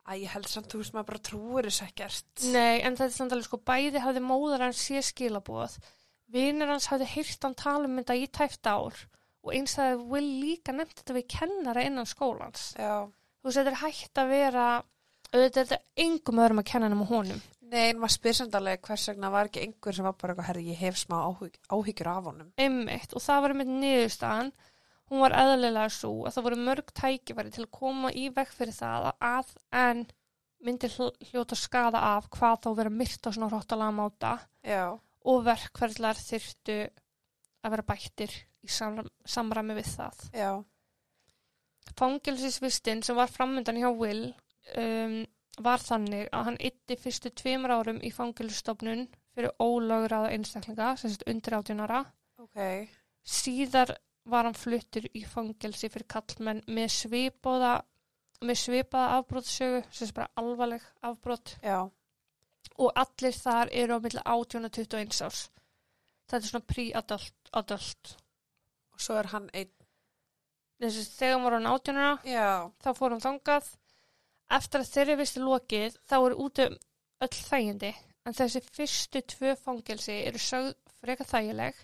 Æ, 0.09 0.11
ég 0.23 0.31
held 0.33 0.49
samt, 0.49 0.71
þú 0.71 0.81
veist, 0.81 0.93
maður 0.95 1.09
bara 1.11 1.23
trúir 1.27 1.67
þess 1.69 1.83
ekkert. 1.85 2.45
Nei, 2.49 2.81
en 2.81 2.95
þetta 2.97 3.09
er 3.09 3.17
samt 3.17 3.35
alveg 3.35 3.47
sko, 3.47 3.59
bæði 3.69 4.01
hafði 4.01 4.23
móðar 4.25 4.65
hans 4.65 4.81
sé 4.81 5.01
skilabóð, 5.05 5.77
vinur 6.33 6.71
hans 6.73 6.89
hafði 6.89 7.09
heyrt 7.13 7.45
hann 7.45 7.57
tala 7.59 7.89
um 7.89 7.99
þetta 8.01 8.17
í 8.17 8.27
tæft 8.33 8.69
ár 8.71 8.97
og 9.41 9.55
eins 9.57 9.73
það 9.77 9.91
hefði 9.91 10.09
Will 10.11 10.31
líka 10.41 10.73
nefnt 10.75 10.99
þetta 11.01 11.17
við 11.17 11.27
kennara 11.35 11.85
innan 11.85 12.09
skólans. 12.09 12.71
Já. 12.77 13.07
Þú 13.41 13.49
veist, 13.49 13.57
þetta 13.57 13.71
er 13.71 13.79
hægt 13.81 14.21
að 14.21 14.33
vera, 14.35 14.65
auðvitað 15.31 15.61
er 15.63 15.69
þetta 15.71 16.05
engum 16.05 16.41
öðrum 16.43 16.61
að 16.61 16.69
kenna 16.71 16.91
nema 16.91 17.07
honum. 17.09 17.41
Nei, 17.71 17.85
en 17.87 18.01
maður 18.01 18.17
spyr 18.17 18.35
samt 18.35 18.55
alveg 18.57 18.81
hvers 18.83 19.07
vegna 19.07 19.31
var 19.31 19.47
ekki 19.47 19.63
einhver 19.63 19.95
sem 19.95 20.05
var 20.05 20.17
bara 20.19 20.33
eitthvað, 20.33 20.47
herri, 20.49 20.65
ég 20.73 20.81
hef 20.81 20.99
smá 20.99 21.17
áhyggjur 21.23 22.09
af 22.11 22.27
honum. 22.27 22.51
Einmitt, 22.59 23.15
og 23.15 23.23
það 23.23 23.45
var 23.45 23.53
einmitt 23.55 23.71
niðurstaðan. 23.71 24.51
Hún 25.11 25.19
var 25.25 25.35
eðlilega 25.35 25.89
svo 25.91 26.11
að 26.25 26.33
það 26.37 26.45
voru 26.47 26.59
mörg 26.65 26.91
tækifæri 26.97 27.51
til 27.51 27.65
að 27.65 27.71
koma 27.77 28.11
í 28.15 28.29
veg 28.33 28.51
fyrir 28.55 28.73
það 28.77 29.09
að 29.19 29.53
en 29.83 30.05
myndi 30.63 30.87
hl- 30.93 31.13
hljóta 31.31 31.57
skada 31.57 31.99
af 32.15 32.29
hvað 32.31 32.59
þá 32.63 32.69
vera 32.79 32.93
myrt 32.93 33.27
á 33.27 33.29
svona 33.33 33.49
hróttalega 33.51 33.95
máta 33.97 34.33
Já, 34.63 34.85
og 35.25 35.43
verkferðlar 35.45 36.19
þyrftu 36.21 36.77
að 37.61 37.73
vera 37.75 37.85
bættir 37.91 38.33
í 38.61 38.69
samram, 38.69 39.07
samræmi 39.25 39.75
við 39.77 39.89
það. 39.97 40.21
já, 40.37 40.51
Fangelsisvistin 41.97 43.01
sem 43.03 43.15
var 43.17 43.27
framöndan 43.31 43.77
hjá 43.81 43.89
Will 43.97 44.27
um, 44.77 45.15
var 45.61 45.81
þannig 45.83 46.29
að 46.31 46.45
hann 46.47 46.59
ytti 46.69 46.95
fyrstu 46.97 47.31
tveimur 47.35 47.73
árum 47.75 47.99
í 48.05 48.11
fangelsistofnun 48.15 49.07
fyrir 49.35 49.51
ólögraða 49.63 50.31
einstaklinga, 50.35 50.93
sem 50.99 51.11
sagt 51.11 51.25
undir 51.29 51.55
átjónara. 51.57 52.01
ok, 52.39 52.87
Síðar 53.23 53.95
var 54.29 54.45
hann 54.45 54.57
fluttur 54.57 55.07
í 55.17 55.23
fangelsi 55.25 55.89
fyrir 55.89 56.07
kallmenn 56.09 56.61
með 56.67 56.93
svipaða, 56.95 57.73
með 58.45 58.59
svipaða 58.63 59.17
afbrotsögu, 59.19 59.81
sem 59.89 60.07
sagt 60.07 60.17
bara 60.17 60.31
alvarleg 60.41 60.85
afbrot 61.07 61.55
já, 61.63 61.79
og 62.77 63.03
allir 63.03 63.37
þar 63.37 63.71
eru 63.83 63.97
á 63.97 64.03
milli 64.03 64.23
18 64.23 64.67
og 64.69 64.71
21 64.77 65.21
árs. 65.27 65.43
Þetta 66.29 66.41
er 66.45 66.49
svona 66.49 66.69
pre-adult. 66.73 67.37
Adult. 67.51 68.17
og 68.93 69.01
svo 69.03 69.17
er 69.19 69.27
hann 69.33 69.49
einn, 69.53 69.71
Þessi, 70.81 71.03
þegar 71.13 71.33
hann 71.35 71.43
var 71.43 71.53
hann 71.53 71.67
18 71.69 71.97
ára, 72.01 72.61
þá 72.81 72.89
fór 72.97 73.13
hann 73.13 73.21
þangað. 73.21 73.67
Eftir 74.57 74.81
að 74.81 74.93
þeirri 74.95 75.17
visti 75.19 75.41
lokið, 75.43 75.97
þá 76.09 76.15
er 76.17 76.35
út 76.45 76.61
um 76.63 76.77
öll 77.21 77.35
þægindi. 77.37 77.91
En 78.25 78.37
þessi 78.37 78.61
fyrstu 78.65 79.21
tvö 79.33 79.53
fangelsi 79.61 80.15
eru 80.25 80.41
sögð 80.41 80.73
frekar 81.01 81.29
þægileg 81.29 81.77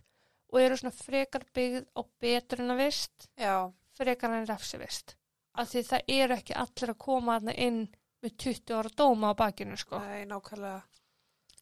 og 0.53 0.59
eru 0.61 0.77
svona 0.79 0.95
frekar 0.95 1.45
byggð 1.55 1.87
á 1.97 2.01
betrunavist, 2.23 3.29
já, 3.37 3.55
frekar 3.97 4.35
en 4.37 4.47
refsivist. 4.49 5.17
Af 5.57 5.71
því 5.71 5.83
það 5.89 6.11
eru 6.19 6.37
ekki 6.37 6.55
allir 6.55 6.93
að 6.93 7.01
koma 7.01 7.39
þarna 7.39 7.57
inn 7.67 7.81
með 8.23 8.37
20 8.43 8.77
ára 8.77 8.93
dóma 8.97 9.33
á 9.33 9.39
bakinu, 9.39 9.77
sko. 9.77 9.99
nei, 10.03 10.25
nákvæmlega, 10.29 10.83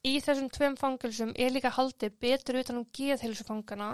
Í 0.06 0.20
þessum 0.22 0.52
tveim 0.54 0.76
fangelsum 0.78 1.32
er 1.34 1.54
líka 1.54 1.72
haldið 1.74 2.18
betur 2.22 2.60
utan 2.60 2.78
um 2.78 2.90
geðheilsufangana 2.94 3.88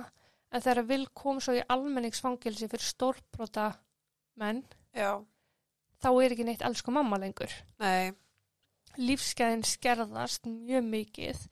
en 0.52 0.64
þegar 0.64 0.88
vil 0.90 1.06
kom 1.16 1.40
svo 1.40 1.56
í 1.56 1.62
almenningsfangelsi 1.72 2.68
fyrir 2.68 2.84
stórbrota 2.84 3.70
menn, 4.42 4.60
já, 4.92 5.22
þá 6.04 6.10
er 6.12 6.36
ekki 6.36 6.48
neitt 6.50 6.66
elsku 6.68 6.92
mamma 6.92 7.20
lengur. 7.22 7.54
nei, 7.80 8.12
Lífsgæðin 9.00 9.64
skerðast 9.64 10.50
mjög 10.52 10.90
mikið 10.90 11.46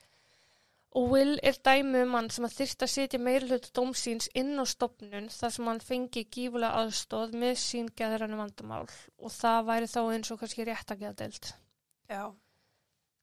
og 0.98 1.10
Will 1.14 1.36
er 1.46 1.58
dæmi 1.66 2.02
um 2.02 2.16
hann 2.18 2.30
sem 2.34 2.46
að 2.48 2.56
þyrst 2.58 2.84
að 2.86 2.92
setja 2.94 3.22
meirhluta 3.22 3.70
dómsíns 3.78 4.30
inn 4.42 4.56
á 4.58 4.66
stopnun 4.66 5.30
þar 5.34 5.54
sem 5.56 5.70
hann 5.70 5.82
fengi 5.86 6.24
gífulega 6.26 6.82
aðstóð 6.82 7.36
með 7.44 7.58
sín 7.62 7.92
geðrannu 8.00 8.40
vandamál 8.40 8.88
og 8.90 9.34
það 9.36 9.68
væri 9.70 9.90
þá 9.92 10.00
eins 10.06 10.32
og 10.34 10.40
kannski 10.42 10.66
rétt 10.66 10.94
að 10.94 11.04
geða 11.04 11.20
deilt. 11.22 11.52
já, 12.10 12.24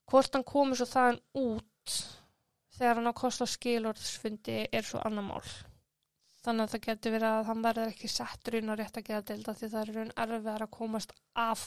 Hvort 0.07 0.39
hann 0.39 0.47
komi 0.47 0.79
svo 0.79 0.87
þaðan 0.87 1.23
út 1.43 1.97
þegar 2.77 3.01
hann 3.01 3.11
á 3.11 3.15
kost 3.19 3.43
á 3.43 3.47
skilorðsfundi 3.51 4.59
er 4.71 4.87
svo 4.87 5.01
annar 5.03 5.27
mál. 5.27 5.55
Þannig 6.47 6.63
að 6.63 6.73
það 6.75 6.85
getur 6.87 7.15
verið 7.17 7.33
að 7.33 7.49
hann 7.49 7.63
verður 7.65 7.93
ekki 7.93 8.11
settur 8.13 8.59
inn 8.61 8.71
á 8.71 8.75
rétt 8.79 9.01
að 9.01 9.09
geða 9.09 9.25
deild 9.33 9.49
af 9.51 9.59
því 9.59 9.71
það 9.73 9.81
er 9.83 9.97
raun 9.97 10.13
erfiðar 10.25 10.65
að 10.67 10.75
komast 10.77 11.15
af 11.35 11.65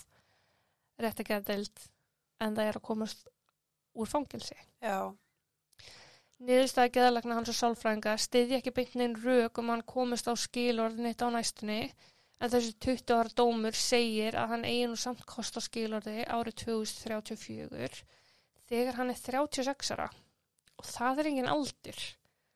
rétt 1.03 1.19
að 1.19 1.31
geða 1.33 1.47
deild 1.49 1.81
en 2.39 2.55
það 2.55 2.69
er 2.69 2.79
að 2.79 2.87
komast 2.87 3.27
úr 3.99 4.07
fangelsi. 4.07 4.55
já, 4.79 5.11
Niðurstaði 6.39 6.93
geðalagna 6.95 7.35
hans 7.35 7.49
og 7.51 7.55
sálfræðinga 7.57 8.13
stiði 8.23 8.55
ekki 8.59 8.71
beint 8.75 8.93
neinn 8.95 9.17
rök 9.19 9.59
um 9.59 9.71
hann 9.73 9.81
komist 9.83 10.29
á 10.31 10.33
skilorðin 10.39 11.09
eitt 11.09 11.19
á 11.19 11.27
næstunni 11.33 11.81
en 12.39 12.51
þessi 12.53 12.75
20 12.85 13.11
ára 13.17 13.33
dómur 13.35 13.75
segir 13.75 14.37
að 14.39 14.53
hann 14.53 14.63
eigi 14.69 14.85
nú 14.87 14.95
samt 15.01 15.25
kost 15.27 15.59
á 15.59 15.61
skilorði 15.65 16.23
árið 16.23 16.55
2034 16.61 17.99
þegar 18.71 18.99
hann 19.01 19.11
er 19.11 19.19
36 19.19 19.91
ára. 19.97 20.07
Og 20.79 20.87
það 20.87 21.19
er 21.19 21.29
engin 21.33 21.51
aldur. 21.51 21.99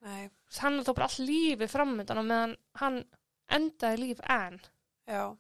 nei, 0.06 0.30
Hann 0.62 0.80
er 0.80 0.88
þó 0.88 0.94
bara 0.94 1.10
all 1.10 1.28
lífi 1.28 1.68
framöndan 1.68 2.22
og 2.22 2.28
meðan 2.30 2.56
hann 2.80 3.02
endaði 3.52 4.00
líf 4.00 4.24
enn. 4.32 4.62
Já, 5.12 5.36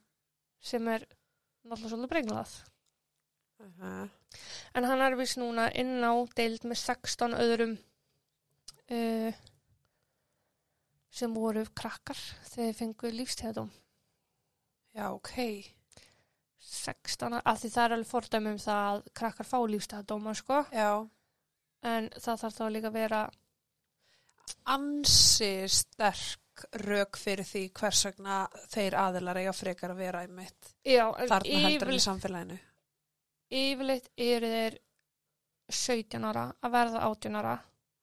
sem 0.59 0.87
er 0.91 1.07
náttúrulega 1.63 1.93
svolítið 1.93 2.13
brenglað. 2.17 2.59
uh 3.63 4.03
En 4.73 4.83
hann 4.89 5.01
er 5.05 5.15
vist 5.15 5.37
núna 5.37 5.69
inn 5.77 6.01
á 6.03 6.11
deild 6.35 6.63
með 6.65 6.79
16 6.81 7.35
öðrum 7.37 7.77
uh, 8.93 9.41
sem 11.13 11.33
voru 11.35 11.63
krakkar 11.77 12.19
þegar 12.51 12.77
fengu 12.77 13.11
lífstíðadóm. 13.13 13.71
já, 14.93 15.07
ok, 15.13 15.33
16, 16.63 17.39
af 17.43 17.59
því 17.59 17.69
það 17.73 17.83
er 17.83 17.95
alveg 17.97 18.09
fordæmi 18.09 18.53
um 18.53 18.61
það 18.61 18.85
að 18.91 19.03
krakkar 19.19 19.49
fá 19.49 19.57
lífstíðadóma, 19.73 20.33
sko. 20.37 20.63
já, 20.73 21.09
En 21.83 22.07
það 22.15 22.37
þarf 22.39 22.55
þá 22.55 22.65
líka 22.71 22.87
að 22.87 22.95
vera, 22.95 23.21
ansi 24.71 25.51
sterk 25.67 26.63
rök 26.83 27.17
fyrir 27.19 27.47
því 27.49 27.63
hvers 27.75 28.05
vegna 28.07 28.37
þeir 28.71 28.95
aðilar 29.01 29.39
eiga 29.41 29.53
frekar 29.57 29.91
að 29.91 30.01
vera 30.03 30.21
í 30.23 30.29
mitt 30.29 30.69
já, 30.85 31.07
þarna 31.27 31.61
heldur 31.65 31.91
í 31.95 31.99
samfélaginu. 32.03 32.57
yfirleitt 33.49 34.09
eru 34.15 34.51
þeir 34.53 34.77
17 35.73 36.27
ára 36.29 36.45
að 36.61 36.75
verða 36.77 37.01
18 37.09 37.39
ára. 37.41 37.55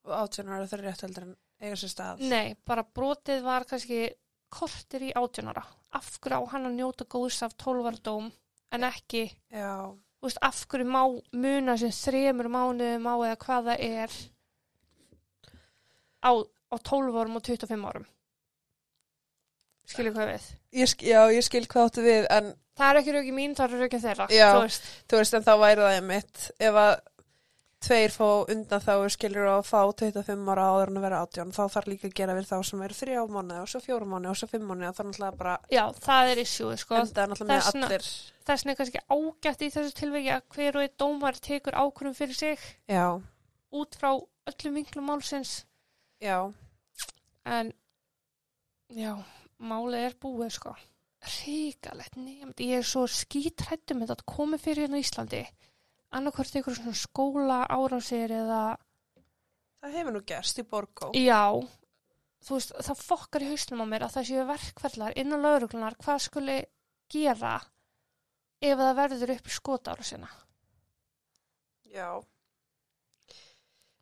Og 0.09 0.15
átjónar 0.17 0.67
þeir 0.67 0.79
eru 0.79 0.89
rétt 0.89 1.05
heldur 1.05 1.27
en 1.29 1.35
eiga 1.61 1.77
sér 1.77 1.93
stað. 1.93 2.23
Nei, 2.31 2.55
bara 2.67 2.85
brotið 2.85 3.43
var 3.45 3.67
kannski 3.69 4.07
kortir 4.51 5.05
í 5.11 5.11
18 5.15 5.51
ára. 5.53 5.65
Af 5.95 6.15
hverju 6.23 6.39
á 6.41 6.51
hann 6.55 6.71
að 6.71 6.79
njóta 6.79 7.07
góðs 7.11 7.43
af 7.47 7.57
12 7.61 7.91
ára 7.91 8.03
dóm 8.07 8.31
en 8.75 8.87
ekki 8.87 9.25
Já, 9.51 9.91
þú 10.21 10.29
veist, 10.29 10.41
af 10.47 10.63
hverju 10.71 10.87
má 10.87 11.03
muna 11.35 11.77
sem 11.81 11.93
þremur 11.95 12.51
mánuðum 12.53 13.09
á 13.11 13.15
eða 13.27 13.41
hvað 13.45 13.69
það 13.71 13.85
er 13.89 14.17
á, 16.23 16.31
á 16.39 16.77
12 16.79 17.21
árum 17.21 17.39
og 17.41 17.45
25 17.47 17.87
árum 17.91 18.09
skilur 19.91 20.15
hvað 20.15 20.33
við 20.35 20.49
ég, 20.79 20.97
já, 21.03 21.21
ég 21.35 21.47
skil 21.47 21.65
hvað 21.67 21.89
áttu 21.89 22.05
við 22.05 22.29
en 22.31 22.53
það 22.79 22.91
er 22.93 23.01
ekki 23.01 23.15
rauki 23.17 23.35
mín, 23.35 23.57
það 23.59 23.75
er 23.75 23.85
rauki 23.85 24.03
þeirra 24.05 24.27
Já. 24.31 24.49
þú 24.55 24.63
veist, 24.67 24.91
þú 25.11 25.21
veist 25.21 25.37
en 25.39 25.47
þá 25.49 25.53
væri 25.65 25.85
það 25.87 25.97
einmitt 25.99 26.45
ef 26.69 26.79
að 26.85 26.93
tveir 27.81 28.13
fá 28.13 28.27
undan 28.53 28.83
þá 28.85 28.93
skilur 29.15 29.49
að 29.49 29.63
fá 29.65 29.79
25 30.03 30.51
ára 30.53 30.67
áður 30.69 30.91
en 30.93 30.99
að 31.01 31.05
vera 31.07 31.21
18 31.25 31.53
þá 31.57 31.61
þarf 31.75 31.87
líka 31.89 32.09
að 32.11 32.17
gera 32.19 32.35
við 32.37 32.49
þá 32.51 32.57
sem 32.69 32.83
eru 32.85 32.97
þrjá 32.99 33.23
mánu 33.33 33.57
og 33.63 33.71
svo 33.73 33.81
fjóra 33.85 34.09
mánu 34.11 34.29
og 34.31 34.37
svo 34.37 34.49
fimm 34.51 34.67
mánu 34.69 34.89
og 34.89 34.97
það 34.99 35.05
er 35.05 35.09
náttúrulega 35.11 35.39
bara 35.41 35.55
já, 35.73 35.85
það 35.97 36.33
er 36.35 36.43
sko. 36.45 36.99
með 37.01 37.15
þessna- 37.41 37.89
allir. 37.89 38.09
þess 38.51 38.65
vegna 38.67 38.75
er 38.75 38.81
kannski 38.81 39.03
ágætt 39.17 39.65
í 39.65 39.71
þessu 39.77 39.97
tilvegi 39.97 40.33
að 40.35 40.43
hver 40.55 40.77
og 40.77 40.83
einn 40.85 40.99
dómar 41.01 41.41
tekur 41.41 41.79
ákvörðum 41.81 42.19
fyrir 42.21 42.37
sig 42.37 42.59
já, 42.89 43.07
út 43.73 43.97
frá 43.97 44.11
öllum 44.51 44.75
vinklum 44.75 45.07
málsins. 45.07 45.65
Já, 46.21 46.53
en 47.47 47.73
já, 48.93 49.15
málið 49.61 50.05
er 50.11 50.15
búið 50.21 50.53
sko. 50.53 50.75
Ríkalegt 51.21 52.17
nefnd 52.17 52.61
ég 52.65 52.81
er 52.81 52.87
svo 52.89 53.07
skítrættum 53.07 54.01
þetta 54.05 54.17
að 54.21 54.27
komi 54.27 54.59
fyrir 54.61 54.89
hérna 54.89 55.01
á 55.01 55.05
Íslandi 55.05 55.43
annarkvort 56.17 56.57
einhver 56.57 56.77
svona 56.79 56.97
skóla 56.99 57.61
árásir 57.71 58.35
eða 58.35 58.63
það 59.81 59.97
hefur 59.97 60.17
nú 60.17 60.25
gerst 60.27 60.61
í 60.61 60.67
Borgó. 60.67 61.11
Já, 61.17 61.57
þú 62.45 62.59
veist, 62.59 62.77
það 62.89 63.03
fokkar 63.07 63.47
í 63.47 63.51
hausnum 63.53 63.85
á 63.85 63.87
mér 63.93 64.07
að 64.07 64.15
það 64.19 64.29
séu 64.31 64.47
verkferðlar 64.51 65.19
innan 65.21 65.45
lauruglunar 65.45 65.99
hvað 66.03 66.23
skuli 66.27 66.61
gera 67.11 67.57
ef 68.61 68.79
það 68.79 68.97
verður 69.01 69.35
upp 69.39 69.49
í 69.51 69.57
skotáru 69.57 70.07
sinna 70.07 70.31
já, 71.91 72.09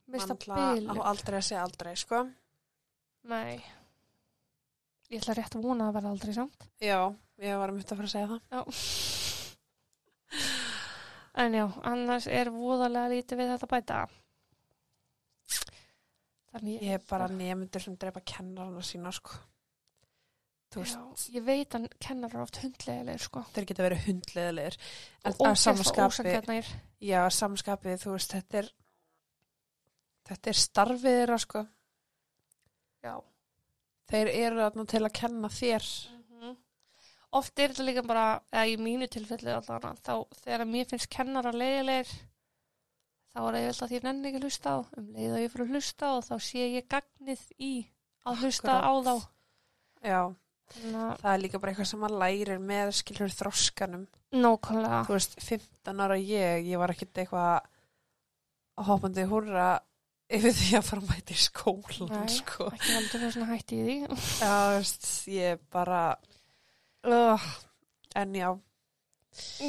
það 0.08 0.34
mannla 0.46 1.02
á 1.04 1.08
aldrei 1.10 1.38
að 1.40 1.46
segja 1.50 1.64
aldrei 1.64 1.94
sko. 1.98 2.24
Nei. 3.28 3.60
Ég 5.08 5.22
ætla 5.22 5.38
rétt 5.38 5.56
að 5.56 5.68
vona 5.68 5.88
að 5.88 5.96
verða 5.98 6.12
aldrei 6.14 6.34
samt. 6.36 6.68
Já, 6.84 7.00
ég 7.40 7.60
var 7.60 7.72
að 7.72 7.78
mynda 7.78 7.94
að 7.94 8.02
fara 8.02 8.10
að 8.10 8.14
segja 8.16 8.34
það. 8.34 8.44
Já 8.52 9.17
En 11.38 11.54
já, 11.54 11.66
annars 11.86 12.26
er 12.26 12.50
voðalega 12.54 13.12
lítið 13.12 13.42
við 13.42 13.52
þetta 13.52 13.68
bæta. 13.70 14.00
Þannig 16.48 16.82
ég 16.82 16.96
er 16.96 17.04
bara 17.08 17.28
nefndur 17.30 17.84
sem 17.84 17.96
drepa 18.00 18.24
kennarana 18.24 18.82
sína 18.82 19.12
sko. 19.14 19.36
Já, 20.76 21.00
ég 21.32 21.44
veit 21.46 21.72
að 21.72 21.86
kennarar 21.96 22.36
eru 22.36 22.44
oft 22.44 22.58
hundlegilegir 22.60 23.22
sko. 23.24 23.40
Þeir 23.54 23.66
geta 23.70 23.84
verið 23.86 24.02
hundleðilegir 24.04 24.76
en 25.24 25.32
og 25.32 25.46
ósangjarnir 25.48 26.68
Já, 27.00 27.22
samskapið, 27.32 28.02
þú 28.02 28.12
veist, 28.12 28.34
þetta 28.36 28.60
er 28.60 28.68
þetta 30.28 30.52
er 30.52 30.58
starfið 30.60 31.16
þeirra, 31.20 31.38
sko. 31.40 31.64
Já. 33.06 33.14
Þeir 34.12 34.32
eru 34.34 34.86
til 34.90 35.02
að 35.04 35.14
kenna 35.16 35.50
þér. 35.52 35.88
Oft 37.36 37.58
er 37.60 37.74
þetta 37.74 37.84
líka 37.84 38.02
bara, 38.08 38.26
eða 38.52 38.66
í 38.72 38.76
mínu 38.80 39.08
tilfelli 39.12 39.52
allavega, 39.52 39.90
þá 40.00 40.14
þegar 40.40 40.64
mér 40.70 40.86
finnst 40.88 41.10
kennarar 41.12 41.56
leiðilegir 41.60 42.12
þá 43.34 43.40
er 43.50 43.58
ég 43.60 43.66
alltaf 43.68 43.90
því 43.90 43.98
ég 43.98 44.06
nenni 44.06 44.30
ekki 44.30 44.38
að 44.40 44.46
hlusta 44.48 44.72
á 44.72 44.78
um 44.96 45.08
leið 45.12 45.34
og 45.36 45.42
ég 45.42 45.52
fyrir 45.52 45.66
að 45.68 45.74
hlusta 45.76 46.12
og 46.16 46.22
þá 46.24 46.34
sé 46.48 46.62
ég 46.72 46.86
gagnið 46.88 47.42
í 47.60 47.72
að 48.28 48.44
hlusta 48.44 48.76
Akkúrat. 48.78 48.88
á 48.88 48.94
þá 49.04 50.08
Já, 50.08 50.20
að 50.88 51.18
það 51.20 51.32
er 51.34 51.42
líka 51.42 51.58
bara 51.60 51.72
eitthvað 51.72 51.90
sem 51.90 52.00
maður 52.02 52.22
lærir 52.22 52.62
með 52.62 52.92
skilur 52.96 53.34
þroskanum 53.34 54.06
nákvæmlega. 54.32 55.02
þú 55.08 55.14
veist, 55.18 55.36
15 55.44 56.02
ára 56.06 56.18
ég 56.22 56.66
ég 56.72 56.80
var 56.80 56.92
ekkert 56.94 57.20
eitthvað 57.22 57.68
hoppandi 58.88 59.24
húrra 59.28 59.68
yfir 60.28 60.52
því 60.54 60.74
að 60.78 60.88
fara 60.88 61.02
að 61.04 61.12
mæta 61.12 61.34
í 61.34 61.38
skólan 61.40 62.10
Nei. 62.12 62.34
sko. 62.36 62.66
Ekki 62.72 62.96
það 63.12 63.30
svona 63.36 63.48
hætti 63.54 63.78
í 63.78 63.84
því. 63.86 63.96
já, 64.08 64.52
þú 64.52 64.74
veist, 64.76 65.08
ég 65.32 65.62
bara 65.72 66.02
uh, 67.04 67.40
en 68.16 68.34
já 68.34 68.48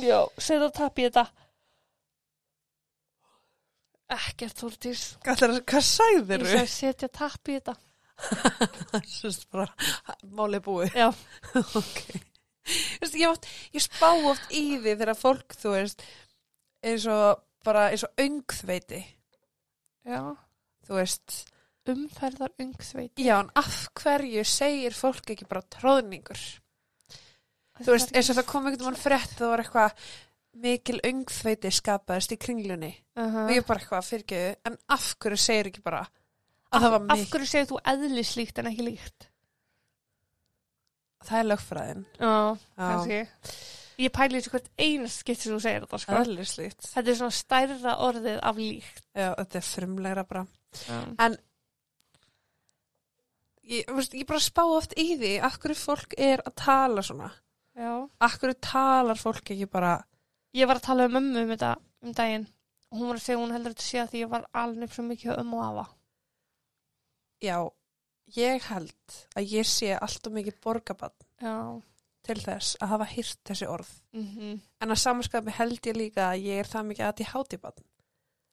Já, 0.02 0.24
setja 0.42 0.70
tapp 0.74 0.98
í 0.98 1.04
þetta. 1.06 1.28
Ekkert 4.10 4.58
Þórdís. 4.64 5.02
hvað, 5.22 5.60
hvað 5.70 5.84
sagðir 5.86 6.42
Ég 6.42 6.48
þú? 6.48 6.54
sagði 6.56 6.72
setja 6.74 7.10
tapp 7.14 7.52
í 7.52 7.60
þetta. 7.60 7.76
Málið 10.40 10.64
búið 10.66 10.96
Já. 10.98 11.10
ok 11.80 12.00
Þú 12.70 13.04
veist, 13.04 13.16
ég, 13.18 13.28
oft, 13.30 13.46
ég 13.74 13.82
spá 13.86 14.10
oft 14.30 14.52
í 14.54 14.64
því 14.82 14.92
þegar 15.00 15.18
fólk, 15.18 15.56
þú 15.58 15.72
veist 15.78 16.04
eins 16.86 17.06
og 17.10 17.40
bara 17.66 17.88
eins 17.94 18.04
og 18.06 18.12
öngþveiti 18.22 19.00
Já. 20.10 20.22
þú 20.86 21.00
veist, 21.00 21.40
Umferðar 21.90 22.52
ungsveit. 22.62 23.16
já, 23.18 23.40
en 23.42 23.48
af 23.58 23.88
hverju 23.98 24.44
segir 24.46 24.94
fólk 24.94 25.32
ekki 25.34 25.48
bara 25.50 25.64
tróðningur 25.74 26.38
þú 27.84 27.94
veist, 27.96 28.12
eins 28.16 28.30
og 28.34 28.40
það 28.40 28.48
kom 28.52 28.68
einhvern 28.70 28.86
veginn 28.90 29.04
frétt 29.04 29.36
það 29.40 29.52
var 29.54 29.64
eitthvað 29.64 30.06
mikil 30.60 31.00
öngþveiti 31.08 31.72
skapaðist 31.72 32.34
í 32.36 32.40
kringlunni 32.42 32.94
Uh 33.20 33.36
og 33.46 33.52
ég 33.54 33.66
bara 33.68 33.80
eitthvað 33.82 34.08
fyrirgeðu, 34.10 34.56
en 34.66 34.78
af 34.96 35.10
hverju 35.20 35.38
segir 35.40 35.68
ekki 35.72 35.84
bara 35.86 36.04
að 36.72 36.84
það 36.86 36.92
var 36.96 37.02
Af 37.02 37.18
mikil 37.18 37.32
hverju 37.34 37.50
segir 37.52 37.68
þú 37.72 37.82
eðlislíkt 37.94 38.60
en 38.64 38.72
ekki 38.72 38.86
líkt? 38.88 39.28
það 41.28 41.40
er 41.42 41.48
lögfræðin 41.50 42.06
Já, 42.20 42.34
kannski. 42.80 43.20
Ég 44.00 44.14
pæli 44.16 44.40
þessu 44.40 44.52
hvert 44.54 44.70
einast 44.80 45.20
skipt 45.20 45.42
sem 45.44 45.52
þú 45.52 45.60
segir 45.60 45.84
þetta, 45.84 45.98
sko. 46.00 46.20
eðlislíkt 46.24 46.86
Þetta 46.94 47.12
er 47.12 47.18
svona 47.20 47.36
stærra 47.36 47.96
orðið 48.08 48.38
af 48.48 48.56
líkt. 48.62 49.04
já, 49.14 49.34
þetta 49.36 49.60
er 49.60 49.68
frumlegra 49.68 50.24
bara 50.30 50.46
Já. 50.88 51.00
ég, 53.70 53.84
þú 53.90 53.98
veist, 54.00 54.16
ég 54.18 54.28
bara 54.30 54.40
spá 54.44 54.64
oft 54.66 54.96
í 55.00 55.08
því 55.20 55.34
af 55.46 55.60
hverju 55.62 55.78
fólk 55.80 56.16
er 56.18 56.42
að 56.48 56.56
tala 56.64 57.04
svona 57.06 57.30
Hverju 57.80 58.58
talar 58.66 59.20
fólk 59.20 59.52
ekki 59.54 59.68
bara 59.72 59.96
Ég 60.58 60.68
var 60.68 60.80
að 60.80 60.88
tala 60.88 61.06
um 61.06 61.14
mömmu 61.18 61.44
um 61.46 61.52
þetta 61.54 61.76
um 62.04 62.14
daginn. 62.18 62.48
Og 62.90 62.98
hún 63.00 63.12
var 63.12 63.20
að 63.20 63.24
segja 63.26 63.38
að 63.38 63.44
hún 63.44 63.52
heldur 63.54 63.74
þetta 63.76 63.86
sé 63.86 64.00
að 64.02 64.08
því 64.14 64.22
ég 64.24 64.30
var 64.32 64.46
alveg 64.64 64.94
svo 64.96 65.04
mikið 65.06 65.36
um 65.44 65.54
og 65.54 65.66
afa. 65.68 65.84
já, 67.44 67.58
ég 68.36 68.66
held 68.70 69.20
að 69.38 69.54
ég 69.54 69.68
sé 69.70 69.94
alltaf 69.96 70.34
mikið 70.34 70.58
borgabann 70.64 71.14
Já. 71.42 71.54
til 72.26 72.38
þess 72.44 72.76
að 72.82 72.92
hafa 72.94 73.06
hýrt 73.14 73.40
þessi 73.48 73.68
orð 73.70 73.92
Mm 74.14 74.60
en 74.82 74.92
að 74.92 75.00
samanskapi 75.04 75.52
held 75.52 75.80
ég 75.88 75.96
líka 75.96 76.30
að 76.32 76.44
ég 76.50 76.60
er 76.60 76.68
það 76.68 76.86
mikið 76.90 77.06
að 77.06 77.10
ég 77.22 77.32
háti 77.34 77.58
bann 77.58 77.80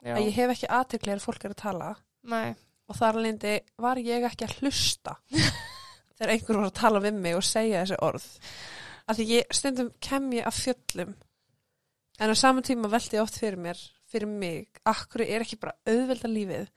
Já. 0.05 0.15
að 0.15 0.23
ég 0.27 0.35
hef 0.37 0.51
ekki 0.55 0.67
aðtekli 0.71 1.13
að 1.13 1.25
fólk 1.27 1.45
er 1.45 1.51
að 1.51 1.63
tala 1.63 1.97
Nei. 2.23 2.55
og 2.89 2.97
þar 2.97 3.15
alveg 3.17 3.61
var 3.79 3.97
ég 3.99 4.25
ekki 4.25 4.45
að 4.45 4.57
hlusta 4.61 5.17
þegar 6.17 6.33
einhver 6.33 6.57
var 6.61 6.67
að 6.71 6.79
tala 6.81 7.01
við 7.01 7.15
mig 7.15 7.35
og 7.37 7.43
segja 7.45 7.83
þessi 7.83 7.99
orð 8.03 8.27
að 9.07 9.21
því 9.21 9.27
ég 9.33 9.55
stundum 9.55 9.93
kem 10.03 10.31
ég 10.37 10.49
af 10.49 10.59
fjöllum. 10.59 11.15
En 12.19 12.33
á 12.33 12.37
saman 12.37 12.65
tíma 12.67 12.91
velti 12.91 13.19
ég 13.19 13.23
oft 13.23 13.39
fyrir 13.39 13.61
mér 13.61 13.81
fyrir 14.07 14.31
mig, 14.31 14.69
akkur 14.87 15.25
er 15.25 15.43
ekki 15.43 15.59
bara 15.61 15.75
auðvelda 15.87 16.29
lífið 16.31 16.69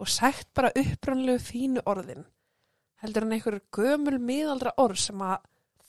og 0.00 0.08
sagt 0.10 0.48
bara 0.56 0.72
upprannlegu 0.78 1.42
fínu 1.44 1.82
orðin? 1.86 2.24
Heldur 3.02 3.26
hann 3.26 3.34
einhverjur 3.36 3.66
gömul 3.76 4.18
miðaldra 4.22 4.72
orð 4.80 5.00
sem 5.04 5.24
að 5.24 5.42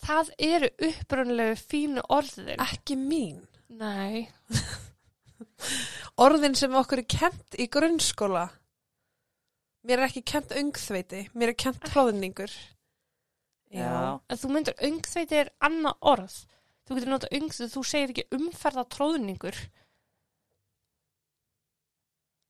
Það 0.04 0.32
eru 0.44 0.70
upprunlegu 0.90 1.60
fínu 1.62 2.02
orðin. 2.12 2.60
ekki 2.60 2.98
mín. 3.00 3.38
Nei. 3.72 4.28
orðin 6.26 6.58
sem 6.60 6.76
okkur 6.76 7.06
er 7.06 7.08
kent 7.08 7.56
í 7.56 7.70
grunnskóla. 7.72 8.50
Mér 9.88 10.02
er 10.02 10.10
ekki 10.10 10.26
kent 10.28 10.52
öngþveiti 10.56 11.30
mér 11.36 11.54
er 11.54 11.60
kent 11.60 11.88
tróðningur 13.74 14.20
En 14.30 14.38
þú 14.42 14.50
myndir 14.54 14.76
öngþveiti 14.90 15.40
er 15.42 15.50
annað 15.66 15.96
orð. 16.14 16.36
Þú 16.84 16.98
getur 16.98 17.12
notað 17.14 17.36
öngþveiti, 17.40 17.74
þú 17.74 17.84
segir 17.88 18.12
ekki 18.14 18.26
umferða 18.38 18.84
tróðningur. 18.94 19.58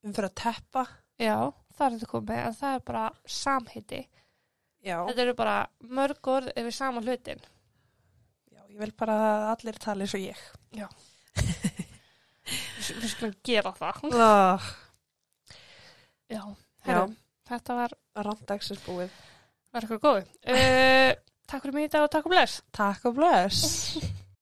um 0.04 0.12
fyrir 0.14 0.28
að 0.30 0.36
teppa 0.42 0.82
Já, 1.22 1.36
það 1.78 1.86
er 1.86 1.94
þetta 1.96 2.10
komið, 2.12 2.40
en 2.44 2.56
það 2.60 2.74
er 2.76 2.82
bara 2.90 3.04
samhiti. 3.30 4.00
já, 4.84 4.98
Þetta 5.08 5.22
eru 5.24 5.34
bara 5.40 5.58
mörg 5.80 6.28
orð 6.28 6.50
yfir 6.60 6.76
sama 6.76 7.02
hlutin. 7.06 7.40
já, 8.52 8.62
ég 8.74 8.80
vil 8.82 8.92
bara 9.00 9.14
að 9.16 9.46
allir 9.54 9.80
tala 9.80 10.04
eins 10.04 10.16
og 10.18 10.26
ég 10.26 10.42
Við 12.84 12.98
við 13.00 13.10
skulum 13.14 13.36
gera 13.48 13.72
það. 13.78 14.02
oh, 14.12 14.66
Já, 16.34 16.42
herru, 16.84 17.16
þetta 17.48 17.76
var, 17.78 17.94
randdagsins 18.16 18.82
búið 18.84 19.12
var 19.74 19.86
eitthvað 19.86 20.04
góð. 20.04 20.26
Uh, 20.46 21.12
takk 21.50 21.66
fyrir 21.66 21.78
mig 21.78 21.88
í 21.88 21.94
dag 21.94 22.06
og 22.06 22.12
takk 22.14 22.28
og 22.30 22.36
bless. 22.36 22.60
takk 22.76 23.08
og 23.10 23.18
bless 23.18 23.64